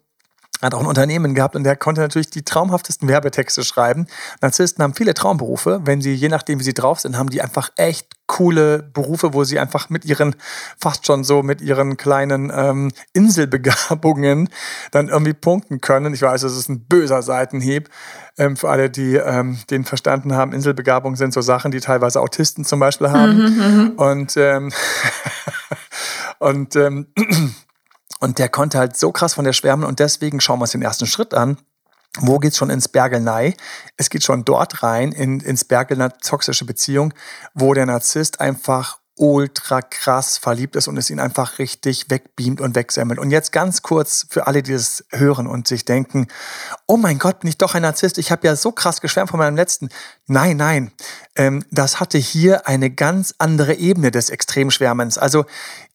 hat 0.63 0.75
auch 0.75 0.81
ein 0.81 0.87
Unternehmen 0.87 1.35
gehabt 1.35 1.57
und 1.57 1.65
der 1.65 1.77
konnte 1.77 2.01
natürlich 2.01 2.31
die 2.31 2.43
traumhaftesten 2.43 3.09
Werbetexte 3.09 3.65
schreiben. 3.65 4.07
Narzissten 4.41 4.83
haben 4.83 4.95
viele 4.95 5.15
Traumberufe. 5.15 5.81
Wenn 5.85 6.01
sie, 6.01 6.15
je 6.15 6.29
nachdem 6.29 6.61
wie 6.61 6.65
sie 6.65 6.75
drauf 6.75 7.01
sind, 7.01 7.17
haben 7.17 7.31
die 7.31 7.41
einfach 7.43 7.71
echt 7.77 8.09
coole 8.27 8.83
Berufe, 8.83 9.35
wo 9.35 9.43
sie 9.43 9.59
einfach 9.59 9.91
mit 9.91 10.05
ihren, 10.05 10.37
fast 10.79 11.05
schon 11.07 11.25
so 11.25 11.43
mit 11.43 11.61
ihren 11.61 11.97
kleinen 11.97 12.53
ähm, 12.55 12.93
Inselbegabungen 13.13 14.49
dann 14.93 15.09
irgendwie 15.09 15.33
punkten 15.33 15.81
können. 15.81 16.15
Ich 16.15 16.23
weiß, 16.23 16.43
das 16.43 16.57
ist 16.57 16.69
ein 16.69 16.87
böser 16.87 17.23
Seitenhieb. 17.23 17.89
Ähm, 18.39 18.57
für 18.57 18.71
alle, 18.71 18.89
die 18.89 19.17
ähm, 19.17 19.59
den 19.71 19.85
verstanden 19.85 20.35
haben, 20.35 20.53
Inselbegabungen 20.53 21.17
sind 21.17 21.35
so 21.35 21.41
Sachen, 21.41 21.73
die 21.73 21.81
teilweise 21.81 22.21
Autisten 22.21 22.65
zum 22.65 22.79
Beispiel 22.79 23.11
haben. 23.11 23.37
Mhm, 23.37 23.79
mhm. 23.79 23.91
und 23.97 24.37
ähm, 24.37 24.73
und 26.39 26.77
ähm, 26.77 27.07
Und 28.21 28.39
der 28.39 28.49
konnte 28.49 28.79
halt 28.79 28.97
so 28.97 29.13
krass 29.13 29.35
von 29.35 29.45
der 29.45 29.53
schwärmen 29.53 29.85
und 29.85 29.99
deswegen 29.99 30.41
schauen 30.41 30.59
wir 30.59 30.65
uns 30.65 30.73
den 30.73 30.83
ersten 30.83 31.07
Schritt 31.07 31.35
an. 31.35 31.59
Wo 32.19 32.39
geht's 32.39 32.59
schon 32.59 32.71
ins 32.71 32.89
Bergelnei? 32.89 33.55
Es 33.97 34.11
geht 34.11 34.25
schon 34.25 34.45
dort 34.45 34.83
rein, 34.83 35.13
in, 35.13 35.41
ins 35.41 35.65
Bergel 35.65 36.09
toxische 36.23 36.65
Beziehung, 36.65 37.15
wo 37.55 37.73
der 37.73 37.87
Narzisst 37.87 38.41
einfach 38.41 39.01
ultra 39.21 39.83
krass 39.83 40.39
verliebt 40.39 40.77
ist 40.77 40.89
und 40.89 40.97
es 40.97 41.11
ihn 41.11 41.21
einfach 41.21 41.59
richtig 41.59 42.07
wegbeamt 42.09 42.61
und 42.61 42.75
wegsemmelt. 42.75 43.21
Und 43.21 43.31
jetzt 43.31 43.53
ganz 43.53 43.83
kurz 43.83 44.27
für 44.31 44.47
alle, 44.47 44.63
die 44.63 44.73
das 44.73 45.05
hören 45.11 45.47
und 45.47 45.69
sich 45.69 45.85
denken, 45.85 46.27
oh 46.87 46.97
mein 46.97 47.19
Gott, 47.19 47.41
bin 47.41 47.51
ich 47.51 47.59
doch 47.59 47.75
ein 47.75 47.83
Narzisst, 47.83 48.17
ich 48.17 48.33
habe 48.33 48.47
ja 48.47 48.57
so 48.57 48.73
krass 48.73 49.03
geschwärmt 49.03 49.31
von 49.31 49.39
meinem 49.39 49.57
letzten. 49.57 49.91
Nein, 50.27 50.57
nein, 50.57 50.93
ähm, 51.37 51.65
das 51.71 52.01
hatte 52.01 52.17
hier 52.17 52.67
eine 52.67 52.91
ganz 52.91 53.35
andere 53.37 53.75
Ebene 53.75 54.11
des 54.11 54.31
Extremschwärmens. 54.31 55.19
Also 55.19 55.45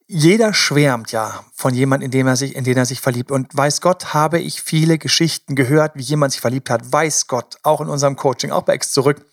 jeder 0.08 0.54
schwärmt 0.54 1.12
ja 1.12 1.44
von 1.54 1.74
jemandem, 1.74 2.06
in 2.06 2.12
dem 2.12 2.28
er 2.28 2.36
sich, 2.36 2.56
in 2.56 2.63
den 2.63 2.78
er 2.78 2.86
sich 2.86 3.02
verliebt. 3.02 3.32
Und 3.32 3.56
weiß 3.56 3.82
Gott, 3.82 4.13
habe 4.13 4.39
ich 4.39 4.62
viele 4.62 4.98
Geschichten 4.98 5.56
gehört, 5.56 5.94
wie 5.96 6.04
jemand 6.04 6.34
sich 6.34 6.41
verliebt 6.41 6.70
hat. 6.70 6.91
Weiß 6.91 7.28
Gott, 7.28 7.58
auch 7.63 7.82
in 7.82 7.89
unserem 7.89 8.15
Coaching, 8.15 8.52
auch 8.52 8.63
bei 8.63 8.74
Ex 8.74 8.91
zurück. 8.91 9.26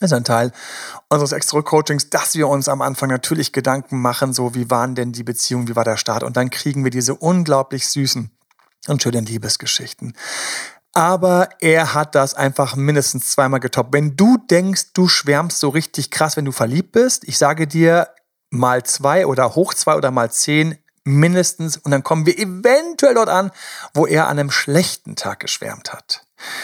Ist 0.00 0.12
ein 0.12 0.24
Teil 0.24 0.52
unseres 1.08 1.32
Ex 1.32 1.48
zurück 1.48 1.66
Coachings, 1.66 2.10
dass 2.10 2.34
wir 2.34 2.48
uns 2.48 2.68
am 2.68 2.82
Anfang 2.82 3.08
natürlich 3.08 3.52
Gedanken 3.52 4.00
machen, 4.00 4.32
so 4.32 4.54
wie 4.54 4.70
waren 4.70 4.94
denn 4.94 5.12
die 5.12 5.24
Beziehungen, 5.24 5.66
wie 5.66 5.76
war 5.76 5.84
der 5.84 5.96
Start? 5.96 6.22
Und 6.22 6.36
dann 6.36 6.50
kriegen 6.50 6.84
wir 6.84 6.90
diese 6.90 7.14
unglaublich 7.14 7.88
süßen 7.88 8.30
und 8.86 9.02
schönen 9.02 9.26
Liebesgeschichten. 9.26 10.14
Aber 10.92 11.48
er 11.60 11.94
hat 11.94 12.14
das 12.14 12.34
einfach 12.34 12.76
mindestens 12.76 13.30
zweimal 13.30 13.60
getoppt. 13.60 13.92
Wenn 13.92 14.16
du 14.16 14.36
denkst, 14.36 14.92
du 14.94 15.08
schwärmst 15.08 15.60
so 15.60 15.68
richtig 15.68 16.10
krass, 16.10 16.36
wenn 16.36 16.44
du 16.44 16.52
verliebt 16.52 16.92
bist, 16.92 17.26
ich 17.26 17.38
sage 17.38 17.66
dir, 17.66 18.08
mal 18.50 18.82
zwei 18.84 19.26
oder 19.26 19.54
hoch 19.54 19.74
zwei 19.74 19.96
oder 19.96 20.10
mal 20.10 20.30
zehn 20.30 20.78
mindestens. 21.04 21.76
Und 21.76 21.90
dann 21.90 22.02
kommen 22.02 22.26
wir 22.26 22.38
eventuell 22.38 23.14
dort 23.14 23.28
an, 23.28 23.50
wo 23.94 24.06
er 24.06 24.28
an 24.28 24.38
einem 24.38 24.50
schlechten 24.50 25.16
Tag 25.16 25.40
geschwärmt 25.40 25.92
hat. 25.92 26.22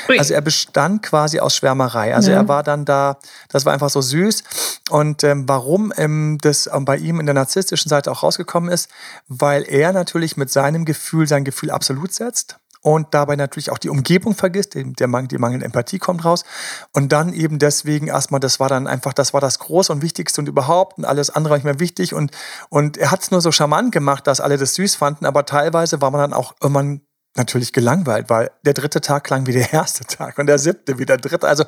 Ui. 0.09 0.19
Also 0.19 0.35
er 0.35 0.41
bestand 0.41 1.03
quasi 1.03 1.41
aus 1.41 1.57
Schwärmerei. 1.57 2.15
Also 2.15 2.31
ja. 2.31 2.39
er 2.39 2.49
war 2.49 2.63
dann 2.63 2.85
da, 2.85 3.19
das 3.49 3.67
war 3.67 3.73
einfach 3.73 3.91
so 3.91 4.01
süß. 4.01 4.45
Und 4.91 5.25
ähm, 5.25 5.49
warum 5.49 5.93
ähm, 5.97 6.39
das 6.41 6.69
ähm, 6.73 6.85
bei 6.85 6.97
ihm 6.97 7.19
in 7.19 7.27
der 7.27 7.35
narzisstischen 7.35 7.89
Seite 7.89 8.13
auch 8.13 8.23
rausgekommen 8.23 8.71
ist, 8.71 8.89
weil 9.27 9.65
er 9.65 9.93
natürlich 9.93 10.37
mit 10.37 10.51
seinem 10.51 10.85
Gefühl 10.85 11.27
sein 11.27 11.45
Gefühl 11.45 11.71
absolut 11.71 12.13
setzt 12.13 12.59
und 12.85 13.15
dabei 13.15 13.35
natürlich 13.35 13.71
auch 13.71 13.79
die 13.79 13.89
Umgebung 13.89 14.35
vergisst, 14.35 14.75
der 14.75 15.09
Mangel, 15.09 15.29
die 15.29 15.39
mangelnde 15.39 15.65
Empathie 15.65 15.99
kommt 15.99 16.25
raus 16.25 16.45
und 16.93 17.13
dann 17.13 17.33
eben 17.33 17.59
deswegen 17.59 18.09
erstmal, 18.09 18.41
das 18.41 18.61
war 18.61 18.69
dann 18.69 18.87
einfach, 18.87 19.15
das 19.15 19.33
war 19.33 19.41
das 19.41 19.59
Große 19.59 19.91
und 19.91 20.03
Wichtigste 20.03 20.43
und 20.43 20.49
überhaupt 20.49 20.99
und 20.99 21.07
alles 21.07 21.31
andere 21.31 21.53
war 21.53 21.57
nicht 21.57 21.65
mehr 21.65 21.81
wichtig 21.81 22.13
und, 22.13 22.31
und 22.69 22.99
er 22.99 23.11
hat 23.11 23.23
es 23.23 23.31
nur 23.31 23.41
so 23.41 23.51
charmant 23.51 23.91
gemacht, 23.91 24.27
dass 24.27 24.41
alle 24.41 24.59
das 24.59 24.75
süß 24.75 24.97
fanden, 24.97 25.25
aber 25.25 25.47
teilweise 25.47 26.03
war 26.03 26.11
man 26.11 26.21
dann 26.21 26.33
auch 26.35 26.55
irgendwann 26.61 27.01
natürlich 27.37 27.73
gelangweilt, 27.73 28.29
weil 28.29 28.51
der 28.67 28.75
dritte 28.75 29.01
Tag 29.01 29.25
klang 29.25 29.47
wie 29.47 29.53
der 29.53 29.73
erste 29.73 30.05
Tag 30.05 30.39
und 30.39 30.47
der 30.47 30.59
siebte 30.59 30.99
wie 30.99 31.07
der 31.07 31.17
dritte. 31.17 31.49
Also 31.49 31.65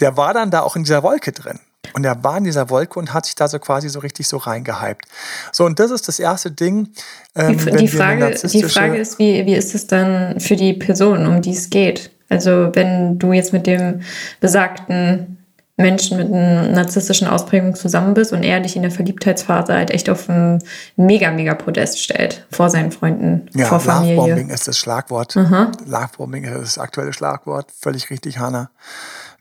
der 0.00 0.16
war 0.16 0.34
dann 0.34 0.50
da 0.50 0.62
auch 0.62 0.74
in 0.74 0.82
dieser 0.82 1.04
Wolke 1.04 1.30
drin. 1.30 1.60
Und 1.94 2.04
er 2.04 2.22
war 2.22 2.38
in 2.38 2.44
dieser 2.44 2.70
Wolke 2.70 2.98
und 2.98 3.12
hat 3.12 3.26
sich 3.26 3.34
da 3.34 3.48
so 3.48 3.58
quasi 3.58 3.88
so 3.88 4.00
richtig 4.00 4.28
so 4.28 4.36
reingehypt. 4.36 5.06
So, 5.52 5.64
und 5.64 5.78
das 5.78 5.90
ist 5.90 6.08
das 6.08 6.18
erste 6.18 6.50
Ding. 6.50 6.88
Ähm, 7.34 7.58
die, 7.58 7.76
die 7.76 7.88
Frage, 7.88 8.34
die 8.42 8.62
Frage 8.62 8.96
ist, 8.96 9.18
wie, 9.18 9.46
wie 9.46 9.54
ist 9.54 9.74
es 9.74 9.86
dann 9.86 10.40
für 10.40 10.56
die 10.56 10.72
Person, 10.72 11.26
um 11.26 11.42
die 11.42 11.52
es 11.52 11.70
geht? 11.70 12.10
Also, 12.28 12.70
wenn 12.72 13.18
du 13.18 13.32
jetzt 13.32 13.52
mit 13.52 13.66
dem 13.66 14.02
besagten 14.40 15.36
Menschen 15.78 16.16
mit 16.16 16.32
einer 16.32 16.68
narzisstischen 16.68 17.28
Ausprägung 17.28 17.74
zusammen 17.74 18.14
bist 18.14 18.32
und 18.32 18.42
er 18.42 18.60
dich 18.60 18.76
in 18.76 18.82
der 18.82 18.90
Verliebtheitsphase 18.90 19.74
halt 19.74 19.90
echt 19.90 20.08
auf 20.08 20.28
ein 20.28 20.62
mega, 20.96 21.30
mega 21.30 21.54
Podest 21.54 22.02
stellt 22.02 22.46
vor 22.50 22.70
seinen 22.70 22.92
Freunden, 22.92 23.50
ja, 23.54 23.66
vor 23.66 23.80
Familie. 23.80 24.16
Lovebombing 24.16 24.48
ist 24.48 24.66
das 24.66 24.78
Schlagwort. 24.78 25.36
Mhm. 25.36 25.72
Lovebombing 25.84 26.44
ist 26.44 26.62
das 26.62 26.78
aktuelle 26.78 27.12
Schlagwort. 27.12 27.70
Völlig 27.78 28.08
richtig, 28.08 28.38
Hanna. 28.38 28.70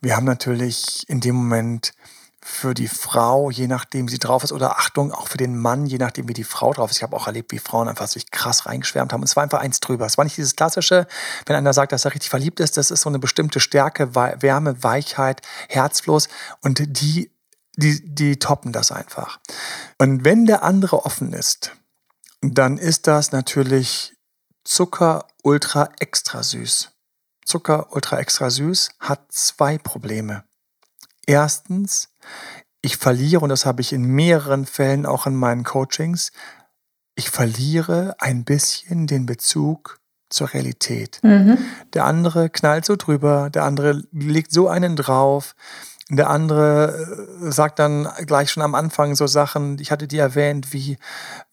Wir 0.01 0.17
haben 0.17 0.25
natürlich 0.25 1.05
in 1.07 1.21
dem 1.21 1.35
Moment 1.35 1.93
für 2.47 2.75
die 2.75 2.87
Frau, 2.87 3.49
je 3.49 3.65
nachdem 3.65 4.07
wie 4.07 4.11
sie 4.11 4.19
drauf 4.19 4.43
ist, 4.43 4.51
oder 4.51 4.77
Achtung, 4.77 5.11
auch 5.11 5.27
für 5.27 5.39
den 5.39 5.57
Mann, 5.57 5.87
je 5.87 5.97
nachdem 5.97 6.27
wie 6.27 6.33
die 6.33 6.43
Frau 6.43 6.71
drauf 6.73 6.91
ist. 6.91 6.97
Ich 6.97 7.03
habe 7.03 7.15
auch 7.17 7.25
erlebt, 7.25 7.51
wie 7.51 7.57
Frauen 7.57 7.87
einfach 7.87 8.07
sich 8.07 8.29
krass 8.29 8.67
reingeschwärmt 8.67 9.11
haben. 9.11 9.21
Und 9.21 9.27
es 9.27 9.35
war 9.35 9.41
einfach 9.41 9.61
eins 9.61 9.79
drüber. 9.79 10.05
Es 10.05 10.19
war 10.19 10.25
nicht 10.25 10.37
dieses 10.37 10.55
klassische, 10.55 11.07
wenn 11.47 11.55
einer 11.55 11.73
sagt, 11.73 11.91
dass 11.91 12.05
er 12.05 12.13
richtig 12.13 12.29
verliebt 12.29 12.59
ist, 12.59 12.77
das 12.77 12.91
ist 12.91 13.01
so 13.01 13.09
eine 13.09 13.17
bestimmte 13.17 13.59
Stärke, 13.59 14.13
Wärme, 14.13 14.83
Weichheit, 14.83 15.41
Herzfluss 15.69 16.29
und 16.61 16.83
die, 16.99 17.31
die, 17.77 18.13
die 18.13 18.37
toppen 18.37 18.71
das 18.71 18.91
einfach. 18.91 19.39
Und 19.97 20.23
wenn 20.23 20.45
der 20.45 20.61
andere 20.61 21.03
offen 21.03 21.33
ist, 21.33 21.71
dann 22.41 22.77
ist 22.77 23.07
das 23.07 23.31
natürlich 23.31 24.15
Zucker 24.63 25.25
ultra 25.41 25.89
extra 25.99 26.43
süß. 26.43 26.91
Zucker 27.43 27.87
ultra 27.91 28.19
extra 28.19 28.51
süß 28.51 28.91
hat 28.99 29.31
zwei 29.31 29.79
Probleme. 29.79 30.43
Erstens, 31.25 32.09
ich 32.81 32.97
verliere, 32.97 33.41
und 33.41 33.49
das 33.49 33.65
habe 33.65 33.81
ich 33.81 33.93
in 33.93 34.03
mehreren 34.03 34.65
Fällen 34.65 35.05
auch 35.05 35.25
in 35.25 35.35
meinen 35.35 35.63
Coachings, 35.63 36.31
ich 37.15 37.29
verliere 37.29 38.15
ein 38.19 38.43
bisschen 38.43 39.07
den 39.07 39.25
Bezug 39.25 39.99
zur 40.29 40.53
Realität. 40.53 41.19
Mhm. 41.23 41.57
Der 41.93 42.05
andere 42.05 42.49
knallt 42.49 42.85
so 42.85 42.95
drüber, 42.95 43.49
der 43.49 43.63
andere 43.63 44.03
legt 44.11 44.51
so 44.51 44.67
einen 44.67 44.95
drauf 44.95 45.55
Der 46.09 46.29
andere 46.29 47.27
äh, 47.41 47.51
sagt 47.51 47.79
dann 47.79 48.07
gleich 48.27 48.51
schon 48.51 48.61
am 48.61 48.75
Anfang 48.75 49.15
so 49.15 49.25
Sachen, 49.25 49.79
ich 49.79 49.89
hatte 49.89 50.07
die 50.07 50.19
erwähnt, 50.19 50.71
wie 50.71 50.97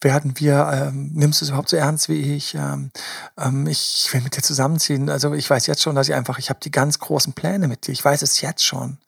werden 0.02 0.38
wir, 0.38 0.70
ähm, 0.72 1.10
nimmst 1.14 1.40
du 1.40 1.46
es 1.46 1.48
überhaupt 1.48 1.70
so 1.70 1.76
ernst 1.78 2.10
wie 2.10 2.36
ich? 2.36 2.54
Ähm, 2.54 2.90
ähm, 3.38 3.66
ich 3.66 4.10
will 4.12 4.20
mit 4.20 4.36
dir 4.36 4.42
zusammenziehen. 4.42 5.08
Also 5.08 5.32
ich 5.32 5.48
weiß 5.48 5.66
jetzt 5.68 5.80
schon, 5.80 5.94
dass 5.94 6.08
ich 6.08 6.14
einfach, 6.14 6.38
ich 6.38 6.50
habe 6.50 6.60
die 6.60 6.70
ganz 6.70 6.98
großen 6.98 7.32
Pläne 7.32 7.66
mit 7.66 7.86
dir. 7.86 7.92
Ich 7.92 8.04
weiß 8.04 8.20
es 8.20 8.42
jetzt 8.42 8.62
schon. 8.62 8.98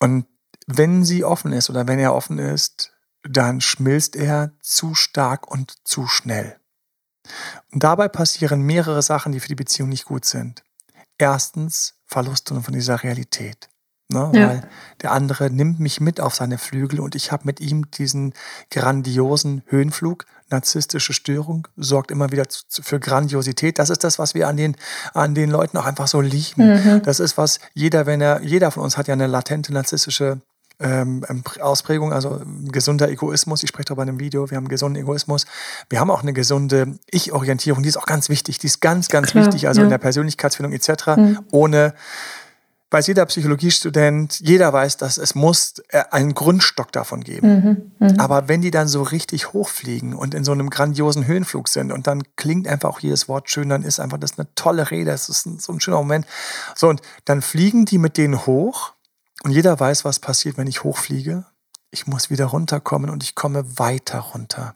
Und 0.00 0.24
wenn 0.66 1.04
sie 1.04 1.24
offen 1.24 1.52
ist 1.52 1.70
oder 1.70 1.86
wenn 1.86 1.98
er 1.98 2.14
offen 2.14 2.38
ist, 2.38 2.92
dann 3.22 3.60
schmilzt 3.60 4.16
er 4.16 4.52
zu 4.60 4.94
stark 4.94 5.50
und 5.50 5.74
zu 5.84 6.06
schnell. 6.06 6.56
Und 7.72 7.82
dabei 7.82 8.08
passieren 8.08 8.62
mehrere 8.62 9.02
Sachen, 9.02 9.32
die 9.32 9.40
für 9.40 9.48
die 9.48 9.54
Beziehung 9.54 9.88
nicht 9.88 10.04
gut 10.04 10.24
sind. 10.24 10.62
Erstens 11.18 11.94
Verlust 12.06 12.48
von 12.48 12.74
dieser 12.74 13.02
Realität. 13.02 13.68
Ne? 14.08 14.30
Ja. 14.34 14.48
Weil 14.48 14.68
der 15.00 15.12
andere 15.12 15.50
nimmt 15.50 15.80
mich 15.80 16.00
mit 16.00 16.20
auf 16.20 16.34
seine 16.34 16.58
Flügel 16.58 17.00
und 17.00 17.14
ich 17.14 17.32
habe 17.32 17.44
mit 17.46 17.60
ihm 17.60 17.90
diesen 17.90 18.34
grandiosen 18.70 19.62
Höhenflug. 19.66 20.26
Narzisstische 20.50 21.14
Störung 21.14 21.66
sorgt 21.76 22.10
immer 22.10 22.30
wieder 22.30 22.44
für 22.68 23.00
Grandiosität. 23.00 23.78
Das 23.78 23.88
ist 23.88 24.04
das, 24.04 24.18
was 24.18 24.34
wir 24.34 24.46
an 24.46 24.58
den, 24.58 24.76
an 25.14 25.34
den 25.34 25.50
Leuten 25.50 25.78
auch 25.78 25.86
einfach 25.86 26.06
so 26.06 26.20
lieben. 26.20 26.66
Mhm. 26.66 27.02
Das 27.02 27.18
ist, 27.18 27.38
was 27.38 27.60
jeder, 27.72 28.04
wenn 28.04 28.20
er, 28.20 28.42
jeder 28.42 28.70
von 28.70 28.82
uns 28.82 28.98
hat 28.98 29.08
ja 29.08 29.14
eine 29.14 29.26
latente 29.26 29.72
narzisstische 29.72 30.42
ähm, 30.80 31.24
ähm 31.28 31.42
Ausprägung, 31.60 32.12
also 32.12 32.40
gesunder 32.70 33.08
Egoismus. 33.08 33.62
Ich 33.62 33.68
spreche 33.68 33.86
darüber 33.86 34.02
in 34.02 34.10
einem 34.10 34.20
Video. 34.20 34.50
Wir 34.50 34.56
haben 34.56 34.68
gesunden 34.68 35.02
Egoismus. 35.02 35.46
Wir 35.88 36.00
haben 36.00 36.10
auch 36.10 36.22
eine 36.22 36.32
gesunde 36.32 36.98
Ich-Orientierung. 37.10 37.82
Die 37.82 37.88
ist 37.88 37.96
auch 37.96 38.06
ganz 38.06 38.28
wichtig. 38.28 38.58
Die 38.58 38.66
ist 38.66 38.80
ganz, 38.80 39.08
ganz 39.08 39.30
Klar, 39.30 39.46
wichtig. 39.46 39.68
Also 39.68 39.80
ja. 39.80 39.84
in 39.84 39.90
der 39.90 39.98
Persönlichkeitsfindung 39.98 40.72
etc. 40.72 41.16
Mhm. 41.16 41.38
Ohne 41.50 41.94
weiß 42.94 43.08
jeder 43.08 43.26
Psychologiestudent, 43.26 44.38
jeder 44.40 44.72
weiß, 44.72 44.96
dass 44.98 45.18
es 45.18 45.34
muss 45.34 45.82
äh, 45.88 46.04
einen 46.12 46.32
Grundstock 46.32 46.92
davon 46.92 47.24
geben. 47.24 47.92
Mhm, 47.98 48.06
mh. 48.06 48.14
Aber 48.22 48.48
wenn 48.48 48.62
die 48.62 48.70
dann 48.70 48.86
so 48.86 49.02
richtig 49.02 49.52
hochfliegen 49.52 50.14
und 50.14 50.32
in 50.32 50.44
so 50.44 50.52
einem 50.52 50.70
grandiosen 50.70 51.26
Höhenflug 51.26 51.68
sind 51.68 51.90
und 51.90 52.06
dann 52.06 52.22
klingt 52.36 52.68
einfach 52.68 52.90
auch 52.90 53.00
jedes 53.00 53.28
Wort 53.28 53.50
schön, 53.50 53.68
dann 53.68 53.82
ist 53.82 53.98
einfach 53.98 54.18
das 54.18 54.38
eine 54.38 54.46
tolle 54.54 54.92
Rede, 54.92 55.10
das 55.10 55.28
ist 55.28 55.44
ein, 55.44 55.58
so 55.58 55.72
ein 55.72 55.80
schöner 55.80 55.96
Moment. 55.96 56.24
So, 56.76 56.88
und 56.88 57.02
dann 57.24 57.42
fliegen 57.42 57.84
die 57.84 57.98
mit 57.98 58.16
denen 58.16 58.46
hoch 58.46 58.92
und 59.44 59.50
jeder 59.50 59.78
weiß, 59.78 60.04
was 60.04 60.20
passiert, 60.20 60.56
wenn 60.56 60.66
ich 60.66 60.84
hochfliege. 60.84 61.44
Ich 61.90 62.06
muss 62.06 62.30
wieder 62.30 62.46
runterkommen 62.46 63.10
und 63.10 63.22
ich 63.22 63.34
komme 63.34 63.78
weiter 63.78 64.18
runter. 64.20 64.74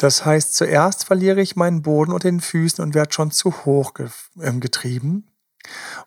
Das 0.00 0.24
heißt, 0.24 0.54
zuerst 0.54 1.04
verliere 1.04 1.40
ich 1.40 1.56
meinen 1.56 1.82
Boden 1.82 2.12
unter 2.12 2.28
den 2.28 2.40
Füßen 2.40 2.82
und 2.82 2.94
werde 2.94 3.12
schon 3.12 3.30
zu 3.30 3.64
hoch 3.64 3.92
ähm, 4.42 4.60
getrieben. 4.60 5.28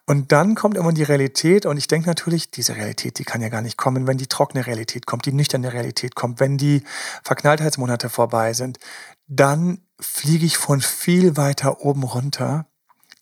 Und 0.05 0.31
dann 0.31 0.55
kommt 0.55 0.77
immer 0.77 0.91
die 0.91 1.03
Realität 1.03 1.65
und 1.65 1.77
ich 1.77 1.87
denke 1.87 2.07
natürlich, 2.07 2.51
diese 2.51 2.75
Realität, 2.75 3.17
die 3.17 3.23
kann 3.23 3.41
ja 3.41 3.49
gar 3.49 3.61
nicht 3.61 3.77
kommen, 3.77 4.07
wenn 4.07 4.17
die 4.17 4.27
trockene 4.27 4.67
Realität 4.67 5.05
kommt, 5.05 5.25
die 5.25 5.33
nüchterne 5.33 5.71
Realität 5.71 6.15
kommt, 6.15 6.39
wenn 6.39 6.57
die 6.57 6.83
Verknalltheitsmonate 7.23 8.09
vorbei 8.09 8.53
sind, 8.53 8.77
dann 9.27 9.81
fliege 9.99 10.45
ich 10.45 10.57
von 10.57 10.81
viel 10.81 11.37
weiter 11.37 11.81
oben 11.81 12.03
runter. 12.03 12.65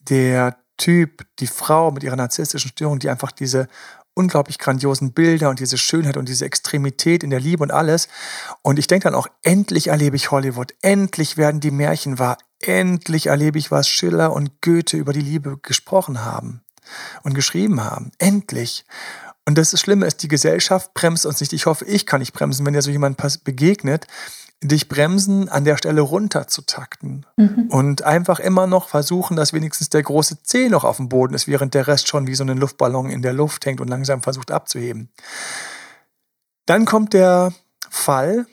Der 0.02 0.58
Typ, 0.78 1.26
die 1.40 1.48
Frau 1.48 1.90
mit 1.90 2.04
ihrer 2.04 2.16
narzisstischen 2.16 2.70
Störung, 2.70 3.00
die 3.00 3.10
einfach 3.10 3.32
diese 3.32 3.68
unglaublich 4.18 4.58
grandiosen 4.58 5.14
Bilder 5.14 5.50
und 5.50 5.60
diese 5.60 5.78
Schönheit 5.78 6.18
und 6.18 6.28
diese 6.28 6.46
Extremität 6.46 7.24
in 7.24 7.30
der 7.30 7.40
Liebe 7.40 7.64
und 7.64 7.72
alles. 7.72 8.08
Und 8.64 8.80
ich 8.80 8.88
denke 8.88 9.06
dann 9.06 9.16
auch, 9.16 9.28
endlich 9.44 9.88
erlebe 9.88 10.16
ich 10.16 10.32
Hollywood, 10.32 10.74
endlich 10.82 11.38
werden 11.38 11.62
die 11.62 11.72
Märchen 11.72 12.20
wahr, 12.20 12.38
endlich 12.60 13.28
erlebe 13.28 13.60
ich, 13.60 13.72
was 13.72 13.88
Schiller 13.88 14.34
und 14.34 14.62
Goethe 14.62 14.98
über 14.98 15.14
die 15.14 15.22
Liebe 15.22 15.58
gesprochen 15.62 16.26
haben 16.26 16.62
und 17.24 17.36
geschrieben 17.36 17.84
haben. 17.84 18.12
Endlich. 18.18 18.86
Und 19.48 19.58
das 19.58 19.80
Schlimme 19.80 20.06
ist, 20.06 20.24
die 20.24 20.28
Gesellschaft 20.28 20.94
bremst 20.94 21.26
uns 21.26 21.40
nicht. 21.40 21.54
Ich 21.54 21.68
hoffe, 21.68 21.86
ich 21.86 22.06
kann 22.06 22.20
nicht 22.20 22.34
bremsen, 22.34 22.66
wenn 22.66 22.74
dir 22.74 22.82
so 22.82 22.92
jemand 22.92 23.18
begegnet, 23.46 24.06
dich 24.62 24.90
bremsen, 24.90 25.48
an 25.48 25.64
der 25.64 25.78
Stelle 25.78 26.02
runterzutakten 26.02 27.26
mhm. 27.38 27.68
und 27.70 28.02
einfach 28.02 28.40
immer 28.40 28.68
noch 28.68 28.90
versuchen, 28.90 29.38
dass 29.38 29.54
wenigstens 29.54 29.88
der 29.88 30.04
große 30.04 30.44
C 30.44 30.68
noch 30.68 30.84
auf 30.84 30.98
dem 30.98 31.08
Boden 31.08 31.34
ist, 31.34 31.48
während 31.48 31.76
der 31.76 31.88
Rest 31.88 32.10
schon 32.10 32.28
wie 32.28 32.36
so 32.36 32.44
ein 32.44 32.58
Luftballon 32.58 33.10
in 33.10 33.22
der 33.22 33.32
Luft 33.32 33.66
hängt 33.66 33.80
und 33.80 33.88
langsam 33.88 34.22
versucht 34.22 34.52
abzuheben. 34.52 35.12
Dann 36.66 36.84
kommt 36.84 37.14
der 37.14 37.54
Fall 37.90 38.48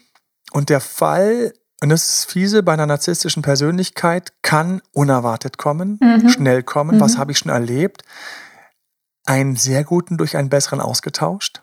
und 0.53 0.69
der 0.69 0.79
Fall, 0.79 1.55
und 1.83 1.89
das 1.89 2.09
ist 2.09 2.31
fiese, 2.31 2.63
bei 2.63 2.73
einer 2.73 2.87
narzisstischen 2.87 3.43
Persönlichkeit 3.43 4.33
kann 4.43 4.81
unerwartet 4.93 5.59
kommen, 5.59 5.99
mhm. 6.01 6.29
schnell 6.29 6.63
kommen. 6.63 6.99
Mhm. 6.99 7.01
Was 7.01 7.19
habe 7.19 7.33
ich 7.33 7.39
schon 7.39 7.51
erlebt? 7.51 8.05
Einen 9.27 9.57
sehr 9.57 9.85
guten 9.85 10.19
durch 10.19 10.37
einen 10.37 10.51
besseren 10.51 10.81
ausgetauscht. 10.81 11.63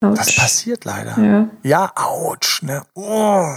Ouch. 0.00 0.14
Das 0.14 0.34
passiert 0.34 0.84
leider. 0.84 1.18
Ja, 1.18 1.48
ja 1.62 1.92
ouch. 1.96 2.62
Ne? 2.62 2.84
Oh. 2.94 3.54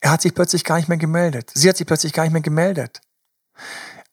Er 0.00 0.10
hat 0.10 0.22
sich 0.22 0.34
plötzlich 0.34 0.64
gar 0.64 0.76
nicht 0.76 0.88
mehr 0.88 0.98
gemeldet. 0.98 1.50
Sie 1.54 1.68
hat 1.68 1.76
sich 1.76 1.86
plötzlich 1.86 2.12
gar 2.12 2.24
nicht 2.24 2.32
mehr 2.32 2.42
gemeldet. 2.42 3.00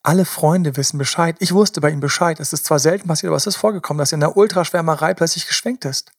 Alle 0.02 0.24
Freunde 0.24 0.76
wissen 0.76 0.98
Bescheid. 0.98 1.36
Ich 1.40 1.52
wusste 1.52 1.80
bei 1.80 1.90
ihm 1.90 2.00
Bescheid. 2.00 2.40
Es 2.40 2.52
ist 2.52 2.66
zwar 2.66 2.78
selten 2.78 3.08
passiert, 3.08 3.28
aber 3.28 3.36
es 3.36 3.46
ist 3.46 3.56
vorgekommen, 3.56 3.98
dass 3.98 4.12
er 4.12 4.16
in 4.16 4.20
der 4.20 4.36
Ultraschwärmerei 4.36 5.14
plötzlich 5.14 5.46
geschwenkt 5.46 5.84
ist. 5.84 6.12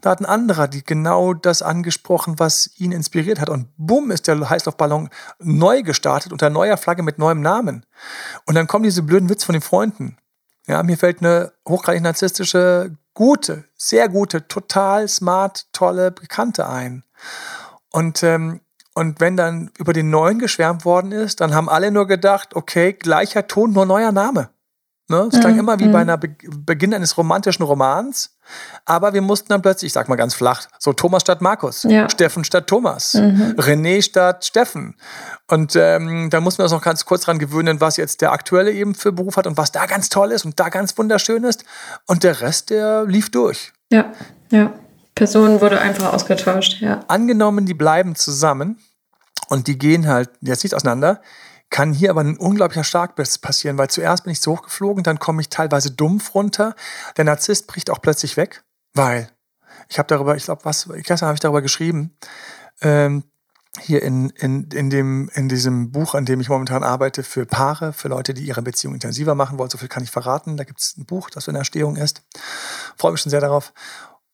Da 0.00 0.10
hat 0.10 0.20
ein 0.20 0.26
anderer 0.26 0.68
die 0.68 0.84
genau 0.84 1.34
das 1.34 1.62
angesprochen, 1.62 2.38
was 2.38 2.70
ihn 2.76 2.92
inspiriert 2.92 3.40
hat. 3.40 3.48
Und 3.48 3.68
bumm 3.76 4.10
ist 4.10 4.26
der 4.26 4.48
Heißluftballon 4.48 5.08
neu 5.38 5.82
gestartet 5.82 6.32
unter 6.32 6.50
neuer 6.50 6.76
Flagge 6.76 7.02
mit 7.02 7.18
neuem 7.18 7.40
Namen. 7.40 7.84
Und 8.46 8.54
dann 8.54 8.66
kommen 8.66 8.84
diese 8.84 9.02
blöden 9.02 9.28
Witze 9.28 9.46
von 9.46 9.54
den 9.54 9.62
Freunden. 9.62 10.16
Ja, 10.70 10.84
mir 10.84 10.96
fällt 10.96 11.18
eine 11.18 11.52
hochgradig 11.68 12.00
narzisstische 12.00 12.96
gute, 13.12 13.64
sehr 13.76 14.08
gute, 14.08 14.46
total 14.46 15.08
smart, 15.08 15.66
tolle 15.72 16.12
Bekannte 16.12 16.68
ein. 16.68 17.02
Und, 17.90 18.22
ähm, 18.22 18.60
und 18.94 19.18
wenn 19.18 19.36
dann 19.36 19.72
über 19.78 19.92
den 19.92 20.10
neuen 20.10 20.38
geschwärmt 20.38 20.84
worden 20.84 21.10
ist, 21.10 21.40
dann 21.40 21.54
haben 21.54 21.68
alle 21.68 21.90
nur 21.90 22.06
gedacht, 22.06 22.54
okay, 22.54 22.92
gleicher 22.92 23.48
Ton, 23.48 23.72
nur 23.72 23.84
neuer 23.84 24.12
Name. 24.12 24.50
Ne? 25.10 25.28
Es 25.32 25.40
klang 25.40 25.54
mhm. 25.54 25.58
immer 25.58 25.78
wie 25.80 25.88
bei 25.88 26.04
mhm. 26.04 26.10
einer 26.10 26.16
Be 26.16 26.36
Beginn 26.64 26.94
eines 26.94 27.18
romantischen 27.18 27.64
Romans. 27.64 28.36
Aber 28.84 29.12
wir 29.12 29.22
mussten 29.22 29.48
dann 29.48 29.60
plötzlich, 29.60 29.88
ich 29.88 29.92
sag 29.92 30.08
mal 30.08 30.14
ganz 30.14 30.34
flach, 30.34 30.68
so 30.78 30.92
Thomas 30.92 31.22
statt 31.22 31.40
Markus, 31.40 31.82
ja. 31.82 32.08
Steffen 32.08 32.44
statt 32.44 32.68
Thomas, 32.68 33.14
mhm. 33.14 33.56
René 33.58 34.02
statt 34.02 34.44
Steffen. 34.44 34.94
Und 35.48 35.74
ähm, 35.74 36.30
da 36.30 36.40
mussten 36.40 36.60
wir 36.60 36.64
uns 36.64 36.72
noch 36.72 36.82
ganz 36.82 37.04
kurz 37.04 37.22
dran 37.22 37.40
gewöhnen, 37.40 37.80
was 37.80 37.96
jetzt 37.96 38.20
der 38.20 38.30
aktuelle 38.30 38.70
eben 38.70 38.94
für 38.94 39.10
Beruf 39.10 39.36
hat 39.36 39.48
und 39.48 39.56
was 39.56 39.72
da 39.72 39.86
ganz 39.86 40.10
toll 40.10 40.30
ist 40.30 40.44
und 40.44 40.60
da 40.60 40.68
ganz 40.68 40.96
wunderschön 40.96 41.42
ist. 41.42 41.64
Und 42.06 42.22
der 42.22 42.40
Rest, 42.40 42.70
der 42.70 43.04
lief 43.04 43.30
durch. 43.30 43.72
Ja, 43.90 44.12
ja. 44.52 44.72
Person 45.16 45.60
wurde 45.60 45.80
einfach 45.80 46.12
ausgetauscht, 46.12 46.80
ja. 46.80 47.00
Angenommen, 47.08 47.66
die 47.66 47.74
bleiben 47.74 48.14
zusammen 48.14 48.78
und 49.48 49.66
die 49.66 49.76
gehen 49.76 50.06
halt 50.06 50.30
jetzt 50.40 50.62
nicht 50.62 50.74
auseinander, 50.74 51.20
kann 51.70 51.92
hier 51.92 52.10
aber 52.10 52.20
ein 52.20 52.36
unglaublicher 52.36 52.84
Starkbiss 52.84 53.38
passieren, 53.38 53.78
weil 53.78 53.88
zuerst 53.88 54.24
bin 54.24 54.32
ich 54.32 54.40
so 54.40 54.52
hochgeflogen, 54.52 55.04
dann 55.04 55.18
komme 55.18 55.40
ich 55.40 55.48
teilweise 55.48 55.92
dumpf 55.92 56.34
runter. 56.34 56.74
Der 57.16 57.24
Narzisst 57.24 57.68
bricht 57.68 57.90
auch 57.90 58.02
plötzlich 58.02 58.36
weg, 58.36 58.64
weil 58.92 59.30
ich 59.88 59.98
habe 59.98 60.08
darüber, 60.08 60.36
ich 60.36 60.44
glaube, 60.44 60.64
was, 60.64 60.88
gestern 60.88 61.28
habe 61.28 61.34
ich 61.34 61.40
darüber 61.40 61.62
geschrieben, 61.62 62.16
ähm, 62.80 63.24
hier 63.78 64.02
in, 64.02 64.30
in, 64.30 64.64
in, 64.72 64.90
dem, 64.90 65.30
in 65.34 65.48
diesem 65.48 65.92
Buch, 65.92 66.14
an 66.14 66.24
dem 66.24 66.40
ich 66.40 66.48
momentan 66.48 66.82
arbeite, 66.82 67.22
für 67.22 67.46
Paare, 67.46 67.92
für 67.92 68.08
Leute, 68.08 68.34
die 68.34 68.44
ihre 68.44 68.62
Beziehung 68.62 68.94
intensiver 68.94 69.36
machen 69.36 69.58
wollen. 69.58 69.70
So 69.70 69.78
viel 69.78 69.88
kann 69.88 70.02
ich 70.02 70.10
verraten. 70.10 70.56
Da 70.56 70.64
gibt 70.64 70.80
es 70.80 70.96
ein 70.96 71.06
Buch, 71.06 71.30
das 71.30 71.46
in 71.46 71.54
der 71.54 71.60
Erstehung 71.60 71.96
ist. 71.96 72.22
Freue 72.96 73.12
mich 73.12 73.20
schon 73.20 73.30
sehr 73.30 73.40
darauf. 73.40 73.72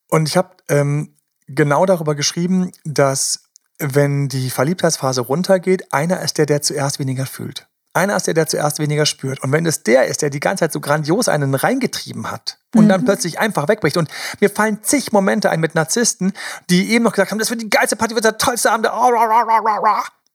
Und 0.08 0.26
ich 0.26 0.38
habe 0.38 0.56
ähm, 0.68 1.14
genau 1.46 1.84
darüber 1.84 2.14
geschrieben, 2.14 2.72
dass 2.84 3.45
wenn 3.78 4.28
die 4.28 4.50
Verliebtheitsphase 4.50 5.20
runtergeht, 5.22 5.92
einer 5.92 6.20
ist 6.20 6.38
der, 6.38 6.46
der 6.46 6.62
zuerst 6.62 6.98
weniger 6.98 7.26
fühlt. 7.26 7.68
Einer 7.92 8.14
ist 8.16 8.26
der, 8.26 8.34
der 8.34 8.46
zuerst 8.46 8.78
weniger 8.78 9.06
spürt. 9.06 9.42
Und 9.42 9.52
wenn 9.52 9.64
es 9.64 9.82
der 9.82 10.06
ist, 10.06 10.20
der 10.20 10.28
die 10.28 10.40
ganze 10.40 10.60
Zeit 10.60 10.72
so 10.72 10.80
grandios 10.80 11.28
einen 11.28 11.54
reingetrieben 11.54 12.30
hat 12.30 12.58
und 12.74 12.84
mhm. 12.84 12.88
dann 12.90 13.04
plötzlich 13.06 13.38
einfach 13.38 13.68
wegbricht. 13.68 13.96
Und 13.96 14.10
mir 14.40 14.50
fallen 14.50 14.82
zig 14.82 15.12
Momente 15.12 15.48
ein 15.50 15.60
mit 15.60 15.74
Narzissten, 15.74 16.34
die 16.68 16.92
eben 16.92 17.04
noch 17.04 17.12
gesagt 17.12 17.30
haben, 17.30 17.38
das 17.38 17.48
wird 17.48 17.62
die 17.62 17.70
geilste 17.70 17.96
Party, 17.96 18.14
wird 18.14 18.26
der 18.26 18.36
tollste 18.36 18.70
Abend. 18.70 18.86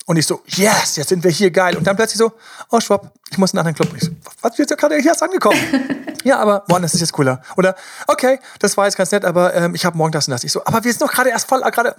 Und 0.07 0.17
ich 0.17 0.25
so, 0.25 0.41
yes, 0.47 0.95
jetzt 0.95 1.09
sind 1.09 1.23
wir 1.23 1.29
hier 1.29 1.51
geil. 1.51 1.77
Und 1.77 1.85
dann 1.85 1.95
plötzlich 1.95 2.17
so, 2.17 2.31
oh 2.71 2.79
Schwab, 2.79 3.13
ich 3.29 3.37
muss 3.37 3.53
in 3.53 3.59
einen 3.59 3.67
anderen 3.67 3.87
Club. 3.87 3.95
Ich 3.95 4.05
so, 4.05 4.11
was, 4.41 4.57
wir 4.57 4.63
sind 4.63 4.71
ja 4.71 4.75
gerade 4.75 4.95
hier 4.97 5.11
erst 5.11 5.21
angekommen. 5.21 5.59
ja, 6.23 6.39
aber 6.39 6.63
woanders 6.67 6.95
ist 6.95 7.01
jetzt 7.01 7.13
cooler. 7.13 7.43
Oder, 7.57 7.75
okay, 8.07 8.39
das 8.59 8.75
war 8.75 8.85
jetzt 8.85 8.97
ganz 8.97 9.11
nett, 9.11 9.23
aber 9.23 9.53
ähm, 9.53 9.75
ich 9.75 9.85
habe 9.85 9.95
morgen 9.97 10.11
das 10.11 10.27
und 10.27 10.31
das. 10.31 10.43
Ich 10.43 10.51
so, 10.51 10.65
aber 10.65 10.83
wir 10.83 10.91
sind 10.91 11.01
doch 11.03 11.11
gerade 11.11 11.29
erst 11.29 11.47
voll, 11.47 11.61
gerade, 11.61 11.95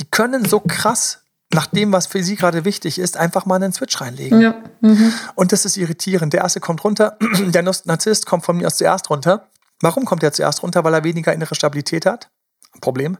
die 0.00 0.06
können 0.10 0.44
so 0.44 0.60
krass 0.60 1.20
nach 1.52 1.66
dem, 1.66 1.92
was 1.92 2.06
für 2.06 2.22
sie 2.22 2.36
gerade 2.36 2.64
wichtig 2.64 2.98
ist, 2.98 3.16
einfach 3.16 3.44
mal 3.44 3.56
einen 3.56 3.72
Switch 3.72 4.00
reinlegen. 4.00 4.40
Ja. 4.40 4.54
Mhm. 4.80 5.12
Und 5.34 5.52
das 5.52 5.64
ist 5.64 5.76
irritierend. 5.76 6.32
Der 6.32 6.42
erste 6.42 6.60
kommt 6.60 6.84
runter, 6.84 7.18
der 7.38 7.62
Narzisst 7.62 8.26
kommt 8.26 8.44
von 8.44 8.56
mir 8.56 8.66
aus 8.66 8.76
zuerst 8.76 9.10
runter. 9.10 9.48
Warum 9.80 10.04
kommt 10.04 10.22
er 10.22 10.32
zuerst 10.32 10.62
runter? 10.62 10.84
Weil 10.84 10.94
er 10.94 11.04
weniger 11.04 11.32
innere 11.32 11.54
Stabilität 11.54 12.06
hat. 12.06 12.30
Problem. 12.80 13.18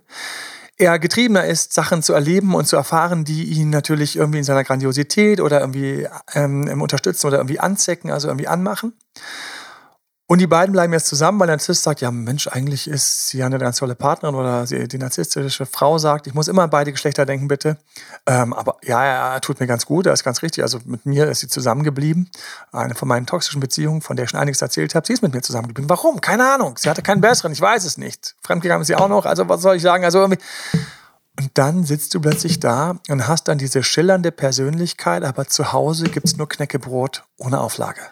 Er 0.77 0.99
getriebener 0.99 1.45
ist, 1.45 1.75
Sachen 1.75 2.03
zu 2.03 2.15
erleben 2.15 2.55
und 2.55 2.67
zu 2.67 2.77
erfahren, 2.77 3.25
die 3.25 3.45
ihn 3.45 3.69
natürlich 3.69 4.17
irgendwie 4.17 4.39
in 4.39 4.45
seiner 4.45 4.65
Grandiosität 4.65 5.41
oder 5.41 5.61
irgendwie 5.61 6.07
ähm, 6.35 6.81
unterstützen 6.81 7.27
oder 7.27 7.39
irgendwie 7.39 7.61
anzecken, 7.61 8.11
also 8.11 8.29
irgendwie 8.29 8.49
anmachen. 8.49 8.95
Und 10.31 10.39
die 10.39 10.47
beiden 10.47 10.73
bleiben 10.73 10.93
jetzt 10.93 11.09
zusammen, 11.09 11.41
weil 11.41 11.49
der 11.49 11.57
Narzisst 11.57 11.83
sagt, 11.83 12.03
ja 12.03 12.13
Mensch, 12.13 12.47
eigentlich 12.47 12.87
ist 12.87 13.27
sie 13.27 13.43
eine 13.43 13.59
ganz 13.59 13.79
tolle 13.79 13.97
Partnerin 13.97 14.37
oder 14.37 14.65
sie, 14.65 14.87
die 14.87 14.97
narzisstische 14.97 15.67
Frau 15.67 15.99
sagt, 15.99 16.29
ich 16.29 16.35
muss 16.35 16.47
immer 16.47 16.63
an 16.63 16.71
beide 16.71 16.93
Geschlechter 16.93 17.27
denken, 17.27 17.49
bitte. 17.49 17.79
Ähm, 18.27 18.53
aber 18.53 18.77
ja, 18.85 19.05
ja, 19.05 19.41
tut 19.41 19.59
mir 19.59 19.67
ganz 19.67 19.87
gut, 19.87 20.07
das 20.07 20.21
ist 20.21 20.25
ganz 20.25 20.43
richtig. 20.43 20.63
Also 20.63 20.79
mit 20.85 21.05
mir 21.05 21.29
ist 21.29 21.41
sie 21.41 21.49
zusammengeblieben. 21.49 22.31
Eine 22.71 22.95
von 22.95 23.09
meinen 23.09 23.27
toxischen 23.27 23.59
Beziehungen, 23.59 24.03
von 24.03 24.15
der 24.15 24.23
ich 24.23 24.31
schon 24.31 24.39
einiges 24.39 24.63
erzählt 24.63 24.95
habe, 24.95 25.05
sie 25.05 25.15
ist 25.15 25.23
mit 25.23 25.35
mir 25.35 25.43
zusammengeblieben. 25.43 25.91
Warum? 25.91 26.21
Keine 26.21 26.49
Ahnung. 26.49 26.77
Sie 26.79 26.89
hatte 26.89 27.03
keinen 27.03 27.21
besseren, 27.21 27.51
ich 27.51 27.61
weiß 27.61 27.85
es 27.85 27.99
nicht. 27.99 28.37
Fremdgegangen 28.41 28.83
ist 28.83 28.87
sie 28.87 28.95
auch 28.95 29.09
noch, 29.09 29.27
also 29.27 29.49
was 29.49 29.63
soll 29.63 29.75
ich 29.75 29.83
sagen? 29.83 30.05
Also 30.05 30.21
irgendwie. 30.21 30.45
Und 31.41 31.51
dann 31.55 31.83
sitzt 31.83 32.15
du 32.15 32.21
plötzlich 32.21 32.61
da 32.61 33.01
und 33.09 33.27
hast 33.27 33.49
dann 33.49 33.59
diese 33.59 33.83
schillernde 33.83 34.31
Persönlichkeit, 34.31 35.25
aber 35.25 35.49
zu 35.49 35.73
Hause 35.73 36.05
gibt 36.05 36.27
es 36.27 36.37
nur 36.37 36.49
Knäckebrot 36.49 37.25
ohne 37.37 37.59
Auflage. 37.59 38.03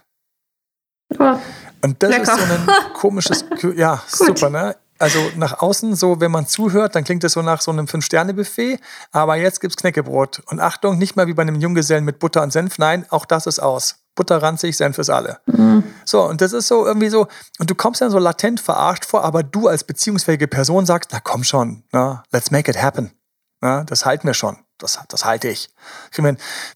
Ja. 1.16 1.40
Und 1.82 2.02
das 2.02 2.10
Lecker. 2.10 2.32
ist 2.32 2.48
so 2.48 2.54
ein 2.54 2.68
komisches, 2.94 3.44
ja, 3.76 4.02
super, 4.06 4.50
ne? 4.50 4.76
Also 4.98 5.18
nach 5.36 5.60
außen, 5.60 5.94
so 5.94 6.20
wenn 6.20 6.32
man 6.32 6.46
zuhört, 6.46 6.96
dann 6.96 7.04
klingt 7.04 7.22
das 7.22 7.32
so 7.32 7.42
nach 7.42 7.60
so 7.60 7.70
einem 7.70 7.86
Fünf-Sterne-Buffet. 7.86 8.80
Aber 9.12 9.36
jetzt 9.36 9.60
gibt's 9.60 9.76
Knäckebrot. 9.76 10.42
Und 10.46 10.60
Achtung, 10.60 10.98
nicht 10.98 11.14
mal 11.14 11.28
wie 11.28 11.34
bei 11.34 11.42
einem 11.42 11.54
Junggesellen 11.54 12.04
mit 12.04 12.18
Butter 12.18 12.42
und 12.42 12.52
Senf. 12.52 12.78
Nein, 12.78 13.06
auch 13.10 13.24
das 13.24 13.46
ist 13.46 13.60
aus. 13.60 13.96
Butter 14.16 14.42
ranzig, 14.42 14.76
Senf 14.76 14.98
ist 14.98 15.10
alle. 15.10 15.38
Mhm. 15.46 15.84
So, 16.04 16.24
und 16.24 16.40
das 16.40 16.52
ist 16.52 16.66
so 16.66 16.84
irgendwie 16.84 17.08
so, 17.08 17.28
und 17.60 17.70
du 17.70 17.76
kommst 17.76 18.00
dann 18.00 18.10
so 18.10 18.18
latent 18.18 18.60
verarscht 18.60 19.04
vor, 19.04 19.22
aber 19.22 19.44
du 19.44 19.68
als 19.68 19.84
beziehungsfähige 19.84 20.48
Person 20.48 20.86
sagst, 20.86 21.10
na 21.12 21.20
komm 21.22 21.44
schon, 21.44 21.84
na, 21.92 22.24
let's 22.32 22.50
make 22.50 22.68
it 22.68 22.82
happen. 22.82 23.12
Na, 23.60 23.84
das 23.84 24.04
halten 24.04 24.26
wir 24.26 24.34
schon. 24.34 24.56
Das, 24.78 24.98
das 25.08 25.24
halte 25.24 25.48
ich. 25.48 25.70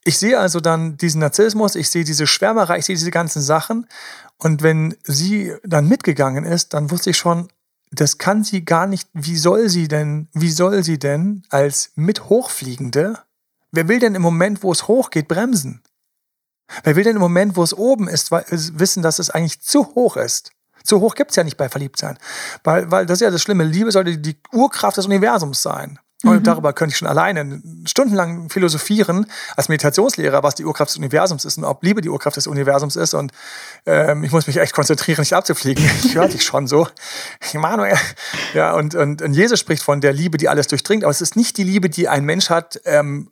Ich 0.04 0.18
sehe 0.18 0.38
also 0.38 0.60
dann 0.60 0.96
diesen 0.96 1.20
Narzissmus, 1.20 1.76
ich 1.76 1.88
sehe 1.88 2.02
diese 2.04 2.26
Schwärmerei, 2.26 2.78
ich 2.78 2.86
sehe 2.86 2.96
diese 2.96 3.12
ganzen 3.12 3.40
Sachen 3.42 3.86
und 4.42 4.62
wenn 4.62 4.96
sie 5.04 5.54
dann 5.62 5.88
mitgegangen 5.88 6.44
ist, 6.44 6.74
dann 6.74 6.90
wusste 6.90 7.10
ich 7.10 7.16
schon, 7.16 7.48
das 7.92 8.18
kann 8.18 8.42
sie 8.42 8.64
gar 8.64 8.86
nicht. 8.88 9.08
Wie 9.12 9.36
soll 9.36 9.68
sie 9.68 9.86
denn, 9.86 10.28
wie 10.32 10.50
soll 10.50 10.82
sie 10.82 10.98
denn 10.98 11.44
als 11.50 11.92
mit 11.94 12.28
Hochfliegende, 12.28 13.18
wer 13.70 13.86
will 13.86 14.00
denn 14.00 14.16
im 14.16 14.22
Moment, 14.22 14.62
wo 14.64 14.72
es 14.72 14.88
hochgeht, 14.88 15.28
bremsen? 15.28 15.82
Wer 16.82 16.96
will 16.96 17.04
denn 17.04 17.16
im 17.16 17.22
Moment, 17.22 17.54
wo 17.54 17.62
es 17.62 17.74
oben 17.74 18.08
ist, 18.08 18.32
wissen, 18.32 19.02
dass 19.02 19.18
es 19.18 19.30
eigentlich 19.30 19.60
zu 19.60 19.94
hoch 19.94 20.16
ist? 20.16 20.50
Zu 20.82 21.00
hoch 21.00 21.14
gibt 21.14 21.30
es 21.30 21.36
ja 21.36 21.44
nicht 21.44 21.56
bei 21.56 21.68
Verliebtsein. 21.68 22.18
Weil, 22.64 22.90
weil 22.90 23.06
das 23.06 23.18
ist 23.18 23.24
ja 23.24 23.30
das 23.30 23.42
Schlimme. 23.42 23.62
Liebe 23.62 23.92
sollte 23.92 24.18
die 24.18 24.36
Urkraft 24.52 24.96
des 24.96 25.06
Universums 25.06 25.62
sein. 25.62 26.00
Und 26.22 26.36
mhm. 26.36 26.42
darüber 26.44 26.72
könnte 26.72 26.92
ich 26.92 26.98
schon 26.98 27.08
alleine 27.08 27.60
stundenlang 27.84 28.48
philosophieren 28.48 29.26
als 29.56 29.68
Meditationslehrer, 29.68 30.42
was 30.42 30.54
die 30.54 30.64
Urkraft 30.64 30.92
des 30.92 30.98
Universums 30.98 31.44
ist 31.44 31.58
und 31.58 31.64
ob 31.64 31.82
Liebe 31.82 32.00
die 32.00 32.08
Urkraft 32.08 32.36
des 32.36 32.46
Universums 32.46 32.96
ist. 32.96 33.14
Und 33.14 33.32
ähm, 33.86 34.22
ich 34.22 34.30
muss 34.30 34.46
mich 34.46 34.58
echt 34.58 34.72
konzentrieren, 34.72 35.20
nicht 35.20 35.34
abzufliegen. 35.34 35.84
Ich 36.04 36.16
höre 36.16 36.28
dich 36.28 36.42
schon 36.42 36.66
so. 36.66 36.88
Manuel. 37.54 37.96
Ja, 38.54 38.74
und, 38.74 38.94
und, 38.94 39.22
und 39.22 39.32
Jesus 39.32 39.60
spricht 39.60 39.82
von 39.82 40.00
der 40.00 40.12
Liebe, 40.12 40.36
die 40.36 40.48
alles 40.48 40.66
durchdringt. 40.66 41.04
Aber 41.04 41.10
es 41.10 41.20
ist 41.20 41.36
nicht 41.36 41.56
die 41.56 41.64
Liebe, 41.64 41.88
die 41.88 42.08
ein 42.08 42.24
Mensch 42.24 42.50
hat, 42.50 42.80
ähm, 42.84 43.28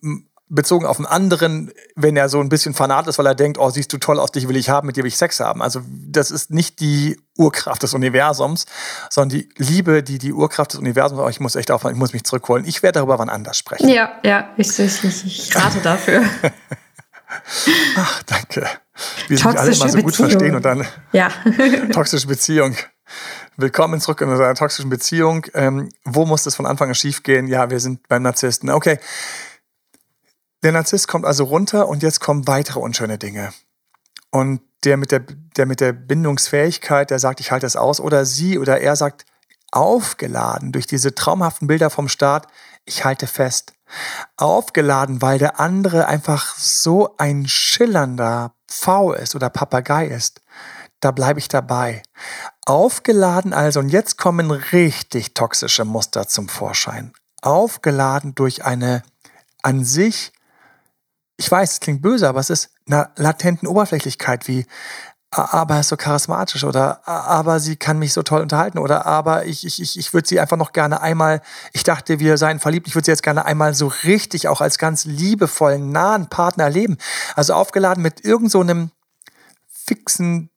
bezogen 0.50 0.84
auf 0.84 0.98
einen 0.98 1.06
anderen, 1.06 1.72
wenn 1.94 2.16
er 2.16 2.28
so 2.28 2.40
ein 2.40 2.48
bisschen 2.48 2.74
fanat 2.74 3.06
ist, 3.06 3.18
weil 3.18 3.26
er 3.26 3.36
denkt, 3.36 3.56
oh, 3.58 3.70
siehst 3.70 3.92
du 3.92 3.98
toll 3.98 4.18
aus, 4.18 4.32
dich 4.32 4.48
will 4.48 4.56
ich 4.56 4.68
haben, 4.68 4.86
mit 4.86 4.96
dir 4.96 5.04
will 5.04 5.08
ich 5.08 5.16
Sex 5.16 5.38
haben. 5.38 5.62
Also 5.62 5.80
das 5.88 6.32
ist 6.32 6.50
nicht 6.50 6.80
die 6.80 7.18
Urkraft 7.38 7.82
des 7.84 7.94
Universums, 7.94 8.66
sondern 9.08 9.38
die 9.38 9.48
Liebe, 9.56 10.02
die 10.02 10.18
die 10.18 10.32
Urkraft 10.32 10.72
des 10.72 10.80
Universums, 10.80 11.20
aber 11.20 11.30
ich 11.30 11.38
muss 11.40 11.54
echt 11.54 11.70
aufhören, 11.70 11.94
ich 11.94 11.98
muss 11.98 12.12
mich 12.12 12.24
zurückholen. 12.24 12.66
Ich 12.66 12.82
werde 12.82 12.98
darüber 12.98 13.18
wann 13.18 13.30
anders 13.30 13.56
sprechen. 13.56 13.88
Ja, 13.88 14.18
ja, 14.24 14.50
ich, 14.56 14.76
ich, 14.78 15.04
ich 15.04 15.56
rate 15.56 15.78
dafür. 15.82 16.24
Ach, 17.96 18.22
danke. 18.24 18.66
Wir 19.28 19.38
sind 19.38 19.56
alle 19.56 19.72
immer 19.72 19.88
so 19.88 19.98
gut 19.98 20.06
Beziehung. 20.06 20.30
verstehen 20.30 20.56
und 20.56 20.64
dann 20.64 20.86
ja. 21.12 21.30
toxische 21.92 22.26
Beziehung. 22.26 22.74
Willkommen 23.56 24.00
zurück 24.00 24.20
in 24.20 24.28
unserer 24.28 24.54
toxischen 24.54 24.90
Beziehung. 24.90 25.46
Ähm, 25.54 25.90
wo 26.04 26.26
muss 26.26 26.42
das 26.42 26.56
von 26.56 26.66
Anfang 26.66 26.88
an 26.88 26.94
schief 26.94 27.22
gehen? 27.22 27.46
Ja, 27.46 27.70
wir 27.70 27.78
sind 27.78 28.08
beim 28.08 28.22
Narzissten. 28.22 28.70
Okay, 28.70 28.98
der 30.62 30.72
Narzisst 30.72 31.08
kommt 31.08 31.24
also 31.24 31.44
runter 31.44 31.88
und 31.88 32.02
jetzt 32.02 32.20
kommen 32.20 32.46
weitere 32.46 32.80
unschöne 32.80 33.18
Dinge. 33.18 33.52
Und 34.30 34.60
der 34.84 34.96
mit 34.96 35.10
der, 35.10 35.20
der 35.56 35.66
mit 35.66 35.80
der 35.80 35.92
Bindungsfähigkeit, 35.92 37.10
der 37.10 37.18
sagt, 37.18 37.40
ich 37.40 37.50
halte 37.50 37.66
es 37.66 37.76
aus, 37.76 38.00
oder 38.00 38.24
sie 38.24 38.58
oder 38.58 38.80
er 38.80 38.96
sagt, 38.96 39.26
aufgeladen 39.72 40.72
durch 40.72 40.86
diese 40.86 41.14
traumhaften 41.14 41.68
Bilder 41.68 41.90
vom 41.90 42.08
Staat, 42.08 42.46
ich 42.84 43.04
halte 43.04 43.26
fest. 43.26 43.74
Aufgeladen, 44.36 45.20
weil 45.20 45.38
der 45.38 45.60
andere 45.60 46.06
einfach 46.06 46.56
so 46.56 47.14
ein 47.18 47.46
schillernder 47.46 48.54
Pfau 48.68 49.12
ist 49.12 49.34
oder 49.34 49.50
Papagei 49.50 50.06
ist. 50.06 50.40
Da 51.00 51.10
bleibe 51.10 51.40
ich 51.40 51.48
dabei. 51.48 52.02
Aufgeladen 52.66 53.52
also, 53.52 53.80
und 53.80 53.88
jetzt 53.88 54.16
kommen 54.18 54.50
richtig 54.50 55.34
toxische 55.34 55.84
Muster 55.84 56.28
zum 56.28 56.48
Vorschein. 56.48 57.12
Aufgeladen 57.42 58.34
durch 58.34 58.64
eine 58.64 59.02
an 59.62 59.84
sich 59.84 60.32
ich 61.40 61.50
weiß, 61.50 61.72
es 61.72 61.80
klingt 61.80 62.02
böse, 62.02 62.28
aber 62.28 62.38
es 62.38 62.50
ist 62.50 62.70
einer 62.86 63.12
latenten 63.16 63.66
Oberflächlichkeit 63.66 64.46
wie, 64.46 64.66
aber 65.30 65.74
er 65.74 65.80
ist 65.80 65.88
so 65.88 65.96
charismatisch 65.96 66.64
oder 66.64 67.08
aber 67.08 67.60
sie 67.60 67.76
kann 67.76 67.98
mich 67.98 68.12
so 68.12 68.22
toll 68.22 68.42
unterhalten 68.42 68.78
oder 68.78 69.06
aber 69.06 69.46
ich, 69.46 69.64
ich, 69.64 69.80
ich, 69.80 69.98
ich 69.98 70.12
würde 70.12 70.28
sie 70.28 70.38
einfach 70.38 70.58
noch 70.58 70.72
gerne 70.72 71.00
einmal, 71.00 71.40
ich 71.72 71.82
dachte, 71.82 72.18
wir 72.18 72.36
seien 72.36 72.60
verliebt, 72.60 72.88
ich 72.88 72.94
würde 72.94 73.06
sie 73.06 73.12
jetzt 73.12 73.22
gerne 73.22 73.46
einmal 73.46 73.72
so 73.72 73.86
richtig 74.04 74.48
auch 74.48 74.60
als 74.60 74.76
ganz 74.76 75.06
liebevollen, 75.06 75.90
nahen 75.90 76.28
Partner 76.28 76.64
erleben. 76.64 76.98
Also 77.36 77.54
aufgeladen 77.54 78.02
mit 78.02 78.22
irgend 78.22 78.50
so 78.50 78.60
einem 78.60 78.90
fixen 79.66 80.49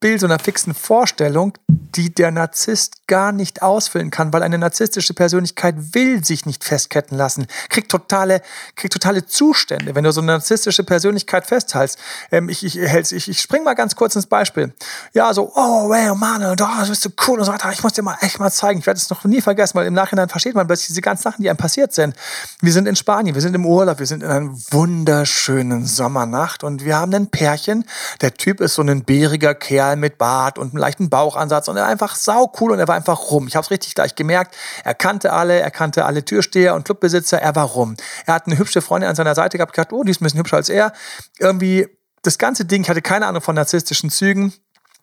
Bild, 0.00 0.20
so 0.20 0.26
einer 0.26 0.38
fixen 0.38 0.74
Vorstellung, 0.74 1.54
die 1.68 2.14
der 2.14 2.30
Narzisst 2.30 3.08
gar 3.08 3.32
nicht 3.32 3.62
ausfüllen 3.62 4.12
kann, 4.12 4.32
weil 4.32 4.44
eine 4.44 4.56
narzisstische 4.56 5.12
Persönlichkeit 5.12 5.74
will 5.92 6.24
sich 6.24 6.46
nicht 6.46 6.62
festketten 6.62 7.18
lassen, 7.18 7.48
kriegt 7.68 7.90
totale, 7.90 8.40
kriegt 8.76 8.92
totale 8.92 9.26
Zustände, 9.26 9.96
wenn 9.96 10.04
du 10.04 10.12
so 10.12 10.20
eine 10.20 10.32
narzisstische 10.32 10.84
Persönlichkeit 10.84 11.46
festhältst. 11.46 11.98
Ähm, 12.30 12.48
ich, 12.48 12.64
ich, 12.64 12.76
ich, 12.78 13.28
ich 13.28 13.40
spring 13.40 13.64
mal 13.64 13.74
ganz 13.74 13.96
kurz 13.96 14.14
ins 14.14 14.26
Beispiel. 14.26 14.72
Ja, 15.14 15.34
so, 15.34 15.50
oh, 15.56 15.88
wow, 15.88 16.16
Mann, 16.16 16.44
oh, 16.44 16.54
das 16.54 16.88
bist 16.88 17.04
du 17.04 17.10
cool 17.26 17.40
und 17.40 17.46
so 17.46 17.52
weiter. 17.52 17.72
Ich 17.72 17.82
muss 17.82 17.94
dir 17.94 18.02
mal 18.02 18.18
echt 18.20 18.38
mal 18.38 18.52
zeigen. 18.52 18.78
Ich 18.78 18.86
werde 18.86 18.98
es 18.98 19.10
noch 19.10 19.24
nie 19.24 19.40
vergessen, 19.40 19.74
weil 19.74 19.86
im 19.88 19.94
Nachhinein 19.94 20.28
versteht 20.28 20.54
man 20.54 20.68
plötzlich 20.68 20.88
diese 20.88 21.00
ganzen 21.00 21.24
Sachen, 21.24 21.42
die 21.42 21.50
einem 21.50 21.56
passiert 21.56 21.92
sind. 21.92 22.14
Wir 22.60 22.72
sind 22.72 22.86
in 22.86 22.94
Spanien, 22.94 23.34
wir 23.34 23.42
sind 23.42 23.54
im 23.54 23.66
Urlaub, 23.66 23.98
wir 23.98 24.06
sind 24.06 24.22
in 24.22 24.30
einer 24.30 24.50
wunderschönen 24.70 25.86
Sommernacht 25.86 26.62
und 26.62 26.84
wir 26.84 26.96
haben 26.96 27.12
ein 27.14 27.26
Pärchen. 27.26 27.84
Der 28.20 28.34
Typ 28.34 28.60
ist 28.60 28.74
so 28.74 28.82
ein 28.82 29.02
bäriger 29.02 29.54
Kerl 29.54 29.87
mit 29.96 30.18
Bart 30.18 30.58
und 30.58 30.70
einem 30.70 30.78
leichten 30.78 31.10
Bauchansatz 31.10 31.68
und 31.68 31.76
er 31.76 31.82
war 31.82 31.88
einfach 31.88 32.16
sau 32.16 32.52
cool 32.60 32.72
und 32.72 32.78
er 32.78 32.88
war 32.88 32.94
einfach 32.94 33.30
rum. 33.30 33.46
Ich 33.46 33.56
habe 33.56 33.64
es 33.64 33.70
richtig 33.70 33.94
gleich 33.94 34.14
gemerkt. 34.14 34.54
Er 34.84 34.94
kannte 34.94 35.32
alle, 35.32 35.60
er 35.60 35.70
kannte 35.70 36.04
alle 36.04 36.24
Türsteher 36.24 36.74
und 36.74 36.84
Clubbesitzer, 36.84 37.40
er 37.40 37.54
war 37.54 37.64
rum. 37.64 37.96
Er 38.26 38.34
hat 38.34 38.46
eine 38.46 38.58
hübsche 38.58 38.82
Freundin 38.82 39.10
an 39.10 39.16
seiner 39.16 39.34
Seite 39.34 39.58
gehabt, 39.58 39.72
gedacht, 39.72 39.92
oh, 39.92 40.02
die 40.02 40.10
ist 40.10 40.20
ein 40.20 40.24
bisschen 40.24 40.40
hübscher 40.40 40.56
als 40.56 40.68
er. 40.68 40.92
Irgendwie 41.38 41.88
das 42.22 42.38
ganze 42.38 42.64
Ding, 42.64 42.82
ich 42.82 42.90
hatte 42.90 43.02
keine 43.02 43.26
Ahnung 43.26 43.42
von 43.42 43.54
narzisstischen 43.54 44.10
Zügen. 44.10 44.52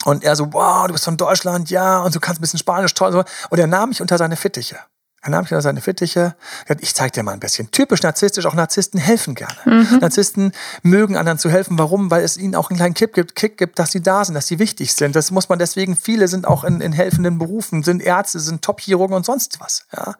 Und 0.03 0.23
er 0.23 0.35
so, 0.35 0.53
wow, 0.53 0.85
du 0.85 0.93
bist 0.93 1.05
von 1.05 1.17
Deutschland, 1.17 1.71
ja, 1.71 1.99
und 1.99 2.13
du 2.13 2.19
kannst 2.19 2.39
ein 2.39 2.41
bisschen 2.41 2.59
Spanisch, 2.59 2.93
toll. 2.93 3.23
Und 3.49 3.59
er 3.59 3.67
nahm 3.67 3.89
mich 3.89 4.01
unter 4.01 4.17
seine 4.17 4.35
Fittiche. 4.35 4.77
Er 5.25 5.31
nahm 5.31 5.41
unter 5.41 5.59
seine 5.59 5.81
Fittiche. 5.81 6.35
Ich 6.81 6.93
zeig 6.93 7.13
dir 7.13 7.23
mal 7.23 7.31
ein 7.31 7.39
bisschen. 7.39 7.71
Typisch 7.71 8.03
narzisstisch, 8.03 8.45
auch 8.45 8.53
Narzissten 8.53 8.99
helfen 8.99 9.33
gerne. 9.33 9.55
Mhm. 9.65 9.97
Narzissten 9.99 10.51
mögen 10.83 11.17
anderen 11.17 11.39
zu 11.39 11.49
helfen. 11.49 11.79
Warum? 11.79 12.11
Weil 12.11 12.23
es 12.23 12.37
ihnen 12.37 12.53
auch 12.53 12.69
einen 12.69 12.77
kleinen 12.77 12.93
Kick 12.93 13.13
gibt, 13.13 13.35
Kick 13.35 13.57
gibt, 13.57 13.79
dass 13.79 13.91
sie 13.91 14.03
da 14.03 14.23
sind, 14.23 14.35
dass 14.35 14.45
sie 14.45 14.59
wichtig 14.59 14.93
sind. 14.93 15.15
Das 15.15 15.31
muss 15.31 15.49
man 15.49 15.57
deswegen, 15.57 15.95
viele 15.95 16.27
sind 16.27 16.45
auch 16.45 16.63
in, 16.63 16.79
in 16.79 16.91
helfenden 16.91 17.39
Berufen, 17.39 17.81
sind 17.81 18.03
Ärzte, 18.03 18.39
sind 18.39 18.61
Top-Chirurgen 18.61 19.15
und 19.15 19.25
sonst 19.25 19.59
was. 19.59 19.87
Ja, 19.97 20.13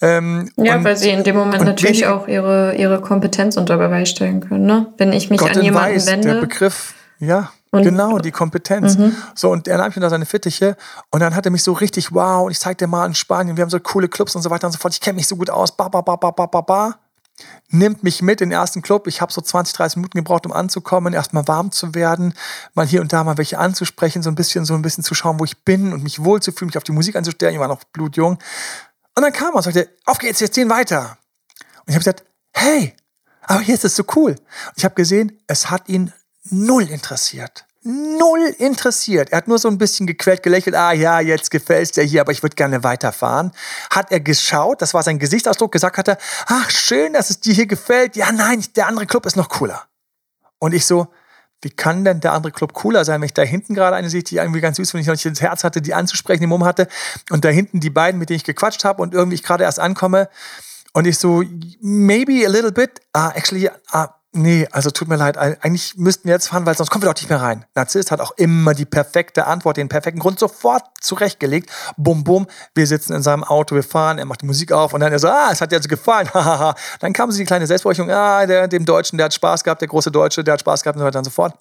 ähm, 0.00 0.52
ja 0.56 0.76
und, 0.76 0.84
weil 0.84 0.96
sie 0.96 1.10
in 1.10 1.24
dem 1.24 1.34
Moment 1.34 1.64
natürlich 1.64 2.06
auch 2.06 2.28
ihre, 2.28 2.76
ihre 2.76 3.00
Kompetenz 3.00 3.56
unter 3.56 3.76
Beweis 3.76 4.08
stellen 4.08 4.38
können. 4.38 4.66
Ne? 4.66 4.86
Wenn 4.98 5.12
ich 5.12 5.30
mich 5.30 5.40
Gott 5.40 5.56
an 5.56 5.64
jemanden 5.64 5.96
weiß, 5.96 6.06
wende. 6.06 6.34
Der 6.34 6.40
Begriff, 6.40 6.94
ja. 7.18 7.50
Und 7.70 7.82
genau, 7.82 8.18
die 8.18 8.30
Kompetenz. 8.30 8.96
Mhm. 8.96 9.14
So, 9.34 9.50
und 9.50 9.68
er 9.68 9.78
nahm 9.78 9.88
mich 9.88 9.96
unter 9.96 10.10
seine 10.10 10.26
Fittiche 10.26 10.76
und 11.10 11.20
dann 11.20 11.34
hat 11.34 11.44
er 11.44 11.50
mich 11.50 11.62
so 11.62 11.72
richtig, 11.72 12.12
wow, 12.12 12.46
und 12.46 12.50
ich 12.50 12.60
zeig 12.60 12.78
dir 12.78 12.86
mal 12.86 13.06
in 13.06 13.14
Spanien, 13.14 13.56
wir 13.56 13.62
haben 13.62 13.70
so 13.70 13.78
coole 13.80 14.08
Clubs 14.08 14.34
und 14.34 14.42
so 14.42 14.50
weiter 14.50 14.66
und 14.66 14.72
so 14.72 14.78
fort. 14.78 14.94
Ich 14.94 15.00
kenne 15.00 15.16
mich 15.16 15.28
so 15.28 15.36
gut 15.36 15.50
aus, 15.50 15.76
ba, 15.76 15.88
ba, 15.88 16.00
ba, 16.00 16.16
ba, 16.16 16.30
ba, 16.30 16.46
ba, 16.46 16.60
ba. 16.60 16.98
Nimmt 17.70 18.02
mich 18.02 18.20
mit 18.20 18.40
in 18.40 18.50
den 18.50 18.58
ersten 18.58 18.82
Club. 18.82 19.06
Ich 19.06 19.20
habe 19.20 19.32
so 19.32 19.40
20, 19.40 19.76
30 19.76 19.96
Minuten 19.98 20.18
gebraucht, 20.18 20.44
um 20.44 20.52
anzukommen, 20.52 21.14
erstmal 21.14 21.46
warm 21.46 21.70
zu 21.70 21.94
werden, 21.94 22.34
mal 22.74 22.86
hier 22.86 23.00
und 23.00 23.12
da 23.12 23.22
mal 23.22 23.38
welche 23.38 23.58
anzusprechen, 23.58 24.22
so 24.22 24.30
ein 24.30 24.34
bisschen, 24.34 24.64
so 24.64 24.74
ein 24.74 24.82
bisschen 24.82 25.04
zu 25.04 25.14
schauen, 25.14 25.38
wo 25.38 25.44
ich 25.44 25.64
bin 25.64 25.92
und 25.92 26.02
mich 26.02 26.24
wohlzufühlen, 26.24 26.68
mich 26.68 26.76
auf 26.78 26.84
die 26.84 26.92
Musik 26.92 27.14
anzustellen. 27.14 27.54
Ich 27.54 27.60
war 27.60 27.68
noch 27.68 27.84
blutjung. 27.92 28.38
Und 29.14 29.22
dann 29.22 29.32
kam 29.32 29.50
er 29.50 29.56
und 29.56 29.62
sagte, 29.62 29.88
auf 30.06 30.18
geht's, 30.18 30.40
jetzt 30.40 30.54
gehen 30.54 30.70
weiter. 30.70 31.18
Und 31.80 31.88
ich 31.88 31.94
habe 31.94 32.00
gesagt, 32.00 32.24
hey, 32.52 32.96
aber 33.42 33.60
hier 33.60 33.74
ist 33.74 33.84
es 33.84 33.96
so 33.96 34.04
cool. 34.16 34.32
Und 34.32 34.72
ich 34.76 34.84
habe 34.84 34.94
gesehen, 34.94 35.40
es 35.46 35.70
hat 35.70 35.88
ihn 35.88 36.12
null 36.50 36.84
interessiert. 36.84 37.64
Null 37.82 38.54
interessiert. 38.58 39.30
Er 39.30 39.38
hat 39.38 39.48
nur 39.48 39.58
so 39.58 39.68
ein 39.68 39.78
bisschen 39.78 40.06
gequält, 40.06 40.42
gelächelt. 40.42 40.74
Ah 40.74 40.92
ja, 40.92 41.20
jetzt 41.20 41.50
gefällt's 41.50 41.92
dir 41.92 42.02
hier, 42.02 42.20
aber 42.20 42.32
ich 42.32 42.42
würde 42.42 42.56
gerne 42.56 42.82
weiterfahren. 42.82 43.52
Hat 43.90 44.10
er 44.10 44.20
geschaut, 44.20 44.82
das 44.82 44.94
war 44.94 45.02
sein 45.02 45.18
Gesichtsausdruck, 45.18 45.72
gesagt 45.72 45.96
hat 45.96 46.08
er, 46.08 46.18
ach 46.46 46.70
schön, 46.70 47.12
dass 47.12 47.30
es 47.30 47.40
dir 47.40 47.54
hier 47.54 47.66
gefällt. 47.66 48.16
Ja, 48.16 48.32
nein, 48.32 48.64
der 48.76 48.88
andere 48.88 49.06
Club 49.06 49.26
ist 49.26 49.36
noch 49.36 49.48
cooler. 49.48 49.84
Und 50.58 50.74
ich 50.74 50.86
so, 50.86 51.08
wie 51.62 51.70
kann 51.70 52.04
denn 52.04 52.20
der 52.20 52.32
andere 52.32 52.52
Club 52.52 52.72
cooler 52.72 53.04
sein, 53.04 53.20
wenn 53.20 53.26
ich 53.26 53.34
da 53.34 53.42
hinten 53.42 53.74
gerade 53.74 53.96
eine 53.96 54.10
sehe, 54.10 54.22
die 54.22 54.36
irgendwie 54.36 54.60
ganz 54.60 54.76
süß, 54.76 54.94
wenn 54.94 55.00
ich 55.00 55.06
noch 55.06 55.14
nicht 55.14 55.26
das 55.26 55.40
Herz 55.40 55.64
hatte, 55.64 55.82
die 55.82 55.94
anzusprechen, 55.94 56.40
den 56.40 56.48
Mumm 56.48 56.64
hatte 56.64 56.88
und 57.30 57.44
da 57.44 57.48
hinten 57.48 57.80
die 57.80 57.90
beiden, 57.90 58.18
mit 58.18 58.28
denen 58.28 58.36
ich 58.36 58.44
gequatscht 58.44 58.84
habe 58.84 59.02
und 59.02 59.14
irgendwie 59.14 59.36
ich 59.36 59.42
gerade 59.42 59.64
erst 59.64 59.80
ankomme 59.80 60.28
und 60.92 61.06
ich 61.06 61.18
so, 61.18 61.42
maybe 61.80 62.46
a 62.46 62.50
little 62.50 62.72
bit, 62.72 63.00
uh, 63.16 63.30
actually, 63.34 63.68
uh, 63.92 64.06
Nee, 64.32 64.68
also 64.72 64.90
tut 64.90 65.08
mir 65.08 65.16
leid, 65.16 65.38
eigentlich 65.38 65.96
müssten 65.96 66.28
wir 66.28 66.34
jetzt 66.34 66.48
fahren, 66.48 66.66
weil 66.66 66.76
sonst 66.76 66.90
kommen 66.90 67.02
wir 67.02 67.08
doch 67.10 67.18
nicht 67.18 67.30
mehr 67.30 67.40
rein. 67.40 67.64
Narzisst 67.74 68.10
hat 68.10 68.20
auch 68.20 68.32
immer 68.32 68.74
die 68.74 68.84
perfekte 68.84 69.46
Antwort, 69.46 69.78
den 69.78 69.88
perfekten 69.88 70.20
Grund 70.20 70.38
sofort 70.38 70.84
zurechtgelegt. 71.00 71.70
Bum, 71.96 72.24
bum, 72.24 72.46
wir 72.74 72.86
sitzen 72.86 73.14
in 73.14 73.22
seinem 73.22 73.42
Auto, 73.42 73.74
wir 73.74 73.82
fahren, 73.82 74.18
er 74.18 74.26
macht 74.26 74.42
die 74.42 74.46
Musik 74.46 74.70
auf 74.70 74.92
und 74.92 75.00
dann 75.00 75.12
er 75.12 75.18
so, 75.18 75.28
ah, 75.28 75.48
es 75.50 75.62
hat 75.62 75.72
dir 75.72 75.76
also 75.76 75.88
gefallen, 75.88 76.28
hahaha. 76.34 76.74
dann 77.00 77.14
kam 77.14 77.30
so 77.30 77.38
die 77.38 77.46
kleine 77.46 77.66
Selbstbräuchung, 77.66 78.10
ah, 78.10 78.44
der, 78.44 78.68
dem 78.68 78.84
Deutschen, 78.84 79.16
der 79.16 79.24
hat 79.26 79.34
Spaß 79.34 79.64
gehabt, 79.64 79.80
der 79.80 79.88
große 79.88 80.10
Deutsche, 80.10 80.44
der 80.44 80.52
hat 80.52 80.60
Spaß 80.60 80.82
gehabt 80.82 80.96
und 80.96 81.00
so 81.00 81.06
weiter 81.06 81.18
und 81.20 81.24
so 81.24 81.30
fort. 81.30 81.54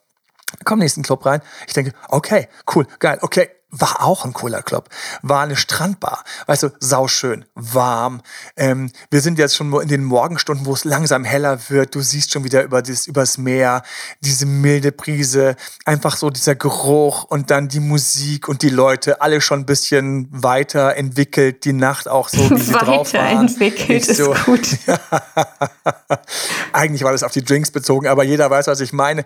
Komm 0.66 0.80
nächsten 0.80 1.04
Club 1.04 1.26
rein. 1.26 1.42
Ich 1.68 1.74
denke, 1.74 1.94
okay, 2.10 2.50
cool, 2.76 2.86
geil, 3.00 3.18
okay, 3.22 3.50
war 3.70 4.02
auch 4.02 4.24
ein 4.24 4.34
cooler 4.34 4.62
Club. 4.62 4.90
War 5.22 5.44
eine 5.44 5.58
Strandbar. 5.58 6.24
Weißt 6.46 6.64
du, 6.64 6.70
sauschön, 6.80 7.46
warm. 7.54 8.22
Ähm, 8.56 8.92
wir 9.12 9.20
sind 9.20 9.38
jetzt 9.38 9.56
schon 9.56 9.74
in 9.82 9.90
den 9.90 10.04
Morgenstunden, 10.04 10.66
wo 10.66 10.74
es 10.74 10.86
langsam 10.86 11.26
heller 11.26 11.60
wird. 11.70 11.94
Du 11.94 12.02
siehst 12.02 12.32
schon 12.32 12.46
wieder 12.46 12.64
über 12.64 12.82
das, 12.82 13.08
übers 13.08 13.38
Meer, 13.38 13.84
diese 14.22 14.46
milde 14.46 14.94
Brise, 14.94 15.58
einfach 15.86 16.16
so 16.16 16.30
dieser 16.30 16.56
Geruch 16.56 17.26
und 17.26 17.52
dann 17.52 17.68
die 17.68 17.82
Musik 17.82 18.48
und 18.48 18.62
die 18.62 18.70
Leute, 18.70 19.22
alle 19.22 19.42
schon 19.42 19.62
ein 19.62 19.66
bisschen 19.66 20.30
weiterentwickelt, 20.32 21.66
die 21.66 21.74
Nacht 21.74 22.08
auch 22.08 22.30
so, 22.30 22.50
wie 22.50 22.62
sie 22.62 22.72
drauf 22.72 23.14
waren. 23.14 23.48
Weiterentwickelt 23.48 24.08
ist 24.08 24.18
so, 24.18 24.34
gut. 24.46 24.66
Eigentlich 26.72 27.04
war 27.04 27.12
das 27.12 27.24
auf 27.24 27.34
die 27.34 27.44
Drinks 27.44 27.72
bezogen, 27.72 28.08
aber 28.08 28.24
jeder 28.24 28.50
weiß, 28.50 28.68
was 28.68 28.80
ich 28.80 28.94
meine. 28.94 29.26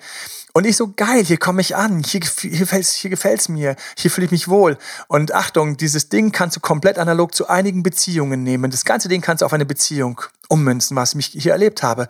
Und 0.54 0.66
ich 0.66 0.76
so, 0.76 0.92
geil, 0.96 1.24
hier 1.24 1.38
komme 1.38 1.62
ich 1.62 1.76
an, 1.76 2.04
hier, 2.04 2.22
hier, 2.40 2.60
gefällt's, 2.60 2.94
hier 2.94 3.10
gefällt's 3.10 3.48
mir, 3.48 3.76
hier 3.98 4.12
fühle 4.12 4.26
ich 4.26 4.32
mich 4.32 4.48
wohl. 4.48 4.78
Und 5.08 5.34
Achtung, 5.34 5.78
dieses 5.78 6.10
Ding 6.10 6.32
kannst 6.32 6.58
du 6.58 6.60
komplett 6.60 6.98
analog 6.98 7.34
zu 7.34 7.48
einigen 7.48 7.84
Beziehungen 7.84 8.44
nehmen. 8.44 8.70
Das 8.70 8.84
ganze 8.84 9.08
Ding 9.08 9.22
kannst 9.22 9.42
du 9.42 9.46
auf 9.46 9.54
eine 9.54 9.66
Beziehung 9.66 10.22
ummünzen, 10.50 10.98
was 10.98 11.16
ich 11.16 11.28
hier 11.28 11.54
erlebt 11.54 11.84
habe. 11.84 12.08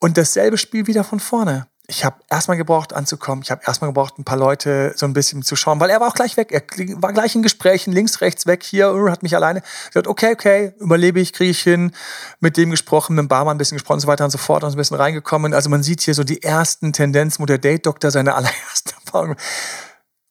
Und 0.00 0.18
dasselbe 0.18 0.58
Spiel 0.58 0.86
wieder 0.86 1.04
von 1.04 1.20
vorne 1.20 1.66
ich 1.90 2.04
habe 2.04 2.16
erstmal 2.28 2.58
gebraucht 2.58 2.92
anzukommen. 2.92 3.42
Ich 3.42 3.50
habe 3.50 3.62
erstmal 3.66 3.88
gebraucht, 3.88 4.18
ein 4.18 4.24
paar 4.24 4.36
Leute 4.36 4.92
so 4.94 5.06
ein 5.06 5.14
bisschen 5.14 5.42
zu 5.42 5.56
schauen, 5.56 5.80
weil 5.80 5.88
er 5.88 6.00
war 6.00 6.08
auch 6.08 6.14
gleich 6.14 6.36
weg. 6.36 6.52
Er 6.52 6.62
war 7.02 7.14
gleich 7.14 7.34
in 7.34 7.42
Gesprächen, 7.42 7.92
links, 7.92 8.20
rechts 8.20 8.46
weg, 8.46 8.62
hier, 8.62 8.92
uh, 8.92 9.08
hat 9.10 9.22
mich 9.22 9.34
alleine 9.34 9.62
gesagt, 9.86 10.06
okay, 10.06 10.32
okay, 10.34 10.74
überlebe 10.80 11.18
ich, 11.18 11.32
kriege 11.32 11.50
ich 11.50 11.62
hin, 11.62 11.92
mit 12.40 12.58
dem 12.58 12.70
gesprochen, 12.70 13.16
mit 13.16 13.22
dem 13.22 13.28
Barmann 13.28 13.56
ein 13.56 13.58
bisschen 13.58 13.76
gesprochen 13.76 13.96
und 13.96 14.00
so 14.00 14.06
weiter 14.06 14.24
und 14.24 14.30
so 14.30 14.36
fort 14.36 14.64
und 14.64 14.70
so 14.70 14.76
ein 14.76 14.78
bisschen 14.78 14.98
reingekommen. 14.98 15.54
Also 15.54 15.70
man 15.70 15.82
sieht 15.82 16.02
hier 16.02 16.12
so 16.12 16.24
die 16.24 16.42
ersten 16.42 16.92
Tendenzen, 16.92 17.40
wo 17.40 17.46
der 17.46 17.58
Date-Doktor 17.58 18.10
seine 18.10 18.34
allererste 18.36 18.94
Erfahrung. 19.06 19.36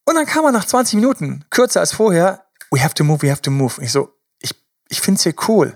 Und 0.06 0.16
dann 0.16 0.28
kam 0.28 0.46
er 0.46 0.52
nach 0.52 0.66
20 0.66 0.94
Minuten, 0.94 1.44
kürzer 1.50 1.80
als 1.80 1.92
vorher, 1.92 2.46
we 2.70 2.84
have 2.84 2.94
to 2.94 3.04
move, 3.04 3.24
we 3.24 3.32
have 3.32 3.42
to 3.42 3.50
move. 3.50 3.74
Und 3.80 3.84
ich 3.84 3.92
so, 3.92 4.10
ich, 4.42 4.54
ich 4.90 5.02
finde 5.02 5.18
es 5.18 5.24
hier 5.24 5.34
cool 5.48 5.76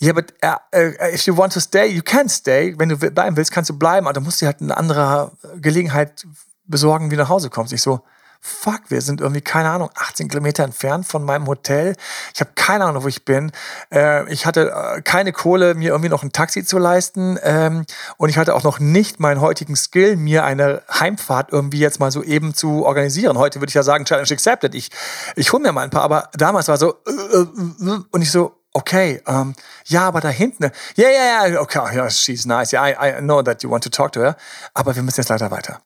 yeah, 0.00 0.12
but 0.12 0.32
uh, 0.42 0.56
uh, 0.74 1.12
if 1.12 1.26
you 1.26 1.36
want 1.36 1.52
to 1.54 1.60
stay, 1.60 1.86
you 1.86 2.02
can 2.02 2.28
stay. 2.28 2.74
Wenn 2.78 2.88
du 2.88 2.96
bleiben 2.96 3.36
willst, 3.36 3.52
kannst 3.52 3.70
du 3.70 3.78
bleiben, 3.78 4.06
aber 4.06 4.14
dann 4.14 4.24
musst 4.24 4.42
du 4.42 4.46
halt 4.46 4.60
eine 4.60 4.76
andere 4.76 5.32
Gelegenheit 5.56 6.26
besorgen, 6.64 7.10
wie 7.10 7.16
du 7.16 7.22
nach 7.22 7.28
Hause 7.28 7.50
kommst. 7.50 7.72
Ich 7.72 7.82
so, 7.82 8.00
fuck, 8.40 8.82
wir 8.88 9.00
sind 9.00 9.20
irgendwie, 9.20 9.40
keine 9.40 9.70
Ahnung, 9.70 9.90
18 9.94 10.28
Kilometer 10.28 10.64
entfernt 10.64 11.06
von 11.06 11.24
meinem 11.24 11.46
Hotel. 11.46 11.96
Ich 12.34 12.40
habe 12.40 12.50
keine 12.54 12.84
Ahnung, 12.84 13.02
wo 13.02 13.08
ich 13.08 13.24
bin. 13.24 13.52
Äh, 13.92 14.30
ich 14.32 14.46
hatte 14.46 14.70
äh, 14.70 15.02
keine 15.02 15.32
Kohle, 15.32 15.74
mir 15.74 15.90
irgendwie 15.90 16.08
noch 16.08 16.22
ein 16.22 16.32
Taxi 16.32 16.64
zu 16.64 16.78
leisten. 16.78 17.38
Ähm, 17.42 17.86
und 18.18 18.28
ich 18.28 18.38
hatte 18.38 18.54
auch 18.54 18.62
noch 18.62 18.78
nicht 18.78 19.20
meinen 19.20 19.40
heutigen 19.40 19.76
Skill, 19.76 20.16
mir 20.16 20.44
eine 20.44 20.82
Heimfahrt 20.88 21.52
irgendwie 21.52 21.78
jetzt 21.78 21.98
mal 21.98 22.10
so 22.10 22.22
eben 22.22 22.54
zu 22.54 22.84
organisieren. 22.84 23.38
Heute 23.38 23.60
würde 23.60 23.70
ich 23.70 23.74
ja 23.74 23.82
sagen, 23.82 24.04
Challenge 24.04 24.30
accepted. 24.30 24.74
Ich, 24.74 24.90
ich 25.34 25.52
hole 25.52 25.62
mir 25.62 25.72
mal 25.72 25.82
ein 25.82 25.90
paar, 25.90 26.02
aber 26.02 26.30
damals 26.34 26.68
war 26.68 26.76
so, 26.76 26.94
äh, 27.06 27.10
äh, 27.10 27.42
äh 27.42 28.00
und 28.10 28.22
ich 28.22 28.30
so, 28.30 28.55
okay, 28.76 29.22
um, 29.26 29.34
ähm, 29.34 29.54
ja, 29.86 30.06
aber 30.06 30.20
da 30.20 30.28
hinten, 30.28 30.70
ja, 30.96 31.08
ja, 31.08 31.46
ja, 31.46 31.60
okay, 31.60 31.94
yeah, 31.94 32.10
she's 32.10 32.44
nice, 32.44 32.72
yeah, 32.72 32.86
I, 32.86 33.18
I 33.18 33.20
know 33.20 33.42
that 33.42 33.62
you 33.62 33.70
want 33.70 33.82
to 33.84 33.90
talk 33.90 34.12
to 34.12 34.20
her, 34.20 34.36
aber 34.74 34.94
wir 34.94 35.02
müssen 35.02 35.20
jetzt 35.20 35.30
leider 35.30 35.50
weiter. 35.50 35.80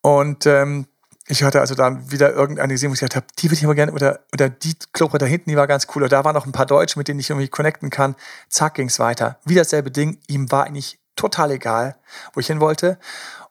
Und 0.00 0.46
ähm, 0.46 0.86
ich 1.26 1.42
hatte 1.42 1.60
also 1.60 1.74
dann 1.74 2.10
wieder 2.10 2.32
irgendeine 2.32 2.72
gesehen, 2.72 2.90
wo 2.90 2.94
ich 2.94 3.00
gesagt 3.00 3.16
habe, 3.16 3.26
die 3.38 3.46
würde 3.46 3.54
ich 3.54 3.62
immer 3.64 3.74
gerne, 3.74 3.92
oder, 3.92 4.20
oder 4.32 4.48
die 4.48 4.76
Club 4.92 5.16
da 5.18 5.26
hinten, 5.26 5.50
die 5.50 5.56
war 5.56 5.66
ganz 5.66 5.88
cool, 5.94 6.02
oder 6.02 6.08
da 6.08 6.24
waren 6.24 6.34
noch 6.34 6.46
ein 6.46 6.52
paar 6.52 6.66
Deutsche, 6.66 6.98
mit 6.98 7.08
denen 7.08 7.18
ich 7.18 7.30
irgendwie 7.30 7.48
connecten 7.48 7.90
kann. 7.90 8.14
Zack, 8.48 8.74
ging's 8.74 8.98
weiter. 8.98 9.38
Wieder 9.44 9.62
dasselbe 9.62 9.90
Ding, 9.90 10.18
ihm 10.28 10.50
war 10.52 10.64
eigentlich 10.64 11.00
total 11.16 11.50
egal, 11.50 11.96
wo 12.32 12.40
ich 12.40 12.46
hin 12.46 12.60
wollte. 12.60 12.98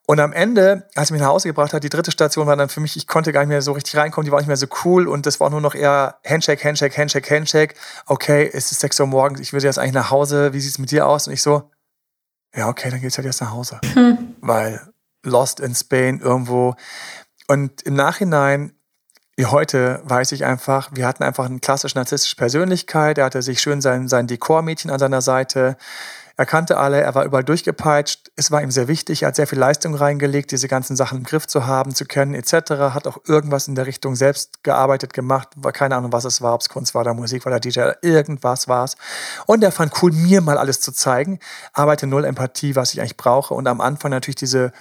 Und 0.09 0.19
am 0.19 0.33
Ende, 0.33 0.87
als 0.95 1.11
er 1.11 1.13
mich 1.13 1.21
nach 1.21 1.29
Hause 1.29 1.49
gebracht 1.49 1.71
hat, 1.71 1.83
die 1.83 1.89
dritte 1.89 2.09
Station 2.09 2.47
war 2.47 2.55
dann 2.55 2.67
für 2.67 2.79
mich, 2.79 2.97
ich 2.97 3.05
konnte 3.05 3.31
gar 3.31 3.41
nicht 3.41 3.49
mehr 3.49 3.61
so 3.61 3.73
richtig 3.73 3.95
reinkommen, 3.95 4.25
die 4.25 4.31
war 4.31 4.39
nicht 4.39 4.47
mehr 4.47 4.57
so 4.57 4.65
cool 4.83 5.07
und 5.07 5.27
das 5.27 5.39
war 5.39 5.51
nur 5.51 5.61
noch 5.61 5.75
eher 5.75 6.17
Handshake, 6.25 6.63
Handshake, 6.63 6.97
Handshake, 6.97 7.29
Handshake. 7.29 7.75
Okay, 8.07 8.49
es 8.51 8.71
ist 8.71 8.79
6 8.79 9.01
Uhr 9.01 9.05
morgens, 9.05 9.39
ich 9.39 9.53
würde 9.53 9.67
jetzt 9.67 9.77
eigentlich 9.77 9.93
nach 9.93 10.09
Hause, 10.09 10.51
wie 10.51 10.61
sieht 10.61 10.71
es 10.71 10.79
mit 10.79 10.89
dir 10.89 11.05
aus? 11.05 11.27
Und 11.27 11.33
ich 11.33 11.43
so, 11.43 11.69
ja, 12.55 12.69
okay, 12.69 12.89
dann 12.89 13.01
geht's 13.01 13.19
halt 13.19 13.27
jetzt 13.27 13.39
nach 13.39 13.51
Hause. 13.51 13.79
Hm. 13.93 14.33
Weil 14.41 14.81
Lost 15.21 15.59
in 15.59 15.75
Spain 15.75 16.21
irgendwo. 16.21 16.73
Und 17.47 17.83
im 17.83 17.93
Nachhinein, 17.93 18.73
wie 19.37 19.45
heute, 19.45 20.01
weiß 20.05 20.31
ich 20.31 20.43
einfach, 20.43 20.89
wir 20.91 21.05
hatten 21.05 21.21
einfach 21.21 21.45
eine 21.45 21.59
klassisch 21.59 21.93
narzisstische 21.93 22.35
Persönlichkeit. 22.35 23.19
Er 23.19 23.25
hatte 23.25 23.43
sich 23.43 23.61
schön 23.61 23.79
sein, 23.79 24.07
sein 24.07 24.25
Dekormädchen 24.25 24.89
an 24.89 24.97
seiner 24.97 25.21
Seite. 25.21 25.77
Er 26.39 26.45
kannte 26.45 26.77
alle, 26.77 27.01
er 27.01 27.15
war 27.15 27.25
überall 27.25 27.43
durchgepeitscht. 27.43 28.31
Es 28.37 28.49
war 28.49 28.63
ihm 28.63 28.71
sehr 28.71 28.87
wichtig, 28.87 29.23
er 29.23 29.27
hat 29.27 29.35
sehr 29.35 29.45
viel 29.45 29.59
Leistung 29.59 29.93
reingelegt, 29.93 30.51
diese 30.51 30.69
ganzen 30.69 30.95
Sachen 30.95 31.17
im 31.17 31.23
Griff 31.25 31.47
zu 31.47 31.67
haben, 31.67 31.93
zu 31.93 32.05
können, 32.05 32.33
etc. 32.33 32.93
Hat 32.93 33.07
auch 33.07 33.17
irgendwas 33.27 33.67
in 33.67 33.75
der 33.75 33.87
Richtung 33.87 34.15
selbst 34.15 34.63
gearbeitet, 34.63 35.11
gemacht. 35.11 35.49
War 35.57 35.73
keine 35.73 35.97
Ahnung, 35.97 36.13
was 36.13 36.23
es 36.23 36.41
war, 36.41 36.53
ob 36.53 36.61
es 36.61 36.69
Kunst 36.69 36.95
war, 36.95 37.01
oder 37.01 37.13
Musik 37.13 37.43
war, 37.43 37.51
der 37.51 37.59
DJ, 37.59 37.91
irgendwas 38.01 38.69
war 38.69 38.85
es. 38.85 38.95
Und 39.47 39.65
er 39.65 39.73
fand 39.73 40.01
cool, 40.01 40.13
mir 40.13 40.39
mal 40.39 40.57
alles 40.57 40.79
zu 40.79 40.93
zeigen. 40.93 41.39
Arbeite 41.73 42.07
null 42.07 42.23
Empathie, 42.23 42.73
was 42.73 42.93
ich 42.93 43.01
eigentlich 43.01 43.17
brauche. 43.17 43.53
Und 43.53 43.67
am 43.67 43.81
Anfang 43.81 44.11
natürlich 44.11 44.37
diese, 44.37 44.71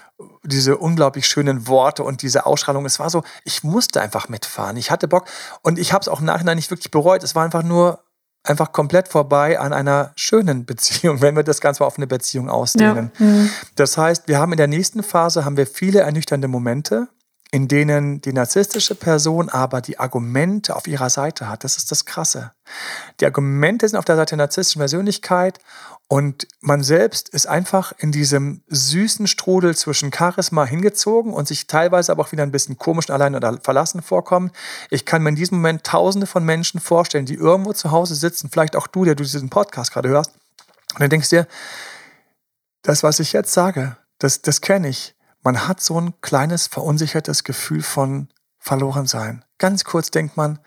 diese 0.44 0.78
unglaublich 0.78 1.26
schönen 1.26 1.66
Worte 1.66 2.04
und 2.04 2.22
diese 2.22 2.46
Ausstrahlung. 2.46 2.86
Es 2.86 3.00
war 3.00 3.10
so, 3.10 3.24
ich 3.42 3.64
musste 3.64 4.00
einfach 4.00 4.28
mitfahren. 4.28 4.76
Ich 4.76 4.92
hatte 4.92 5.08
Bock. 5.08 5.24
Und 5.62 5.80
ich 5.80 5.92
habe 5.92 6.02
es 6.02 6.08
auch 6.08 6.20
im 6.20 6.26
Nachhinein 6.26 6.54
nicht 6.54 6.70
wirklich 6.70 6.92
bereut. 6.92 7.24
Es 7.24 7.34
war 7.34 7.42
einfach 7.42 7.64
nur 7.64 7.98
einfach 8.44 8.72
komplett 8.72 9.08
vorbei 9.08 9.58
an 9.58 9.72
einer 9.72 10.12
schönen 10.16 10.64
Beziehung, 10.64 11.20
wenn 11.22 11.36
wir 11.36 11.42
das 11.42 11.60
Ganze 11.60 11.84
auf 11.84 11.96
eine 11.96 12.06
Beziehung 12.06 12.48
ausdehnen. 12.48 13.10
Ja. 13.18 13.26
Mhm. 13.26 13.50
Das 13.76 13.98
heißt, 13.98 14.28
wir 14.28 14.38
haben 14.38 14.52
in 14.52 14.58
der 14.58 14.66
nächsten 14.66 15.02
Phase 15.02 15.44
haben 15.44 15.56
wir 15.56 15.66
viele 15.66 16.00
ernüchternde 16.00 16.48
Momente, 16.48 17.08
in 17.50 17.66
denen 17.66 18.20
die 18.20 18.32
narzisstische 18.32 18.94
Person 18.94 19.48
aber 19.48 19.80
die 19.80 19.98
Argumente 19.98 20.76
auf 20.76 20.86
ihrer 20.86 21.08
Seite 21.08 21.48
hat. 21.48 21.64
Das 21.64 21.78
ist 21.78 21.90
das 21.90 22.04
Krasse. 22.04 22.52
Die 23.20 23.24
Argumente 23.24 23.88
sind 23.88 23.98
auf 23.98 24.04
der 24.04 24.16
Seite 24.16 24.30
der 24.30 24.44
narzisstischen 24.44 24.80
Persönlichkeit 24.80 25.58
und 26.10 26.48
man 26.60 26.82
selbst 26.82 27.28
ist 27.28 27.46
einfach 27.46 27.92
in 27.98 28.12
diesem 28.12 28.62
süßen 28.68 29.26
Strudel 29.26 29.76
zwischen 29.76 30.10
Charisma 30.10 30.64
hingezogen 30.64 31.34
und 31.34 31.46
sich 31.46 31.66
teilweise 31.66 32.10
aber 32.12 32.22
auch 32.22 32.32
wieder 32.32 32.44
ein 32.44 32.50
bisschen 32.50 32.78
komisch 32.78 33.10
allein 33.10 33.34
oder 33.34 33.60
verlassen 33.62 34.00
vorkommen. 34.00 34.50
Ich 34.88 35.04
kann 35.04 35.22
mir 35.22 35.28
in 35.28 35.36
diesem 35.36 35.58
Moment 35.58 35.84
tausende 35.84 36.26
von 36.26 36.44
Menschen 36.44 36.80
vorstellen, 36.80 37.26
die 37.26 37.34
irgendwo 37.34 37.74
zu 37.74 37.90
Hause 37.90 38.14
sitzen, 38.14 38.48
vielleicht 38.50 38.74
auch 38.74 38.86
du, 38.86 39.04
der 39.04 39.16
du 39.16 39.22
diesen 39.22 39.50
Podcast 39.50 39.92
gerade 39.92 40.08
hörst. 40.08 40.32
Und 40.94 41.00
dann 41.00 41.10
denkst 41.10 41.28
du 41.28 41.36
dir, 41.36 41.48
das, 42.80 43.02
was 43.02 43.20
ich 43.20 43.34
jetzt 43.34 43.52
sage, 43.52 43.98
das, 44.18 44.40
das 44.40 44.62
kenne 44.62 44.88
ich. 44.88 45.14
Man 45.42 45.68
hat 45.68 45.82
so 45.82 46.00
ein 46.00 46.14
kleines, 46.22 46.68
verunsichertes 46.68 47.44
Gefühl 47.44 47.82
von 47.82 48.28
Verlorensein. 48.58 49.44
Ganz 49.58 49.84
kurz 49.84 50.10
denkt 50.10 50.38
man, 50.38 50.58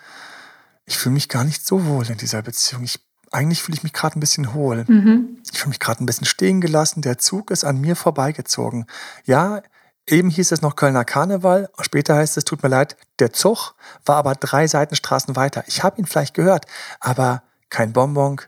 ich 0.85 0.99
fühle 0.99 1.13
mich 1.13 1.29
gar 1.29 1.43
nicht 1.43 1.65
so 1.65 1.85
wohl 1.87 2.07
in 2.07 2.17
dieser 2.17 2.43
Beziehung. 2.43 2.83
Ich 2.83 2.99
eigentlich 3.31 3.63
fühle 3.63 3.77
ich 3.77 3.83
mich 3.83 3.93
gerade 3.93 4.17
ein 4.17 4.19
bisschen 4.19 4.53
hohl. 4.53 4.85
Mhm. 4.87 5.41
Ich 5.51 5.59
fühle 5.59 5.69
mich 5.69 5.79
gerade 5.79 6.03
ein 6.03 6.05
bisschen 6.05 6.25
stehen 6.25 6.61
gelassen. 6.61 7.01
Der 7.01 7.17
Zug 7.17 7.49
ist 7.49 7.63
an 7.63 7.79
mir 7.79 7.95
vorbeigezogen. 7.95 8.85
Ja, 9.25 9.61
eben 10.05 10.29
hieß 10.29 10.51
es 10.51 10.61
noch 10.61 10.75
Kölner 10.75 11.05
Karneval. 11.05 11.69
Später 11.81 12.15
heißt 12.15 12.37
es, 12.37 12.45
tut 12.45 12.61
mir 12.61 12.69
leid, 12.69 12.97
der 13.19 13.31
Zug 13.31 13.75
war 14.05 14.17
aber 14.17 14.35
drei 14.35 14.67
Seitenstraßen 14.67 15.35
weiter. 15.35 15.63
Ich 15.67 15.83
habe 15.83 15.99
ihn 15.99 16.05
vielleicht 16.05 16.33
gehört, 16.33 16.65
aber 16.99 17.43
kein 17.69 17.93
Bonbon, 17.93 18.41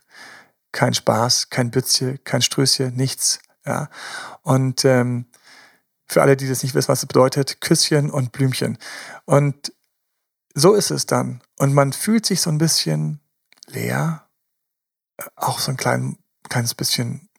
kein 0.74 0.94
Spaß, 0.94 1.50
kein 1.50 1.72
Bützchen, 1.72 2.20
kein 2.26 2.42
Strößchen, 2.42 2.94
nichts. 2.96 3.40
Ja. 3.66 3.90
Und 4.42 4.84
ähm, 4.84 5.26
für 6.08 6.22
alle, 6.22 6.36
die 6.36 6.50
das 6.50 6.62
nicht 6.62 6.76
wissen, 6.76 6.90
was 6.90 7.04
es 7.04 7.08
bedeutet, 7.08 7.62
Küsschen 7.62 8.10
und 8.12 8.34
Blümchen. 8.34 8.78
Und 9.26 9.72
so 10.54 10.74
ist 10.74 10.92
es 10.92 11.06
dann. 11.06 11.42
Und 11.58 11.74
man 11.74 11.94
fühlt 11.94 12.26
sich 12.26 12.42
so 12.42 12.50
ein 12.50 12.58
bisschen 12.58 13.22
leer, 13.68 14.23
auch 15.36 15.60
so 15.60 15.72
ein 15.72 15.78
klein, 15.78 16.18
kleines 16.50 16.74
bisschen 16.74 17.30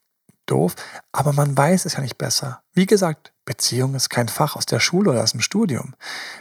doof, 0.46 0.74
aber 1.12 1.32
man 1.32 1.56
weiß 1.56 1.84
es 1.84 1.94
ja 1.94 2.00
nicht 2.00 2.18
besser. 2.18 2.62
Wie 2.72 2.86
gesagt, 2.86 3.32
Beziehung 3.44 3.94
ist 3.94 4.10
kein 4.10 4.28
Fach 4.28 4.56
aus 4.56 4.66
der 4.66 4.80
Schule 4.80 5.10
oder 5.10 5.22
aus 5.22 5.32
dem 5.32 5.40
Studium. 5.40 5.94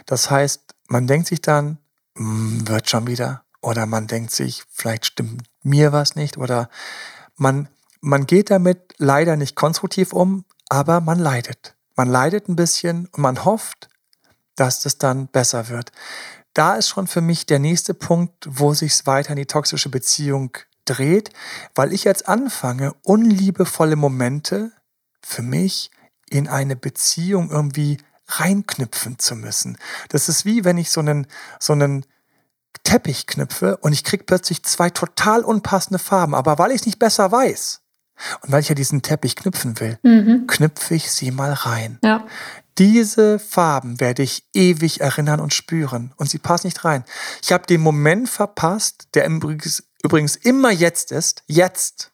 Das 0.06 0.30
heißt, 0.30 0.74
man 0.88 1.06
denkt 1.06 1.28
sich 1.28 1.40
dann, 1.40 1.78
hm, 2.16 2.68
wird 2.68 2.88
schon 2.88 3.06
wieder, 3.06 3.44
oder 3.60 3.86
man 3.86 4.06
denkt 4.06 4.30
sich, 4.30 4.64
vielleicht 4.70 5.06
stimmt 5.06 5.42
mir 5.62 5.92
was 5.92 6.16
nicht, 6.16 6.36
oder 6.36 6.68
man, 7.36 7.68
man 8.00 8.26
geht 8.26 8.50
damit 8.50 8.94
leider 8.98 9.36
nicht 9.36 9.56
konstruktiv 9.56 10.12
um, 10.12 10.44
aber 10.68 11.00
man 11.00 11.18
leidet. 11.18 11.74
Man 11.96 12.08
leidet 12.08 12.48
ein 12.48 12.56
bisschen 12.56 13.06
und 13.12 13.18
man 13.18 13.44
hofft, 13.44 13.88
dass 14.56 14.80
das 14.80 14.98
dann 14.98 15.28
besser 15.28 15.68
wird. 15.68 15.92
Da 16.52 16.74
ist 16.74 16.88
schon 16.88 17.06
für 17.06 17.20
mich 17.20 17.46
der 17.46 17.58
nächste 17.58 17.94
Punkt, 17.94 18.46
wo 18.48 18.74
sich 18.74 19.06
weiter 19.06 19.30
in 19.30 19.36
die 19.36 19.46
toxische 19.46 19.88
Beziehung 19.88 20.56
dreht, 20.84 21.30
weil 21.74 21.92
ich 21.92 22.04
jetzt 22.04 22.28
anfange, 22.28 22.94
unliebevolle 23.02 23.96
Momente 23.96 24.72
für 25.22 25.42
mich 25.42 25.90
in 26.30 26.48
eine 26.48 26.76
Beziehung 26.76 27.50
irgendwie 27.50 27.98
reinknüpfen 28.26 29.18
zu 29.18 29.36
müssen. 29.36 29.78
Das 30.08 30.28
ist 30.28 30.44
wie 30.44 30.64
wenn 30.64 30.78
ich 30.78 30.90
so 30.90 31.00
einen, 31.00 31.26
so 31.60 31.72
einen 31.72 32.04
Teppich 32.82 33.26
knüpfe 33.26 33.76
und 33.78 33.92
ich 33.92 34.04
krieg 34.04 34.26
plötzlich 34.26 34.62
zwei 34.64 34.90
total 34.90 35.42
unpassende 35.42 35.98
Farben, 35.98 36.34
aber 36.34 36.58
weil 36.58 36.70
ich 36.70 36.80
es 36.80 36.86
nicht 36.86 36.98
besser 36.98 37.30
weiß 37.30 37.80
und 38.42 38.52
weil 38.52 38.60
ich 38.60 38.68
ja 38.68 38.74
diesen 38.74 39.02
Teppich 39.02 39.36
knüpfen 39.36 39.78
will, 39.80 39.98
mhm. 40.02 40.46
knüpfe 40.46 40.94
ich 40.94 41.10
sie 41.10 41.30
mal 41.30 41.52
rein. 41.52 41.98
Ja. 42.02 42.26
Diese 42.78 43.38
Farben 43.38 44.00
werde 44.00 44.22
ich 44.22 44.44
ewig 44.52 45.00
erinnern 45.00 45.40
und 45.40 45.54
spüren 45.54 46.12
und 46.16 46.28
sie 46.28 46.38
passen 46.38 46.66
nicht 46.66 46.84
rein. 46.84 47.04
Ich 47.42 47.52
habe 47.52 47.66
den 47.66 47.80
Moment 47.80 48.28
verpasst, 48.28 49.08
der 49.14 49.26
übrigens, 49.26 49.84
übrigens 50.04 50.36
immer 50.36 50.70
jetzt 50.70 51.10
ist, 51.10 51.42
jetzt, 51.46 52.12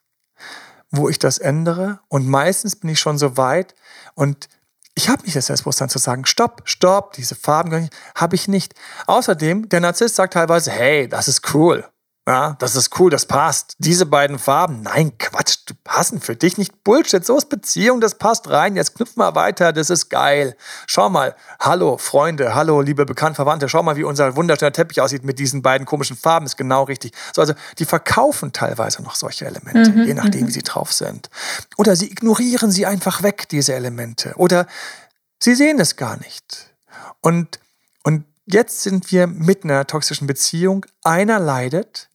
wo 0.89 1.09
ich 1.09 1.19
das 1.19 1.37
ändere 1.37 1.99
und 2.07 2.27
meistens 2.27 2.75
bin 2.75 2.89
ich 2.89 2.99
schon 2.99 3.17
so 3.17 3.37
weit 3.37 3.75
und 4.15 4.49
ich 4.95 5.09
habe 5.09 5.23
nicht 5.23 5.35
das 5.35 5.45
Selbstbewusstsein 5.45 5.89
zu 5.89 5.99
sagen, 5.99 6.25
stopp, 6.25 6.63
stopp, 6.65 7.13
diese 7.13 7.35
Farben 7.35 7.89
habe 8.15 8.35
ich 8.35 8.47
nicht. 8.47 8.73
Außerdem, 9.07 9.69
der 9.69 9.79
Narzisst 9.79 10.15
sagt 10.15 10.33
teilweise, 10.33 10.71
hey, 10.71 11.07
das 11.07 11.27
ist 11.27 11.53
cool. 11.53 11.87
Ja, 12.27 12.55
das 12.59 12.75
ist 12.75 12.99
cool, 12.99 13.09
das 13.09 13.25
passt. 13.25 13.73
Diese 13.79 14.05
beiden 14.05 14.37
Farben, 14.37 14.83
nein, 14.83 15.17
Quatsch, 15.17 15.57
die 15.67 15.73
passen 15.73 16.21
für 16.21 16.35
dich 16.35 16.55
nicht. 16.59 16.83
Bullshit, 16.83 17.25
so 17.25 17.35
ist 17.35 17.49
Beziehung, 17.49 17.99
das 17.99 18.13
passt 18.13 18.47
rein. 18.47 18.75
Jetzt 18.75 18.93
knüpfen 18.93 19.17
wir 19.17 19.33
weiter, 19.33 19.73
das 19.73 19.89
ist 19.89 20.09
geil. 20.09 20.55
Schau 20.85 21.09
mal, 21.09 21.35
hallo 21.59 21.97
Freunde, 21.97 22.53
hallo 22.53 22.81
liebe 22.81 23.07
Bekannte, 23.07 23.37
Verwandte, 23.37 23.67
schau 23.69 23.81
mal, 23.81 23.95
wie 23.95 24.03
unser 24.03 24.35
wunderschöner 24.35 24.71
Teppich 24.71 25.01
aussieht 25.01 25.23
mit 25.23 25.39
diesen 25.39 25.63
beiden 25.63 25.87
komischen 25.87 26.15
Farben, 26.15 26.45
ist 26.45 26.57
genau 26.57 26.83
richtig. 26.83 27.11
So, 27.33 27.41
also 27.41 27.55
die 27.79 27.85
verkaufen 27.85 28.53
teilweise 28.53 29.01
noch 29.01 29.15
solche 29.15 29.47
Elemente, 29.47 29.89
mhm, 29.91 30.03
je 30.03 30.13
nachdem, 30.13 30.41
mhm. 30.41 30.47
wie 30.49 30.51
sie 30.51 30.61
drauf 30.61 30.93
sind. 30.93 31.31
Oder 31.77 31.95
sie 31.95 32.11
ignorieren 32.11 32.69
sie 32.69 32.85
einfach 32.85 33.23
weg, 33.23 33.49
diese 33.49 33.73
Elemente. 33.73 34.33
Oder 34.35 34.67
sie 35.39 35.55
sehen 35.55 35.79
es 35.79 35.95
gar 35.95 36.17
nicht. 36.17 36.71
Und, 37.21 37.59
und 38.03 38.25
jetzt 38.45 38.81
sind 38.81 39.11
wir 39.11 39.23
in 39.23 39.59
einer 39.63 39.87
toxischen 39.87 40.27
Beziehung. 40.27 40.85
Einer 41.03 41.39
leidet, 41.39 42.09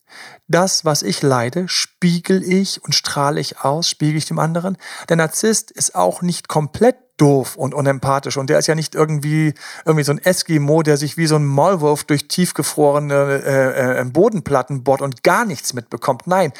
das, 0.49 0.85
was 0.85 1.03
ich 1.03 1.23
leide, 1.23 1.69
spiegel 1.69 2.43
ich 2.43 2.83
und 2.85 2.95
strahle 2.95 3.41
ich 3.41 3.61
aus, 3.61 3.89
spiegel 3.89 4.17
ich 4.17 4.27
dem 4.27 4.39
anderen. 4.39 4.77
Der 5.09 5.17
Narzisst 5.17 5.71
ist 5.71 5.95
auch 5.95 6.23
nicht 6.23 6.49
komplett 6.49 6.97
doof 7.17 7.57
und 7.57 7.75
unempathisch 7.75 8.37
und 8.37 8.51
der 8.51 8.59
ist 8.59 8.67
ja 8.67 8.75
nicht 8.75 8.95
irgendwie 8.95 9.55
irgendwie 9.85 10.05
so 10.05 10.13
ein 10.13 10.19
Eskimo, 10.19 10.83
der 10.83 10.97
sich 10.97 11.17
wie 11.17 11.27
so 11.27 11.37
ein 11.37 11.47
Maulwurf 11.47 12.05
durch 12.05 12.29
tiefgefrorene 12.29 13.43
äh, 13.45 14.01
äh, 14.01 14.05
Bodenplatten 14.05 14.85
bohrt 14.85 15.01
und 15.01 15.23
gar 15.23 15.45
nichts 15.45 15.73
mitbekommt. 15.73 16.27
Nein, 16.27 16.53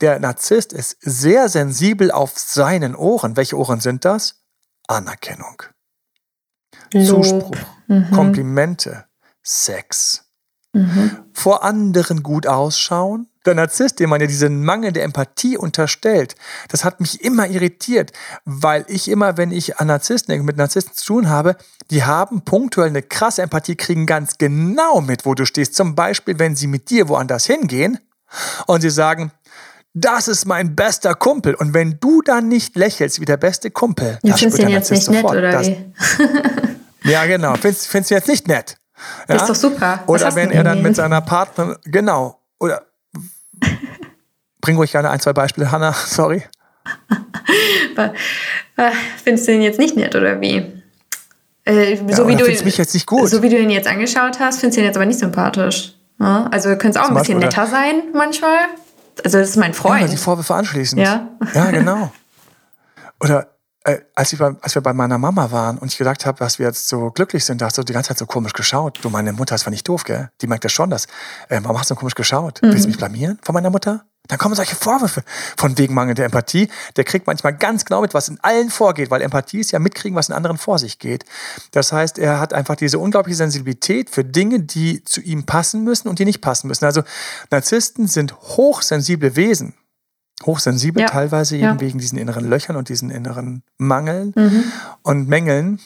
der 0.00 0.20
Narzisst 0.20 0.72
ist 0.72 0.96
sehr 1.00 1.48
sensibel 1.48 2.10
auf 2.12 2.38
seinen 2.38 2.94
Ohren. 2.94 3.36
Welche 3.36 3.58
Ohren 3.58 3.80
sind 3.80 4.04
das? 4.04 4.42
Anerkennung, 4.86 5.62
Lob. 6.92 7.24
Zuspruch, 7.24 7.56
mhm. 7.88 8.10
Komplimente, 8.10 9.06
Sex 9.42 10.24
mhm. 10.74 11.10
vor 11.32 11.64
anderen 11.64 12.22
gut 12.22 12.46
ausschauen. 12.46 13.28
Der 13.46 13.54
Narzisst, 13.54 14.00
dem 14.00 14.10
man 14.10 14.20
ja 14.20 14.26
diese 14.26 14.48
mangelnde 14.48 15.02
Empathie 15.02 15.58
unterstellt, 15.58 16.34
das 16.68 16.82
hat 16.82 17.00
mich 17.00 17.22
immer 17.22 17.46
irritiert, 17.46 18.12
weil 18.46 18.86
ich 18.88 19.08
immer, 19.08 19.36
wenn 19.36 19.50
ich 19.50 19.78
an 19.78 19.88
Narzissten, 19.88 20.44
mit 20.44 20.56
Narzissten 20.56 20.94
zu 20.94 21.04
tun 21.04 21.28
habe, 21.28 21.56
die 21.90 22.04
haben 22.04 22.42
punktuell 22.42 22.88
eine 22.88 23.02
krasse 23.02 23.42
Empathie, 23.42 23.76
kriegen 23.76 24.06
ganz 24.06 24.38
genau 24.38 25.00
mit, 25.02 25.26
wo 25.26 25.34
du 25.34 25.44
stehst. 25.44 25.74
Zum 25.74 25.94
Beispiel, 25.94 26.38
wenn 26.38 26.56
sie 26.56 26.66
mit 26.66 26.88
dir 26.88 27.08
woanders 27.08 27.44
hingehen 27.44 27.98
und 28.66 28.80
sie 28.80 28.90
sagen, 28.90 29.30
das 29.94 30.26
ist 30.26 30.44
mein 30.44 30.74
bester 30.74 31.14
Kumpel. 31.14 31.54
Und 31.54 31.72
wenn 31.72 31.98
du 32.00 32.20
dann 32.20 32.48
nicht 32.48 32.76
lächelst 32.76 33.20
wie 33.20 33.24
der 33.24 33.36
beste 33.36 33.70
Kumpel, 33.70 34.18
findest 34.22 34.58
ihn 34.58 34.68
jetzt 34.68 34.90
nicht 34.90 35.04
sofort. 35.04 35.34
nett, 35.34 35.38
oder 35.38 35.52
das, 35.52 35.68
ja, 37.04 37.24
genau. 37.26 37.54
Findest, 37.54 37.86
findest 37.86 38.10
du 38.10 38.14
jetzt 38.16 38.28
nicht 38.28 38.48
nett. 38.48 38.76
Ja? 39.28 39.36
Ist 39.36 39.48
doch 39.48 39.54
super. 39.54 40.00
Oder 40.06 40.34
wenn 40.34 40.50
er 40.50 40.64
dann 40.64 40.82
mit 40.82 40.96
seiner 40.96 41.20
Partnerin, 41.20 41.76
genau, 41.84 42.40
oder 42.58 42.82
bring 44.60 44.76
ruhig 44.76 44.92
gerne 44.92 45.10
ein, 45.10 45.20
zwei 45.20 45.32
Beispiele, 45.32 45.70
Hanna, 45.70 45.92
sorry. 45.92 46.44
Findest 49.22 49.48
du 49.48 49.52
ihn 49.52 49.62
jetzt 49.62 49.78
nicht 49.78 49.96
nett 49.96 50.14
oder 50.14 50.40
wie? 50.40 50.82
Äh, 51.64 51.96
so, 51.96 52.22
ja, 52.22 52.28
wie 52.28 52.36
du 52.36 52.46
ihn, 52.46 52.64
mich 52.64 52.76
jetzt 52.76 52.92
nicht 52.92 53.06
gut. 53.06 53.28
so 53.28 53.42
wie 53.42 53.48
du 53.48 53.58
ihn 53.58 53.70
jetzt 53.70 53.88
angeschaut 53.88 54.38
hast, 54.38 54.60
findest 54.60 54.76
du 54.76 54.82
ihn 54.82 54.86
jetzt 54.86 54.96
aber 54.96 55.06
nicht 55.06 55.18
sympathisch. 55.18 55.94
Ja? 56.20 56.46
Also 56.50 56.68
könnte 56.70 56.90
es 56.90 56.96
auch 56.96 57.06
Zum 57.06 57.16
ein 57.16 57.22
bisschen 57.22 57.40
Beispiel, 57.40 57.60
netter 57.60 57.66
sein 57.66 58.02
manchmal. 58.12 58.58
Also 59.24 59.38
das 59.38 59.50
ist 59.50 59.56
mein 59.56 59.72
Freund. 59.72 60.02
Ja, 60.02 60.08
die 60.08 60.16
Vorwürfe 60.16 60.54
anschließend. 60.54 61.00
Ja, 61.00 61.28
ja 61.54 61.70
genau. 61.70 62.12
Oder 63.20 63.53
äh, 63.84 63.98
als, 64.14 64.32
ich 64.32 64.38
bei, 64.38 64.54
als 64.60 64.74
wir 64.74 64.82
bei 64.82 64.92
meiner 64.92 65.18
Mama 65.18 65.50
waren 65.50 65.78
und 65.78 65.92
ich 65.92 65.98
gesagt 65.98 66.26
habe, 66.26 66.38
dass 66.38 66.58
wir 66.58 66.66
jetzt 66.66 66.88
so 66.88 67.10
glücklich 67.10 67.44
sind, 67.44 67.60
da 67.60 67.66
hast 67.66 67.78
du 67.78 67.82
die 67.82 67.92
ganze 67.92 68.08
Zeit 68.08 68.18
so 68.18 68.26
komisch 68.26 68.54
geschaut. 68.54 68.98
Du, 69.02 69.10
meine 69.10 69.32
Mutter 69.32 69.54
ist 69.54 69.62
zwar 69.62 69.70
nicht 69.70 69.86
doof, 69.88 70.04
gell? 70.04 70.30
Die 70.40 70.46
merkt 70.46 70.64
das 70.64 70.72
schon, 70.72 70.90
dass, 70.90 71.06
äh, 71.48 71.60
warum 71.62 71.78
hast 71.78 71.90
du 71.90 71.94
so 71.94 71.98
komisch 71.98 72.14
geschaut? 72.14 72.60
Mhm. 72.62 72.68
Willst 72.68 72.84
du 72.84 72.88
mich 72.88 72.96
blamieren 72.96 73.38
von 73.42 73.52
meiner 73.52 73.70
Mutter? 73.70 74.04
Dann 74.26 74.38
kommen 74.38 74.54
solche 74.54 74.74
Vorwürfe 74.74 75.22
von 75.58 75.76
wegen 75.76 75.92
mangelnder 75.92 76.24
Empathie. 76.24 76.70
Der 76.96 77.04
kriegt 77.04 77.26
manchmal 77.26 77.54
ganz 77.54 77.84
genau 77.84 78.00
mit, 78.00 78.14
was 78.14 78.28
in 78.28 78.38
allen 78.40 78.70
vorgeht, 78.70 79.10
weil 79.10 79.20
Empathie 79.20 79.60
ist 79.60 79.70
ja 79.70 79.78
mitkriegen, 79.78 80.16
was 80.16 80.30
in 80.30 80.34
anderen 80.34 80.56
vor 80.56 80.78
sich 80.78 80.98
geht. 80.98 81.26
Das 81.72 81.92
heißt, 81.92 82.18
er 82.18 82.40
hat 82.40 82.54
einfach 82.54 82.76
diese 82.76 82.98
unglaubliche 82.98 83.36
Sensibilität 83.36 84.08
für 84.08 84.24
Dinge, 84.24 84.60
die 84.60 85.04
zu 85.04 85.20
ihm 85.20 85.44
passen 85.44 85.84
müssen 85.84 86.08
und 86.08 86.20
die 86.20 86.24
nicht 86.24 86.40
passen 86.40 86.68
müssen. 86.68 86.86
Also 86.86 87.02
Narzissten 87.50 88.06
sind 88.06 88.34
hochsensible 88.40 89.36
Wesen 89.36 89.74
hochsensibel, 90.42 91.02
ja. 91.02 91.08
teilweise 91.08 91.56
eben 91.56 91.64
ja. 91.64 91.80
wegen 91.80 91.98
diesen 91.98 92.18
inneren 92.18 92.48
Löchern 92.48 92.76
und 92.76 92.88
diesen 92.88 93.10
inneren 93.10 93.62
Mangeln 93.78 94.32
mhm. 94.34 94.64
und 95.02 95.28
Mängeln. 95.28 95.80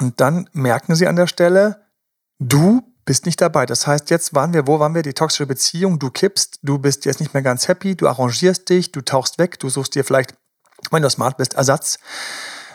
Und 0.00 0.20
dann 0.20 0.48
merken 0.52 0.94
sie 0.94 1.06
an 1.06 1.16
der 1.16 1.26
Stelle, 1.26 1.82
du 2.38 2.82
bist 3.04 3.26
nicht 3.26 3.40
dabei. 3.40 3.66
Das 3.66 3.86
heißt, 3.86 4.10
jetzt 4.10 4.34
waren 4.34 4.52
wir, 4.52 4.66
wo 4.66 4.80
waren 4.80 4.94
wir? 4.94 5.02
Die 5.02 5.12
toxische 5.12 5.46
Beziehung, 5.46 5.98
du 5.98 6.10
kippst, 6.10 6.58
du 6.62 6.78
bist 6.78 7.04
jetzt 7.04 7.20
nicht 7.20 7.34
mehr 7.34 7.42
ganz 7.42 7.68
happy, 7.68 7.96
du 7.96 8.08
arrangierst 8.08 8.68
dich, 8.68 8.92
du 8.92 9.02
tauchst 9.02 9.38
weg, 9.38 9.58
du 9.58 9.68
suchst 9.68 9.94
dir 9.94 10.04
vielleicht, 10.04 10.34
wenn 10.90 11.02
du 11.02 11.10
smart 11.10 11.36
bist, 11.36 11.54
Ersatz, 11.54 11.98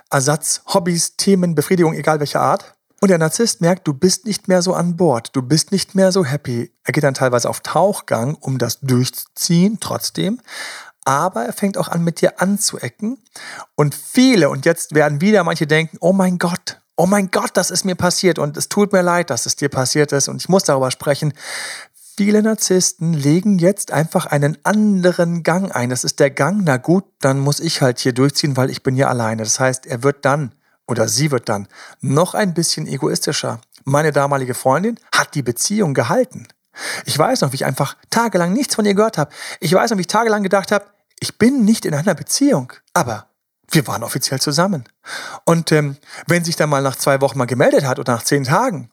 Ersatz, 0.09 0.61
Hobbys, 0.67 1.15
Themen, 1.17 1.55
Befriedigung, 1.55 1.93
egal 1.93 2.19
welcher 2.19 2.41
Art. 2.41 2.75
Und 3.01 3.09
der 3.09 3.17
Narzisst 3.17 3.61
merkt, 3.61 3.87
du 3.87 3.93
bist 3.93 4.25
nicht 4.25 4.47
mehr 4.47 4.61
so 4.61 4.73
an 4.73 4.97
Bord, 4.97 5.35
du 5.35 5.41
bist 5.41 5.71
nicht 5.71 5.95
mehr 5.95 6.11
so 6.11 6.25
happy. 6.25 6.71
Er 6.83 6.91
geht 6.91 7.03
dann 7.03 7.13
teilweise 7.13 7.49
auf 7.49 7.61
Tauchgang, 7.61 8.35
um 8.35 8.57
das 8.57 8.79
durchzuziehen, 8.81 9.77
trotzdem. 9.79 10.41
Aber 11.05 11.45
er 11.45 11.53
fängt 11.53 11.77
auch 11.77 11.87
an, 11.87 12.03
mit 12.03 12.21
dir 12.21 12.41
anzuecken. 12.41 13.23
Und 13.75 13.95
viele, 13.95 14.49
und 14.49 14.65
jetzt 14.65 14.93
werden 14.95 15.21
wieder 15.21 15.43
manche 15.43 15.65
denken, 15.65 15.97
oh 16.01 16.11
mein 16.11 16.37
Gott, 16.37 16.81
oh 16.97 17.05
mein 17.05 17.31
Gott, 17.31 17.51
das 17.53 17.71
ist 17.71 17.85
mir 17.85 17.95
passiert 17.95 18.37
und 18.37 18.57
es 18.57 18.67
tut 18.67 18.91
mir 18.91 19.01
leid, 19.01 19.29
dass 19.29 19.45
es 19.45 19.55
dir 19.55 19.69
passiert 19.69 20.11
ist 20.11 20.27
und 20.27 20.41
ich 20.41 20.49
muss 20.49 20.65
darüber 20.65 20.91
sprechen. 20.91 21.33
Viele 22.17 22.43
Narzissten 22.43 23.13
legen 23.13 23.59
jetzt 23.59 23.93
einfach 23.93 24.25
einen 24.25 24.57
anderen 24.63 25.41
Gang 25.43 25.73
ein. 25.73 25.89
Das 25.89 26.03
ist 26.03 26.19
der 26.19 26.29
Gang, 26.29 26.63
na 26.65 26.75
gut, 26.75 27.05
dann 27.21 27.39
muss 27.39 27.61
ich 27.61 27.81
halt 27.81 27.99
hier 27.99 28.11
durchziehen, 28.11 28.57
weil 28.57 28.69
ich 28.69 28.83
bin 28.83 28.97
ja 28.97 29.07
alleine. 29.07 29.43
Das 29.43 29.61
heißt, 29.61 29.85
er 29.85 30.03
wird 30.03 30.25
dann 30.25 30.53
oder 30.89 31.07
sie 31.07 31.31
wird 31.31 31.49
dann 31.49 31.67
noch 32.01 32.33
ein 32.33 32.53
bisschen 32.53 32.87
egoistischer. 32.87 33.61
Meine 33.85 34.11
damalige 34.11 34.55
Freundin 34.55 34.99
hat 35.15 35.35
die 35.35 35.43
Beziehung 35.43 35.93
gehalten. 35.93 36.47
Ich 37.05 37.17
weiß 37.17 37.41
noch, 37.41 37.51
wie 37.51 37.55
ich 37.55 37.65
einfach 37.65 37.95
tagelang 38.09 38.53
nichts 38.53 38.75
von 38.75 38.85
ihr 38.85 38.95
gehört 38.95 39.17
habe. 39.17 39.31
Ich 39.59 39.73
weiß 39.73 39.91
noch, 39.91 39.97
wie 39.97 40.01
ich 40.01 40.07
tagelang 40.07 40.43
gedacht 40.43 40.71
habe, 40.71 40.85
ich 41.19 41.37
bin 41.37 41.63
nicht 41.63 41.85
in 41.85 41.93
einer 41.93 42.15
Beziehung, 42.15 42.73
aber 42.93 43.27
wir 43.69 43.85
waren 43.85 44.03
offiziell 44.03 44.39
zusammen. 44.39 44.85
Und 45.45 45.71
ähm, 45.71 45.97
wenn 46.27 46.43
sich 46.43 46.55
dann 46.55 46.69
mal 46.69 46.81
nach 46.81 46.95
zwei 46.95 47.21
Wochen 47.21 47.37
mal 47.37 47.45
gemeldet 47.45 47.85
hat 47.85 47.99
oder 47.99 48.13
nach 48.13 48.23
zehn 48.23 48.45
Tagen, 48.45 48.89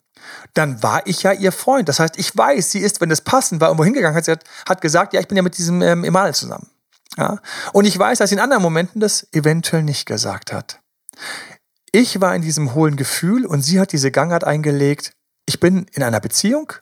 dann 0.53 0.82
war 0.82 1.07
ich 1.07 1.22
ja 1.22 1.32
ihr 1.32 1.53
Freund. 1.53 1.88
Das 1.88 1.99
heißt, 1.99 2.18
ich 2.18 2.36
weiß, 2.36 2.72
sie 2.72 2.80
ist, 2.80 3.01
wenn 3.01 3.09
das 3.09 3.22
passend 3.22 3.61
war, 3.61 3.68
irgendwo 3.68 3.84
hingegangen 3.84 4.16
hat, 4.16 4.24
sie 4.26 4.32
hat, 4.32 4.44
hat 4.68 4.80
gesagt, 4.80 5.14
ja, 5.14 5.20
ich 5.20 5.28
bin 5.28 5.36
ja 5.36 5.42
mit 5.42 5.57
diesem 5.57 5.80
ähm, 5.80 6.05
Emanuel 6.05 6.34
zusammen. 6.34 6.68
Ja? 7.16 7.38
Und 7.72 7.86
ich 7.86 7.99
weiß, 7.99 8.18
dass 8.18 8.28
sie 8.28 8.34
in 8.34 8.40
anderen 8.40 8.62
Momenten 8.62 9.01
das 9.01 9.26
eventuell 9.32 9.82
nicht 9.82 10.05
gesagt 10.05 10.53
hat. 10.53 10.80
Ich 11.99 12.20
war 12.20 12.36
in 12.36 12.42
diesem 12.42 12.74
hohlen 12.74 12.97
Gefühl 12.97 13.47
und 13.47 13.62
sie 13.62 13.80
hat 13.80 13.90
diese 13.90 14.11
Gangart 14.11 14.44
eingelegt. 14.44 15.12
Ich 15.47 15.61
bin 15.61 15.86
in 15.94 16.03
einer 16.03 16.20
Beziehung 16.20 16.74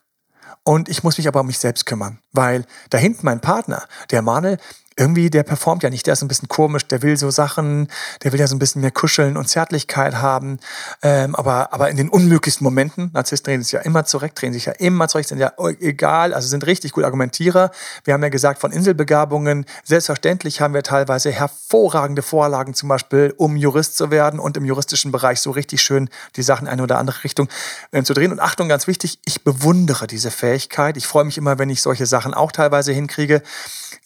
und 0.64 0.88
ich 0.88 1.04
muss 1.04 1.18
mich 1.18 1.28
aber 1.28 1.42
um 1.42 1.46
mich 1.46 1.60
selbst 1.60 1.86
kümmern, 1.86 2.18
weil 2.32 2.64
da 2.90 2.98
hinten 2.98 3.24
mein 3.24 3.40
Partner, 3.40 3.86
der 4.10 4.22
Manuel, 4.22 4.58
irgendwie, 4.96 5.30
der 5.30 5.42
performt 5.42 5.82
ja 5.82 5.90
nicht, 5.90 6.06
der 6.06 6.12
ist 6.12 6.22
ein 6.22 6.28
bisschen 6.28 6.48
komisch, 6.48 6.86
der 6.86 7.02
will 7.02 7.16
so 7.16 7.30
Sachen, 7.30 7.88
der 8.22 8.32
will 8.32 8.40
ja 8.40 8.46
so 8.46 8.54
ein 8.54 8.58
bisschen 8.58 8.80
mehr 8.80 8.90
Kuscheln 8.90 9.36
und 9.36 9.48
Zärtlichkeit 9.48 10.16
haben, 10.16 10.58
ähm, 11.02 11.34
aber, 11.34 11.72
aber 11.72 11.90
in 11.90 11.96
den 11.96 12.08
unmöglichsten 12.08 12.64
Momenten, 12.64 13.10
Narzissten 13.12 13.52
drehen 13.52 13.62
sich 13.62 13.72
ja 13.72 13.80
immer 13.80 14.04
zurecht, 14.04 14.40
drehen 14.40 14.52
sich 14.52 14.66
ja 14.66 14.72
immer 14.72 15.08
zurecht, 15.08 15.28
sind 15.30 15.38
ja 15.38 15.52
egal, 15.80 16.32
also 16.32 16.48
sind 16.48 16.66
richtig 16.66 16.92
gut 16.92 17.04
Argumentierer. 17.04 17.70
Wir 18.04 18.14
haben 18.14 18.22
ja 18.22 18.28
gesagt, 18.28 18.60
von 18.60 18.72
Inselbegabungen, 18.72 19.66
selbstverständlich 19.84 20.60
haben 20.60 20.74
wir 20.74 20.82
teilweise 20.82 21.30
hervorragende 21.32 22.22
Vorlagen, 22.22 22.74
zum 22.74 22.88
Beispiel, 22.88 23.34
um 23.36 23.56
Jurist 23.56 23.96
zu 23.96 24.10
werden 24.10 24.38
und 24.38 24.56
im 24.56 24.64
juristischen 24.64 25.12
Bereich 25.12 25.40
so 25.40 25.50
richtig 25.50 25.82
schön 25.82 26.08
die 26.36 26.42
Sachen 26.42 26.66
in 26.66 26.72
eine 26.72 26.82
oder 26.82 26.98
andere 26.98 27.24
Richtung 27.24 27.48
äh, 27.90 28.02
zu 28.02 28.14
drehen. 28.14 28.32
Und 28.32 28.40
Achtung, 28.40 28.68
ganz 28.68 28.86
wichtig, 28.86 29.18
ich 29.24 29.42
bewundere 29.42 30.06
diese 30.06 30.30
Fähigkeit. 30.30 30.96
Ich 30.96 31.06
freue 31.06 31.24
mich 31.24 31.38
immer, 31.38 31.58
wenn 31.58 31.70
ich 31.70 31.82
solche 31.82 32.06
Sachen 32.06 32.34
auch 32.34 32.52
teilweise 32.52 32.92
hinkriege. 32.92 33.42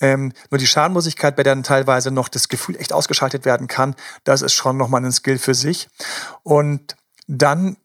Ähm, 0.00 0.32
nur 0.50 0.58
die 0.58 0.66
Schadenlosigkeit, 0.66 1.36
bei 1.36 1.42
der 1.42 1.54
dann 1.54 1.64
teilweise 1.64 2.10
noch 2.10 2.28
das 2.28 2.48
Gefühl 2.48 2.76
echt 2.76 2.92
ausgeschaltet 2.92 3.44
werden 3.44 3.66
kann, 3.66 3.94
das 4.24 4.42
ist 4.42 4.54
schon 4.54 4.76
nochmal 4.76 5.04
ein 5.04 5.12
Skill 5.12 5.38
für 5.38 5.54
sich. 5.54 5.88
Und 6.42 6.96
dann 7.26 7.76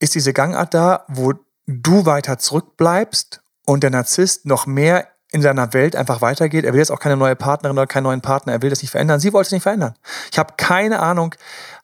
ist 0.00 0.14
diese 0.14 0.32
Gangart 0.32 0.74
da, 0.74 1.04
wo 1.08 1.34
du 1.66 2.06
weiter 2.06 2.38
zurückbleibst 2.38 3.42
und 3.66 3.82
der 3.82 3.90
Narzisst 3.90 4.46
noch 4.46 4.66
mehr 4.66 5.08
in 5.30 5.42
seiner 5.42 5.74
Welt 5.74 5.94
einfach 5.94 6.22
weitergeht. 6.22 6.64
Er 6.64 6.72
will 6.72 6.78
jetzt 6.78 6.90
auch 6.90 7.00
keine 7.00 7.16
neue 7.16 7.36
Partnerin 7.36 7.76
oder 7.76 7.86
keinen 7.86 8.04
neuen 8.04 8.22
Partner. 8.22 8.54
Er 8.54 8.62
will 8.62 8.70
das 8.70 8.80
nicht 8.80 8.90
verändern. 8.90 9.20
Sie 9.20 9.32
wollte 9.34 9.48
es 9.48 9.52
nicht 9.52 9.62
verändern. 9.62 9.94
Ich 10.32 10.38
habe 10.38 10.54
keine 10.56 11.00
Ahnung. 11.00 11.34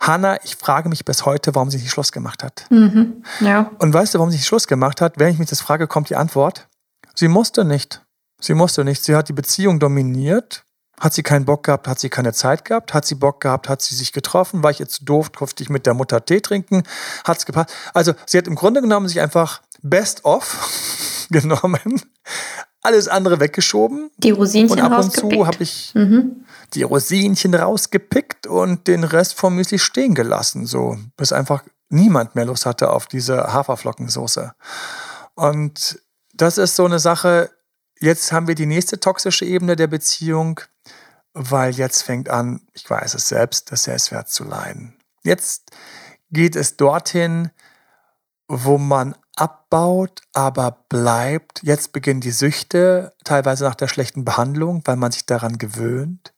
Hanna, 0.00 0.42
ich 0.44 0.56
frage 0.56 0.88
mich 0.88 1.04
bis 1.04 1.26
heute, 1.26 1.54
warum 1.54 1.70
sie 1.70 1.76
nicht 1.76 1.90
Schluss 1.90 2.10
gemacht 2.10 2.42
hat. 2.42 2.66
Mhm, 2.70 3.22
ja. 3.40 3.70
Und 3.78 3.92
weißt 3.92 4.14
du, 4.14 4.18
warum 4.18 4.30
sie 4.30 4.38
nicht 4.38 4.46
Schluss 4.46 4.66
gemacht 4.66 5.02
hat? 5.02 5.18
Wenn 5.18 5.28
ich 5.28 5.38
mich 5.38 5.50
das 5.50 5.60
frage, 5.60 5.86
kommt 5.86 6.08
die 6.08 6.16
Antwort. 6.16 6.68
Sie 7.14 7.28
musste 7.28 7.64
nicht. 7.66 8.03
Sie 8.40 8.54
musste 8.54 8.84
nicht. 8.84 9.04
Sie 9.04 9.14
hat 9.14 9.28
die 9.28 9.32
Beziehung 9.32 9.78
dominiert. 9.78 10.64
Hat 11.00 11.12
sie 11.12 11.24
keinen 11.24 11.44
Bock 11.44 11.64
gehabt, 11.64 11.88
hat 11.88 11.98
sie 11.98 12.08
keine 12.08 12.32
Zeit 12.32 12.64
gehabt, 12.64 12.94
hat 12.94 13.04
sie 13.04 13.16
Bock 13.16 13.40
gehabt, 13.40 13.68
hat 13.68 13.82
sie 13.82 13.96
sich 13.96 14.12
getroffen, 14.12 14.62
war 14.62 14.70
ich 14.70 14.78
jetzt 14.78 14.94
zu 14.94 15.04
doof, 15.04 15.28
durfte 15.30 15.64
ich 15.64 15.68
mit 15.68 15.86
der 15.86 15.94
Mutter 15.94 16.24
Tee 16.24 16.40
trinken, 16.40 16.84
hat 17.24 17.38
es 17.38 17.46
gepasst. 17.46 17.74
Also 17.94 18.14
sie 18.26 18.38
hat 18.38 18.46
im 18.46 18.54
Grunde 18.54 18.80
genommen 18.80 19.08
sich 19.08 19.20
einfach 19.20 19.60
best 19.82 20.24
of 20.24 21.26
genommen, 21.30 22.00
alles 22.80 23.08
andere 23.08 23.40
weggeschoben. 23.40 24.10
Die 24.18 24.30
Rosinchen 24.30 24.78
Und 24.78 24.80
ab 24.80 25.02
und 25.02 25.12
zu 25.12 25.46
habe 25.46 25.62
ich 25.62 25.92
mhm. 25.94 26.44
die 26.74 26.82
Rosinchen 26.84 27.54
rausgepickt 27.54 28.46
und 28.46 28.86
den 28.86 29.02
Rest 29.02 29.34
vom 29.34 29.56
Müsli 29.56 29.80
stehen 29.80 30.14
gelassen, 30.14 30.64
so 30.64 30.96
bis 31.16 31.32
einfach 31.32 31.64
niemand 31.88 32.34
mehr 32.34 32.44
Lust 32.44 32.66
hatte 32.66 32.90
auf 32.90 33.06
diese 33.06 33.52
Haferflockensoße. 33.52 34.52
Und 35.34 36.00
das 36.34 36.58
ist 36.58 36.76
so 36.76 36.84
eine 36.84 36.98
Sache, 36.98 37.50
Jetzt 38.00 38.32
haben 38.32 38.48
wir 38.48 38.54
die 38.54 38.66
nächste 38.66 39.00
toxische 39.00 39.44
Ebene 39.44 39.76
der 39.76 39.86
Beziehung, 39.86 40.60
weil 41.32 41.72
jetzt 41.74 42.02
fängt 42.02 42.28
an, 42.28 42.60
ich 42.72 42.88
weiß 42.88 43.14
es 43.14 43.28
selbst, 43.28 43.72
das 43.72 43.84
Selbstwert 43.84 44.28
zu 44.28 44.44
leiden. 44.44 44.96
Jetzt 45.22 45.70
geht 46.30 46.56
es 46.56 46.76
dorthin, 46.76 47.50
wo 48.48 48.78
man 48.78 49.14
abbaut, 49.36 50.22
aber 50.32 50.84
bleibt. 50.88 51.62
Jetzt 51.62 51.92
beginnen 51.92 52.20
die 52.20 52.30
Süchte, 52.30 53.12
teilweise 53.24 53.64
nach 53.64 53.74
der 53.74 53.88
schlechten 53.88 54.24
Behandlung, 54.24 54.82
weil 54.84 54.96
man 54.96 55.12
sich 55.12 55.26
daran 55.26 55.58
gewöhnt. 55.58 56.32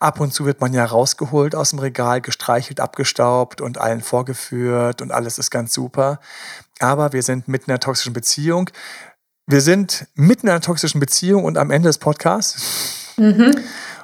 Ab 0.00 0.20
und 0.20 0.32
zu 0.32 0.46
wird 0.46 0.60
man 0.60 0.72
ja 0.72 0.84
rausgeholt 0.84 1.54
aus 1.54 1.70
dem 1.70 1.78
Regal, 1.78 2.20
gestreichelt, 2.20 2.80
abgestaubt 2.80 3.60
und 3.60 3.78
allen 3.78 4.00
vorgeführt 4.00 5.02
und 5.02 5.12
alles 5.12 5.38
ist 5.38 5.50
ganz 5.50 5.72
super. 5.74 6.20
Aber 6.80 7.12
wir 7.12 7.22
sind 7.22 7.48
mitten 7.48 7.66
in 7.66 7.72
einer 7.72 7.80
toxischen 7.80 8.12
Beziehung. 8.12 8.70
Wir 9.52 9.60
sind 9.60 10.06
mitten 10.14 10.46
in 10.46 10.50
einer 10.50 10.62
toxischen 10.62 10.98
Beziehung 10.98 11.44
und 11.44 11.58
am 11.58 11.70
Ende 11.70 11.90
des 11.90 11.98
Podcasts. 11.98 13.12
Mhm. 13.18 13.54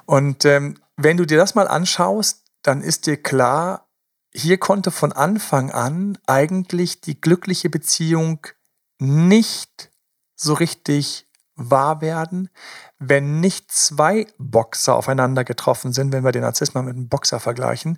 Und 0.05 0.45
ähm, 0.45 0.77
wenn 0.99 1.17
du 1.17 1.25
dir 1.25 1.39
das 1.39 1.55
mal 1.55 1.67
anschaust, 1.67 2.43
dann 2.61 2.83
ist 2.83 3.07
dir 3.07 3.17
klar, 3.17 3.89
hier 4.31 4.59
konnte 4.59 4.91
von 4.91 5.11
Anfang 5.11 5.71
an 5.71 6.19
eigentlich 6.27 7.01
die 7.01 7.19
glückliche 7.19 7.71
Beziehung 7.71 8.47
nicht 8.99 9.91
so 10.37 10.53
richtig 10.53 11.27
wahr 11.55 12.03
werden, 12.03 12.51
wenn 12.99 13.41
nicht 13.41 13.73
zwei 13.73 14.27
Boxer 14.37 14.97
aufeinander 14.97 15.45
getroffen 15.45 15.95
sind, 15.95 16.13
wenn 16.13 16.25
wir 16.25 16.33
den 16.33 16.43
Narzissmus 16.43 16.85
mit 16.85 16.95
einem 16.95 17.09
Boxer 17.09 17.41
vergleichen, 17.41 17.97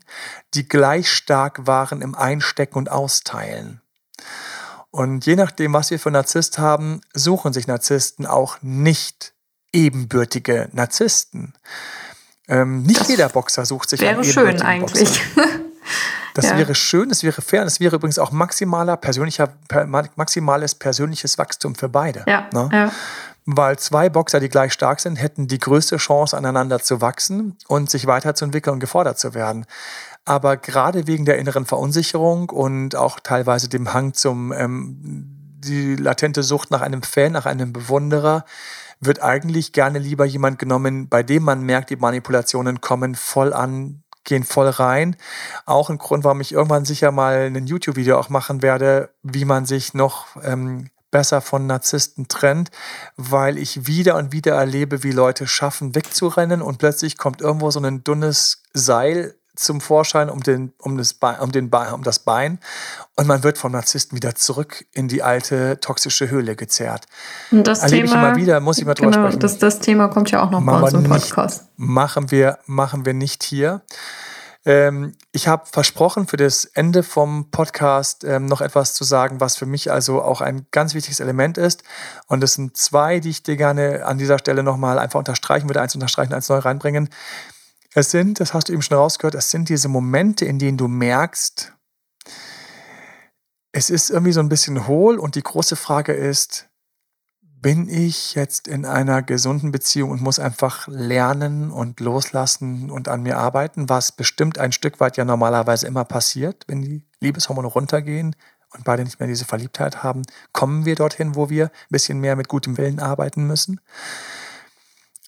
die 0.55 0.69
gleich 0.69 1.11
stark 1.11 1.67
waren 1.67 2.01
im 2.01 2.15
Einstecken 2.15 2.79
und 2.79 2.93
Austeilen. 2.93 3.81
Und 4.91 5.27
je 5.27 5.37
nachdem, 5.37 5.73
was 5.73 5.91
wir 5.91 5.99
für 5.99 6.11
Narzisst 6.11 6.59
haben, 6.59 7.01
suchen 7.15 7.53
sich 7.53 7.67
Narzissten 7.67 8.27
auch 8.27 8.59
nicht 8.61 9.33
ebenbürtige 9.73 10.69
Narzissten. 10.73 11.55
Ähm, 12.49 12.83
nicht 12.83 13.01
das 13.01 13.09
jeder 13.09 13.29
Boxer 13.29 13.65
sucht 13.65 13.91
sich 13.91 14.01
wäre 14.01 14.25
schön 14.25 14.61
eigentlich. 14.63 15.21
Das 16.35 16.47
ja. 16.47 16.59
wäre 16.59 16.75
schön, 16.75 17.09
das 17.09 17.23
wäre 17.23 17.43
fair, 17.43 17.65
das 17.65 17.81
wäre 17.81 17.97
übrigens 17.97 18.19
auch 18.19 18.31
maximaler 18.31 18.97
persönlicher, 18.97 19.53
maximales 20.15 20.75
persönliches 20.75 21.39
Wachstum 21.39 21.75
für 21.75 21.89
beide. 21.89 22.25
Ja, 22.29 22.49
ne? 22.53 22.69
ja. 22.73 22.93
Weil 23.47 23.79
zwei 23.79 24.09
Boxer, 24.09 24.41
die 24.41 24.49
gleich 24.49 24.73
stark 24.73 25.01
sind, 25.01 25.17
hätten 25.17 25.49
die 25.49 25.59
größte 25.59 25.97
Chance, 25.97 26.37
aneinander 26.37 26.81
zu 26.81 27.01
wachsen 27.01 27.57
und 27.69 27.91
sich 27.91 28.07
weiterzuentwickeln 28.07 28.75
und 28.75 28.81
gefordert 28.81 29.19
zu 29.19 29.35
werden. 29.35 29.67
Aber 30.25 30.57
gerade 30.57 31.07
wegen 31.07 31.25
der 31.25 31.39
inneren 31.39 31.67
Verunsicherung 31.67 32.51
und 32.51 32.95
auch 32.97 33.19
teilweise 33.21 33.69
dem 33.69 33.93
Hang 33.93 34.15
zum, 34.15 34.53
ähm, 34.53 35.37
die 35.59 35.97
latente 35.97 36.43
Sucht 36.43 36.71
nach 36.71 36.83
einem 36.83 37.03
Fan, 37.03 37.33
nach 37.33 37.47
einem 37.47 37.73
Bewunderer, 37.73 38.45
wird 39.01 39.23
eigentlich 39.23 39.73
gerne 39.73 39.99
lieber 39.99 40.27
jemand 40.27 40.59
genommen, 40.59 41.09
bei 41.09 41.23
dem 41.23 41.43
man 41.43 41.63
merkt, 41.63 41.91
die 41.91 41.97
Manipulationen 41.97 42.81
kommen 42.83 43.15
voll 43.15 43.55
an, 43.55 44.03
gehen 44.25 44.45
voll 44.45 44.69
rein. 44.69 45.17
Auch 45.65 45.89
ein 45.89 45.99
Grund, 45.99 46.25
warum 46.25 46.41
ich 46.43 46.53
irgendwann 46.53 46.85
sicher 46.85 47.11
mal 47.11 47.51
ein 47.55 47.67
YouTube-Video 47.67 48.19
auch 48.19 48.29
machen 48.29 48.63
werde, 48.63 49.11
wie 49.23 49.47
man 49.47 49.65
sich 49.65 49.95
noch 49.95 50.27
ähm, 50.43 50.91
besser 51.11 51.41
von 51.41 51.67
Narzissten 51.67 52.29
trennt, 52.29 52.71
weil 53.17 53.59
ich 53.59 53.87
wieder 53.87 54.17
und 54.17 54.33
wieder 54.33 54.55
erlebe, 54.55 55.03
wie 55.03 55.13
Leute 55.13 55.47
schaffen, 55.47 55.95
wegzurennen 55.95 56.63
und 56.63 56.79
plötzlich 56.79 57.19
kommt 57.19 57.41
irgendwo 57.41 57.71
so 57.71 57.81
ein 57.81 58.05
dünnes 58.05 58.63
Seil 58.73 59.35
zum 59.57 59.81
Vorschein 59.81 60.31
um, 60.31 60.43
den, 60.43 60.73
um, 60.79 60.97
das 60.97 61.13
Bein, 61.13 61.39
um, 61.41 61.53
den 61.53 61.69
Bein, 61.69 61.93
um 61.93 62.03
das 62.03 62.21
Bein 62.21 62.59
und 63.17 63.27
man 63.27 63.43
wird 63.43 63.59
vom 63.59 63.73
Narzissten 63.73 64.17
wieder 64.17 64.35
zurück 64.35 64.87
in 64.93 65.09
die 65.09 65.23
alte 65.23 65.79
toxische 65.81 66.31
Höhle 66.31 66.57
gezerrt. 66.57 67.07
Und 67.51 67.67
das 67.67 67.81
Erlebe 67.81 68.09
Thema, 68.09 68.23
ich 68.23 68.29
immer 68.29 68.37
wieder, 68.37 68.61
muss 68.61 68.79
ich 68.79 68.87
mal 68.87 68.95
drüber 68.95 69.11
genau, 69.11 69.25
sprechen. 69.25 69.41
Das, 69.41 69.59
das 69.59 69.81
Thema 69.81 70.09
kommt 70.09 70.31
ja 70.31 70.43
auch 70.43 70.51
noch 70.51 70.61
machen 70.61 70.81
bei 70.81 70.87
uns 70.87 70.95
im 70.95 71.05
Podcast. 71.05 71.63
Nicht, 71.77 71.89
machen, 71.89 72.31
wir, 72.31 72.59
machen 72.67 73.05
wir 73.05 73.13
nicht 73.13 73.43
hier. 73.43 73.83
Ähm, 74.67 75.17
ich 75.33 75.49
habe 75.49 75.67
versprochen, 75.67 76.27
für 76.27 76.37
das 76.37 76.65
Ende 76.65 77.03
vom 77.03 77.51
Podcast 77.51 78.25
ähm, 78.25 78.47
noch 78.47 78.61
etwas 78.61 78.95
zu 78.95 79.05
sagen, 79.05 79.41
was 79.41 79.57
für 79.57 79.67
mich 79.67 79.91
also 79.91 80.23
auch 80.23 80.41
ein 80.41 80.67
ganz 80.71 80.95
wichtiges 80.95 81.21
Element 81.21 81.59
ist. 81.59 81.83
Und 82.27 82.45
es 82.45 82.55
sind 82.55 82.77
zwei, 82.77 83.21
die 83.21 83.31
ich 83.31 83.43
dir 83.43 83.57
gerne 83.57 84.05
an 84.05 84.19
dieser 84.19 84.39
Stelle 84.39 84.63
nochmal 84.63 84.99
einfach 84.99 85.19
unterstreichen 85.19 85.69
würde. 85.69 85.81
Eins 85.81 85.95
unterstreichen, 85.95 86.35
eins 86.35 86.49
neu 86.49 86.59
reinbringen. 86.59 87.09
Es 87.95 88.11
sind, 88.11 88.39
das 88.39 88.55
hast 88.55 88.69
du 88.69 88.73
eben 88.73 88.83
schon 88.83 88.97
rausgehört, 88.97 89.35
es 89.35 89.51
sind 89.51 89.69
diese 89.69 89.89
Momente, 89.89 90.45
in 90.45 90.61
denen 90.61 90.79
du 90.79 90.87
merkst, 90.87 91.73
es 93.73 93.91
ist 93.91 94.11
irgendwie 94.11 94.33
so 94.33 94.41
ein 94.41 94.49
bisschen 94.49 94.87
hohl 94.87 95.19
und 95.19 95.35
die 95.35 95.43
große 95.43 95.77
Frage 95.77 96.13
ist, 96.13 96.70
bin 97.63 97.89
ich 97.89 98.35
jetzt 98.35 98.69
in 98.69 98.87
einer 98.87 99.23
gesunden 99.23 99.71
Beziehung 99.71 100.11
und 100.11 100.23
muss 100.23 100.39
einfach 100.39 100.89
lernen 100.89 101.71
und 101.71 102.01
loslassen 102.01 102.91
und 102.91 103.09
an 103.09 103.23
mir 103.23 103.37
arbeiten, 103.37 103.89
was 103.89 104.13
bestimmt 104.13 104.59
ein 104.59 104.73
Stück 104.73 104.99
weit 105.01 105.17
ja 105.17 105.25
normalerweise 105.25 105.87
immer 105.87 106.05
passiert, 106.05 106.65
wenn 106.69 106.83
die 106.83 107.05
Liebeshormone 107.21 107.69
runtergehen 107.69 108.35
und 108.73 108.85
beide 108.85 109.05
nicht 109.05 109.21
mehr 109.21 109.29
diese 109.29 109.45
Verliebtheit 109.45 110.03
haben, 110.03 110.23
kommen 110.53 110.87
wir 110.87 110.95
dorthin, 110.95 111.35
wo 111.35 111.51
wir 111.51 111.67
ein 111.67 111.91
bisschen 111.91 112.21
mehr 112.21 112.37
mit 112.37 112.49
gutem 112.49 112.79
Willen 112.79 113.01
arbeiten 113.01 113.47
müssen. 113.47 113.81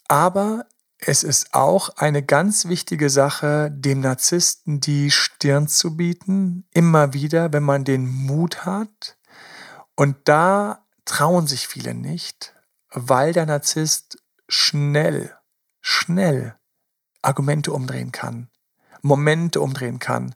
Aber 0.08 0.64
es 0.98 1.24
ist 1.24 1.52
auch 1.52 1.90
eine 1.96 2.22
ganz 2.22 2.66
wichtige 2.66 3.10
Sache, 3.10 3.70
dem 3.70 4.00
Narzissten 4.00 4.80
die 4.80 5.10
Stirn 5.10 5.68
zu 5.68 5.96
bieten, 5.96 6.64
immer 6.72 7.12
wieder, 7.12 7.52
wenn 7.52 7.64
man 7.64 7.84
den 7.84 8.06
Mut 8.06 8.64
hat. 8.64 9.16
Und 9.96 10.16
da 10.24 10.82
trauen 11.12 11.46
sich 11.46 11.68
viele 11.68 11.92
nicht, 11.92 12.54
weil 12.88 13.34
der 13.34 13.44
Narzisst 13.44 14.16
schnell, 14.48 15.36
schnell 15.82 16.58
Argumente 17.20 17.70
umdrehen 17.70 18.12
kann, 18.12 18.48
Momente 19.02 19.60
umdrehen 19.60 19.98
kann 19.98 20.34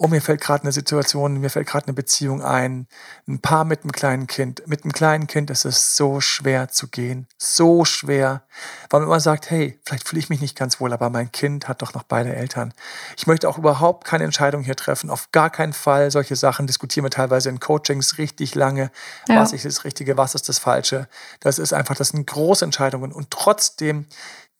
oh, 0.00 0.06
mir 0.06 0.22
fällt 0.22 0.40
gerade 0.40 0.62
eine 0.62 0.72
Situation, 0.72 1.40
mir 1.40 1.50
fällt 1.50 1.66
gerade 1.66 1.88
eine 1.88 1.92
Beziehung 1.92 2.40
ein, 2.40 2.86
ein 3.26 3.40
Paar 3.40 3.64
mit 3.64 3.82
einem 3.82 3.90
kleinen 3.90 4.28
Kind. 4.28 4.62
Mit 4.66 4.84
einem 4.84 4.92
kleinen 4.92 5.26
Kind 5.26 5.50
ist 5.50 5.64
es 5.64 5.96
so 5.96 6.20
schwer 6.20 6.68
zu 6.68 6.86
gehen, 6.86 7.26
so 7.36 7.84
schwer, 7.84 8.42
weil 8.90 9.00
man 9.00 9.08
immer 9.08 9.20
sagt, 9.20 9.50
hey, 9.50 9.80
vielleicht 9.84 10.08
fühle 10.08 10.20
ich 10.20 10.28
mich 10.28 10.40
nicht 10.40 10.56
ganz 10.56 10.80
wohl, 10.80 10.92
aber 10.92 11.10
mein 11.10 11.32
Kind 11.32 11.66
hat 11.66 11.82
doch 11.82 11.94
noch 11.94 12.04
beide 12.04 12.34
Eltern. 12.34 12.72
Ich 13.16 13.26
möchte 13.26 13.48
auch 13.48 13.58
überhaupt 13.58 14.06
keine 14.06 14.22
Entscheidung 14.22 14.62
hier 14.62 14.76
treffen, 14.76 15.10
auf 15.10 15.32
gar 15.32 15.50
keinen 15.50 15.72
Fall. 15.72 16.12
Solche 16.12 16.36
Sachen 16.36 16.68
diskutieren 16.68 17.04
wir 17.04 17.10
teilweise 17.10 17.48
in 17.48 17.58
Coachings 17.58 18.18
richtig 18.18 18.54
lange. 18.54 18.92
Ja. 19.28 19.40
Was 19.40 19.52
ist 19.52 19.64
das 19.64 19.84
Richtige, 19.84 20.16
was 20.16 20.36
ist 20.36 20.48
das 20.48 20.60
Falsche? 20.60 21.08
Das 21.40 21.58
ist 21.58 21.72
einfach, 21.72 21.96
das 21.96 22.10
sind 22.10 22.24
große 22.24 22.64
Entscheidungen 22.64 23.10
und 23.10 23.32
trotzdem 23.32 24.06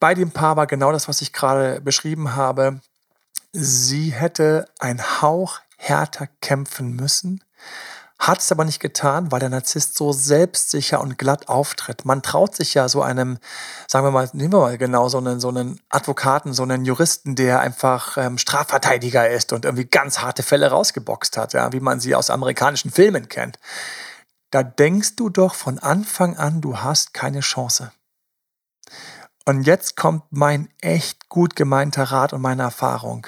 bei 0.00 0.14
dem 0.14 0.30
Paar 0.30 0.56
war 0.56 0.66
genau 0.66 0.92
das, 0.92 1.08
was 1.08 1.22
ich 1.22 1.32
gerade 1.32 1.80
beschrieben 1.80 2.36
habe. 2.36 2.80
Sie 3.52 4.10
hätte 4.10 4.68
ein 4.78 5.22
Hauch 5.22 5.60
härter 5.78 6.28
kämpfen 6.40 6.94
müssen, 6.94 7.42
hat 8.18 8.40
es 8.40 8.50
aber 8.50 8.64
nicht 8.64 8.80
getan, 8.80 9.30
weil 9.30 9.40
der 9.40 9.48
Narzisst 9.48 9.96
so 9.96 10.12
selbstsicher 10.12 11.00
und 11.00 11.18
glatt 11.18 11.48
auftritt. 11.48 12.04
Man 12.04 12.20
traut 12.20 12.56
sich 12.56 12.74
ja 12.74 12.88
so 12.88 13.00
einem, 13.00 13.38
sagen 13.86 14.04
wir 14.04 14.10
mal, 14.10 14.28
nehmen 14.32 14.52
wir 14.52 14.58
mal 14.58 14.76
genau 14.76 15.08
so 15.08 15.18
einen, 15.18 15.38
so 15.38 15.48
einen 15.48 15.80
Advokaten, 15.88 16.52
so 16.52 16.64
einen 16.64 16.84
Juristen, 16.84 17.36
der 17.36 17.60
einfach 17.60 18.18
ähm, 18.18 18.36
Strafverteidiger 18.36 19.30
ist 19.30 19.52
und 19.52 19.64
irgendwie 19.64 19.86
ganz 19.86 20.18
harte 20.18 20.42
Fälle 20.42 20.68
rausgeboxt 20.70 21.36
hat, 21.36 21.52
ja, 21.52 21.72
wie 21.72 21.80
man 21.80 22.00
sie 22.00 22.16
aus 22.16 22.30
amerikanischen 22.30 22.90
Filmen 22.90 23.28
kennt. 23.28 23.58
Da 24.50 24.62
denkst 24.62 25.14
du 25.16 25.30
doch 25.30 25.54
von 25.54 25.78
Anfang 25.78 26.36
an, 26.36 26.60
du 26.60 26.78
hast 26.78 27.14
keine 27.14 27.40
Chance. 27.40 27.92
Und 29.48 29.62
jetzt 29.62 29.96
kommt 29.96 30.24
mein 30.28 30.68
echt 30.82 31.30
gut 31.30 31.56
gemeinter 31.56 32.02
Rat 32.02 32.34
und 32.34 32.42
meine 32.42 32.64
Erfahrung. 32.64 33.26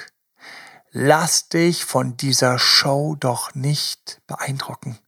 Lass 0.91 1.49
dich 1.49 1.83
von 1.83 2.15
dieser 2.15 2.59
Show 2.59 3.15
doch 3.19 3.55
nicht 3.55 4.21
beeindrucken. 4.27 4.99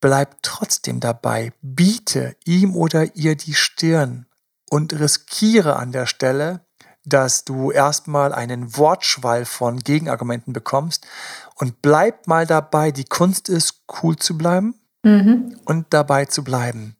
Bleib 0.00 0.36
trotzdem 0.42 1.00
dabei, 1.00 1.52
biete 1.62 2.36
ihm 2.44 2.76
oder 2.76 3.16
ihr 3.16 3.34
die 3.34 3.54
Stirn 3.54 4.26
und 4.70 4.92
riskiere 4.92 5.74
an 5.74 5.90
der 5.90 6.06
Stelle, 6.06 6.64
dass 7.04 7.44
du 7.44 7.72
erstmal 7.72 8.32
einen 8.32 8.76
Wortschwall 8.76 9.44
von 9.44 9.80
Gegenargumenten 9.80 10.52
bekommst 10.52 11.08
und 11.56 11.82
bleib 11.82 12.28
mal 12.28 12.46
dabei. 12.46 12.92
Die 12.92 13.02
Kunst 13.02 13.48
ist, 13.48 13.82
cool 14.00 14.14
zu 14.14 14.38
bleiben 14.38 14.76
mhm. 15.02 15.56
und 15.64 15.86
dabei 15.92 16.26
zu 16.26 16.44
bleiben. 16.44 16.96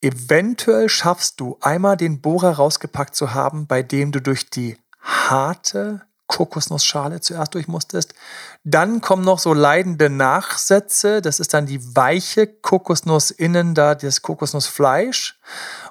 Eventuell 0.00 0.88
schaffst 0.88 1.40
du 1.40 1.58
einmal 1.60 1.96
den 1.96 2.20
Bohrer 2.20 2.52
rausgepackt 2.52 3.16
zu 3.16 3.34
haben, 3.34 3.66
bei 3.66 3.82
dem 3.82 4.12
du 4.12 4.20
durch 4.20 4.48
die 4.48 4.78
harte 5.00 6.02
Kokosnussschale 6.28 7.20
zuerst 7.20 7.54
durch 7.54 7.66
musstest. 7.66 8.14
Dann 8.62 9.00
kommen 9.00 9.24
noch 9.24 9.40
so 9.40 9.54
leidende 9.54 10.08
Nachsätze. 10.10 11.20
Das 11.20 11.40
ist 11.40 11.54
dann 11.54 11.66
die 11.66 11.96
weiche 11.96 12.46
Kokosnuss 12.46 13.30
innen 13.32 13.74
da, 13.74 13.94
das 13.94 14.22
Kokosnussfleisch. 14.22 15.40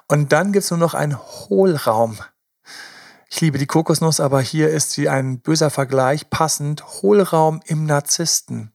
Und 0.06 0.32
dann 0.32 0.52
gibt 0.52 0.64
es 0.64 0.70
nur 0.70 0.78
noch 0.78 0.94
einen 0.94 1.18
Hohlraum. 1.18 2.18
Ich 3.28 3.42
liebe 3.42 3.58
die 3.58 3.66
Kokosnuss, 3.66 4.20
aber 4.20 4.40
hier 4.40 4.70
ist 4.70 4.92
sie 4.92 5.08
ein 5.10 5.40
böser 5.40 5.68
Vergleich, 5.68 6.30
passend. 6.30 7.02
Hohlraum 7.02 7.60
im 7.66 7.84
Narzissten. 7.84 8.72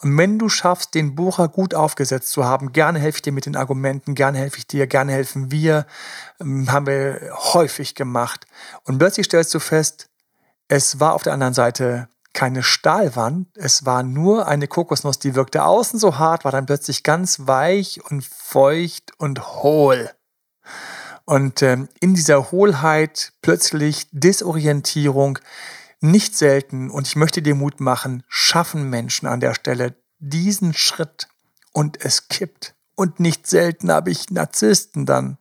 Und 0.00 0.16
wenn 0.16 0.38
du 0.38 0.48
schaffst, 0.48 0.94
den 0.94 1.14
Bucher 1.14 1.48
gut 1.48 1.74
aufgesetzt 1.74 2.30
zu 2.30 2.44
haben, 2.44 2.72
gerne 2.72 2.98
helfe 2.98 3.16
ich 3.16 3.22
dir 3.22 3.32
mit 3.32 3.46
den 3.46 3.56
Argumenten, 3.56 4.14
gerne 4.14 4.38
helfe 4.38 4.58
ich 4.58 4.66
dir, 4.66 4.86
gerne 4.86 5.12
helfen 5.12 5.50
wir, 5.50 5.86
ähm, 6.40 6.70
haben 6.70 6.86
wir 6.86 7.30
häufig 7.52 7.94
gemacht. 7.94 8.46
Und 8.84 8.98
plötzlich 8.98 9.26
stellst 9.26 9.54
du 9.54 9.60
fest, 9.60 10.08
es 10.68 11.00
war 11.00 11.14
auf 11.14 11.22
der 11.22 11.32
anderen 11.32 11.54
Seite 11.54 12.08
keine 12.32 12.62
Stahlwand, 12.62 13.48
es 13.56 13.84
war 13.84 14.02
nur 14.02 14.46
eine 14.46 14.68
Kokosnuss, 14.68 15.18
die 15.18 15.34
wirkte 15.34 15.64
außen 15.64 15.98
so 15.98 16.18
hart, 16.18 16.44
war 16.44 16.52
dann 16.52 16.66
plötzlich 16.66 17.02
ganz 17.02 17.46
weich 17.46 18.00
und 18.10 18.24
feucht 18.24 19.12
und 19.18 19.62
hohl. 19.62 20.10
Und 21.24 21.62
ähm, 21.62 21.88
in 22.00 22.14
dieser 22.14 22.52
Hohlheit 22.52 23.32
plötzlich 23.42 24.06
Disorientierung, 24.12 25.38
nicht 26.00 26.36
selten, 26.36 26.90
und 26.90 27.06
ich 27.06 27.16
möchte 27.16 27.42
dir 27.42 27.54
Mut 27.54 27.80
machen, 27.80 28.22
schaffen 28.28 28.88
Menschen 28.88 29.26
an 29.26 29.40
der 29.40 29.54
Stelle 29.54 29.96
diesen 30.18 30.74
Schritt 30.74 31.28
und 31.72 32.04
es 32.04 32.28
kippt. 32.28 32.74
Und 32.94 33.20
nicht 33.20 33.46
selten 33.46 33.90
habe 33.90 34.10
ich 34.10 34.30
Narzissten 34.30 35.06
dann 35.06 35.38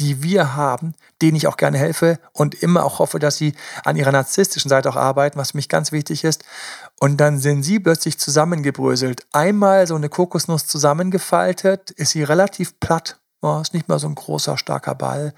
die 0.00 0.22
wir 0.22 0.56
haben, 0.56 0.94
denen 1.20 1.36
ich 1.36 1.46
auch 1.46 1.56
gerne 1.56 1.78
helfe 1.78 2.18
und 2.32 2.54
immer 2.62 2.84
auch 2.84 2.98
hoffe, 2.98 3.18
dass 3.18 3.36
sie 3.36 3.54
an 3.84 3.96
ihrer 3.96 4.12
narzisstischen 4.12 4.68
Seite 4.68 4.88
auch 4.88 4.96
arbeiten, 4.96 5.38
was 5.38 5.52
für 5.52 5.58
mich 5.58 5.68
ganz 5.68 5.92
wichtig 5.92 6.24
ist. 6.24 6.44
Und 6.98 7.18
dann 7.18 7.38
sind 7.38 7.62
sie 7.62 7.78
plötzlich 7.78 8.18
zusammengebröselt. 8.18 9.26
Einmal 9.32 9.86
so 9.86 9.94
eine 9.94 10.08
Kokosnuss 10.08 10.66
zusammengefaltet, 10.66 11.90
ist 11.90 12.10
sie 12.10 12.22
relativ 12.22 12.80
platt. 12.80 13.20
Oh, 13.42 13.60
ist 13.60 13.74
nicht 13.74 13.88
mehr 13.88 13.98
so 13.98 14.08
ein 14.08 14.14
großer, 14.14 14.58
starker 14.58 14.94
Ball, 14.94 15.34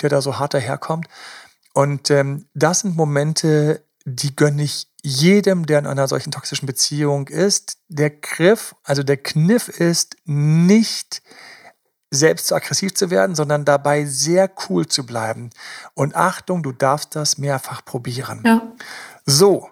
der 0.00 0.10
da 0.10 0.20
so 0.20 0.38
hart 0.38 0.54
daherkommt. 0.54 1.08
Und 1.72 2.10
ähm, 2.10 2.46
das 2.54 2.80
sind 2.80 2.96
Momente, 2.96 3.82
die 4.06 4.36
gönne 4.36 4.62
ich 4.62 4.86
jedem, 5.02 5.66
der 5.66 5.80
in 5.80 5.86
einer 5.86 6.06
solchen 6.06 6.30
toxischen 6.30 6.66
Beziehung 6.66 7.26
ist. 7.26 7.78
Der 7.88 8.10
Griff, 8.10 8.76
also 8.84 9.02
der 9.02 9.16
Kniff 9.16 9.68
ist 9.68 10.16
nicht 10.24 11.22
selbst 12.12 12.46
zu 12.46 12.54
aggressiv 12.54 12.94
zu 12.94 13.10
werden, 13.10 13.34
sondern 13.34 13.64
dabei 13.64 14.04
sehr 14.04 14.48
cool 14.68 14.86
zu 14.86 15.04
bleiben. 15.04 15.50
Und 15.94 16.14
Achtung, 16.14 16.62
du 16.62 16.70
darfst 16.70 17.16
das 17.16 17.36
mehrfach 17.36 17.84
probieren. 17.84 18.42
Ja. 18.46 18.62
So, 19.26 19.68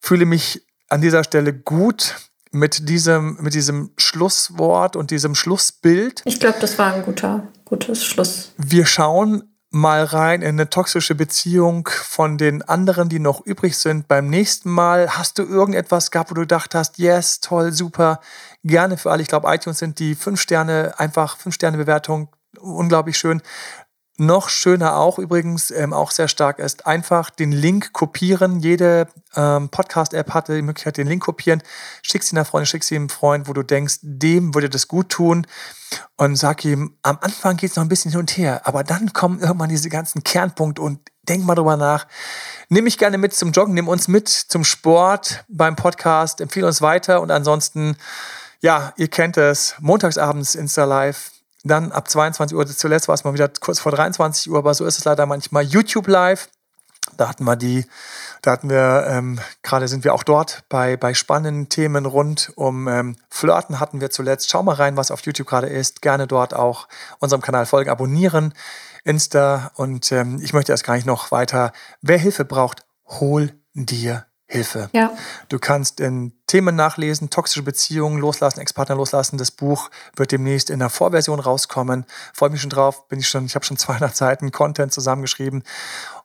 fühle 0.00 0.26
mich 0.26 0.66
an 0.88 1.00
dieser 1.00 1.22
Stelle 1.22 1.54
gut 1.54 2.16
mit 2.50 2.88
diesem, 2.88 3.36
mit 3.40 3.54
diesem 3.54 3.92
Schlusswort 3.96 4.96
und 4.96 5.12
diesem 5.12 5.36
Schlussbild. 5.36 6.22
Ich 6.24 6.40
glaube, 6.40 6.58
das 6.60 6.78
war 6.78 6.94
ein 6.94 7.04
guter, 7.04 7.46
gutes 7.64 8.04
Schluss. 8.04 8.52
Wir 8.56 8.86
schauen 8.86 9.54
mal 9.70 10.04
rein 10.04 10.42
in 10.42 10.48
eine 10.48 10.70
toxische 10.70 11.14
Beziehung 11.14 11.88
von 11.88 12.38
den 12.38 12.62
anderen, 12.62 13.08
die 13.08 13.18
noch 13.18 13.44
übrig 13.44 13.76
sind. 13.76 14.08
Beim 14.08 14.28
nächsten 14.28 14.70
Mal 14.70 15.10
hast 15.16 15.38
du 15.38 15.42
irgendetwas 15.42 16.10
gehabt, 16.10 16.30
wo 16.30 16.34
du 16.34 16.42
gedacht 16.42 16.74
hast, 16.74 16.98
yes, 16.98 17.40
toll, 17.40 17.72
super, 17.72 18.20
gerne 18.64 18.96
für 18.96 19.10
alle. 19.10 19.22
Ich 19.22 19.28
glaube, 19.28 19.52
iTunes 19.52 19.78
sind 19.78 19.98
die 19.98 20.14
fünf 20.14 20.40
Sterne, 20.40 20.94
einfach 20.98 21.36
fünf 21.36 21.54
Sterne 21.54 21.76
Bewertung, 21.76 22.28
unglaublich 22.58 23.18
schön. 23.18 23.42
Noch 24.20 24.48
schöner 24.48 24.96
auch 24.96 25.20
übrigens, 25.20 25.70
ähm, 25.70 25.92
auch 25.92 26.10
sehr 26.10 26.26
stark 26.26 26.58
ist, 26.58 26.88
einfach 26.88 27.30
den 27.30 27.52
Link 27.52 27.92
kopieren. 27.92 28.58
Jede 28.58 29.06
ähm, 29.36 29.68
Podcast-App 29.68 30.34
hatte 30.34 30.56
die 30.56 30.62
Möglichkeit, 30.62 30.96
den 30.96 31.06
Link 31.06 31.22
kopieren. 31.22 31.62
Schick 32.02 32.24
sie 32.24 32.34
einer 32.34 32.44
Freundin, 32.44 32.66
schick 32.66 32.82
sie 32.82 32.96
einem 32.96 33.10
Freund, 33.10 33.46
wo 33.46 33.52
du 33.52 33.62
denkst, 33.62 33.98
dem 34.02 34.54
würde 34.54 34.68
das 34.68 34.88
gut 34.88 35.10
tun. 35.10 35.46
Und 36.16 36.34
sag 36.34 36.64
ihm, 36.64 36.96
am 37.02 37.18
Anfang 37.20 37.56
geht 37.56 37.70
es 37.70 37.76
noch 37.76 37.84
ein 37.84 37.88
bisschen 37.88 38.10
hin 38.10 38.18
und 38.18 38.36
her, 38.36 38.62
aber 38.64 38.82
dann 38.82 39.12
kommen 39.12 39.38
irgendwann 39.38 39.68
diese 39.68 39.88
ganzen 39.88 40.24
Kernpunkte 40.24 40.82
und 40.82 40.98
denk 41.28 41.44
mal 41.44 41.54
drüber 41.54 41.76
nach. 41.76 42.08
Nimm 42.70 42.84
mich 42.84 42.98
gerne 42.98 43.18
mit 43.18 43.34
zum 43.34 43.52
Joggen, 43.52 43.74
nimm 43.74 43.86
uns 43.86 44.08
mit 44.08 44.28
zum 44.28 44.64
Sport 44.64 45.44
beim 45.46 45.76
Podcast, 45.76 46.40
empfehle 46.40 46.66
uns 46.66 46.82
weiter 46.82 47.20
und 47.20 47.30
ansonsten, 47.30 47.96
ja, 48.62 48.92
ihr 48.96 49.06
kennt 49.08 49.36
es, 49.36 49.76
montagsabends 49.78 50.56
Insta 50.56 50.82
Live 50.82 51.30
dann 51.68 51.92
ab 51.92 52.08
22 52.08 52.56
Uhr, 52.56 52.66
zuletzt 52.66 53.08
war 53.08 53.14
es 53.14 53.24
mal 53.24 53.34
wieder 53.34 53.48
kurz 53.60 53.80
vor 53.80 53.92
23 53.92 54.50
Uhr, 54.50 54.58
aber 54.58 54.74
so 54.74 54.84
ist 54.84 54.98
es 54.98 55.04
leider 55.04 55.26
manchmal 55.26 55.64
YouTube 55.64 56.08
Live. 56.08 56.48
Da 57.16 57.28
hatten 57.28 57.44
wir 57.44 57.56
die, 57.56 57.86
da 58.42 58.52
hatten 58.52 58.68
wir, 58.68 59.06
ähm, 59.08 59.40
gerade 59.62 59.88
sind 59.88 60.04
wir 60.04 60.14
auch 60.14 60.22
dort 60.22 60.64
bei, 60.68 60.96
bei 60.96 61.14
spannenden 61.14 61.68
Themen 61.68 62.06
rund 62.06 62.52
um 62.54 62.86
ähm, 62.86 63.16
Flirten 63.30 63.80
hatten 63.80 64.00
wir 64.00 64.10
zuletzt. 64.10 64.50
Schau 64.50 64.62
mal 64.62 64.74
rein, 64.74 64.96
was 64.96 65.10
auf 65.10 65.20
YouTube 65.22 65.48
gerade 65.48 65.68
ist. 65.68 66.02
Gerne 66.02 66.26
dort 66.26 66.54
auch 66.54 66.86
unserem 67.18 67.40
Kanal 67.42 67.66
folgen, 67.66 67.90
abonnieren, 67.90 68.52
Insta. 69.04 69.72
Und 69.74 70.12
ähm, 70.12 70.38
ich 70.42 70.52
möchte 70.52 70.72
erst 70.72 70.84
gar 70.84 70.94
nicht 70.94 71.06
noch 71.06 71.30
weiter. 71.30 71.72
Wer 72.02 72.18
Hilfe 72.18 72.44
braucht, 72.44 72.84
hol 73.06 73.52
dir 73.74 74.27
Hilfe. 74.50 74.88
Ja. 74.94 75.12
Du 75.50 75.58
kannst 75.58 76.00
in 76.00 76.32
Themen 76.46 76.74
nachlesen, 76.74 77.28
toxische 77.28 77.62
Beziehungen 77.62 78.18
loslassen, 78.18 78.60
Ex-Partner 78.60 78.96
loslassen. 78.96 79.36
Das 79.36 79.50
Buch 79.50 79.90
wird 80.16 80.32
demnächst 80.32 80.70
in 80.70 80.78
der 80.78 80.88
Vorversion 80.88 81.38
rauskommen. 81.38 82.06
Freue 82.32 82.48
mich 82.48 82.62
schon 82.62 82.70
drauf. 82.70 83.08
Bin 83.08 83.18
ich 83.18 83.28
schon, 83.28 83.44
ich 83.44 83.54
habe 83.54 83.66
schon 83.66 83.76
200 83.76 84.16
Seiten 84.16 84.50
Content 84.50 84.92
zusammengeschrieben. 84.92 85.64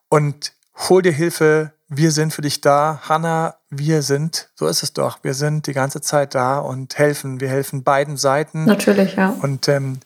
Und 0.07 0.53
hol 0.89 1.01
dir 1.01 1.11
Hilfe. 1.11 1.73
Wir 1.89 2.11
sind 2.11 2.33
für 2.33 2.41
dich 2.41 2.61
da. 2.61 3.01
Hanna, 3.09 3.57
wir 3.69 4.01
sind, 4.01 4.49
so 4.55 4.67
ist 4.67 4.83
es 4.83 4.93
doch. 4.93 5.19
Wir 5.21 5.33
sind 5.33 5.67
die 5.67 5.73
ganze 5.73 5.99
Zeit 5.99 6.33
da 6.33 6.59
und 6.59 6.97
helfen. 6.97 7.41
Wir 7.41 7.49
helfen 7.49 7.83
beiden 7.83 8.15
Seiten. 8.15 8.63
Natürlich, 8.63 9.17
ja. 9.17 9.35
Und 9.41 9.67
ähm, 9.67 9.99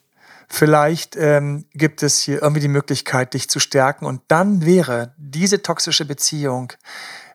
vielleicht 0.47 1.15
ähm, 1.15 1.65
gibt 1.75 2.01
es 2.01 2.19
hier 2.19 2.41
irgendwie 2.41 2.61
die 2.61 2.67
Möglichkeit, 2.67 3.35
dich 3.35 3.47
zu 3.47 3.59
stärken. 3.59 4.05
Und 4.05 4.21
dann 4.27 4.65
wäre 4.65 5.13
diese 5.17 5.61
toxische 5.61 6.05
Beziehung 6.05 6.73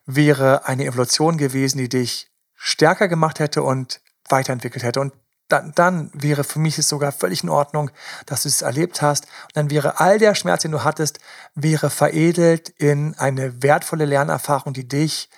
wäre 0.07 0.67
eine 0.67 0.85
Evolution 0.85 1.37
gewesen, 1.37 1.79
die 1.79 1.89
dich 1.89 2.31
stärker 2.55 3.09
gemacht 3.09 3.39
hätte 3.39 3.63
und 3.63 4.01
weiterentwickelt 4.29 4.85
hätte. 4.85 5.01
Und 5.01 5.13
dann, 5.49 5.73
dann 5.75 6.11
wäre 6.15 6.45
für 6.45 6.59
mich 6.59 6.79
es 6.79 6.89
sogar 6.89 7.13
völlig 7.13 7.43
in 7.43 7.51
Ordnung, 7.51 7.91
dass 8.27 8.43
du 8.43 8.49
es 8.49 8.63
erlebt 8.63 9.03
hast. 9.03 9.25
Und 9.25 9.57
dann 9.57 9.71
wäre 9.71 10.01
all 10.01 10.19
der 10.19 10.35
Schmerz, 10.35 10.63
den 10.63 10.73
du 10.73 10.85
hattest, 10.85 11.19
wäre 11.55 11.91
veredelt 11.91 12.71
in 12.71 13.15
eine 13.19 13.63
wertvolle 13.63 14.07
Lernerfahrung, 14.07 14.73
die 14.73 14.89
dich 14.89 15.29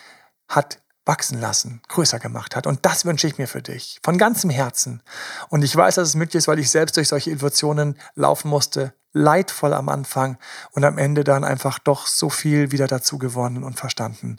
hat 0.48 0.83
wachsen 1.06 1.40
lassen, 1.40 1.82
größer 1.88 2.18
gemacht 2.18 2.56
hat. 2.56 2.66
Und 2.66 2.86
das 2.86 3.04
wünsche 3.04 3.26
ich 3.26 3.38
mir 3.38 3.48
für 3.48 3.62
dich. 3.62 3.98
Von 4.02 4.18
ganzem 4.18 4.50
Herzen. 4.50 5.02
Und 5.48 5.62
ich 5.62 5.74
weiß, 5.74 5.96
dass 5.96 6.08
es 6.08 6.14
möglich 6.14 6.36
ist, 6.36 6.48
weil 6.48 6.58
ich 6.58 6.70
selbst 6.70 6.96
durch 6.96 7.08
solche 7.08 7.30
Evolutionen 7.30 7.98
laufen 8.14 8.48
musste 8.48 8.94
leidvoll 9.14 9.72
am 9.72 9.88
Anfang 9.88 10.36
und 10.72 10.84
am 10.84 10.98
Ende 10.98 11.24
dann 11.24 11.44
einfach 11.44 11.78
doch 11.78 12.06
so 12.06 12.28
viel 12.28 12.72
wieder 12.72 12.86
dazu 12.86 13.16
gewonnen 13.16 13.64
und 13.64 13.78
verstanden. 13.78 14.38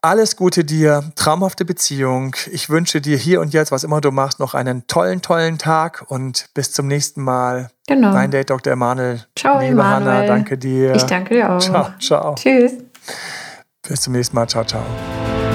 Alles 0.00 0.36
Gute 0.36 0.62
dir, 0.64 1.10
traumhafte 1.16 1.64
Beziehung. 1.64 2.36
Ich 2.52 2.70
wünsche 2.70 3.00
dir 3.00 3.16
hier 3.16 3.40
und 3.40 3.52
jetzt, 3.52 3.72
was 3.72 3.82
immer 3.82 4.00
du 4.00 4.12
machst, 4.12 4.38
noch 4.38 4.54
einen 4.54 4.86
tollen, 4.86 5.22
tollen 5.22 5.58
Tag 5.58 6.04
und 6.06 6.50
bis 6.54 6.70
zum 6.70 6.86
nächsten 6.86 7.20
Mal. 7.20 7.72
Genau. 7.88 8.12
Dein 8.12 8.30
Date 8.30 8.50
Dr. 8.50 8.74
Emanuel. 8.74 9.24
Ciao, 9.34 9.58
Liebe 9.58 9.72
Emanuel. 9.72 10.14
Hanna, 10.14 10.26
danke 10.26 10.56
dir. 10.56 10.94
Ich 10.94 11.02
danke 11.02 11.34
dir 11.34 11.50
auch. 11.50 11.58
Ciao, 11.58 11.90
ciao. 11.98 12.34
Tschüss. 12.36 12.74
Bis 13.82 14.02
zum 14.02 14.12
nächsten 14.12 14.36
Mal. 14.36 14.46
Ciao, 14.48 14.64
ciao. 14.64 14.84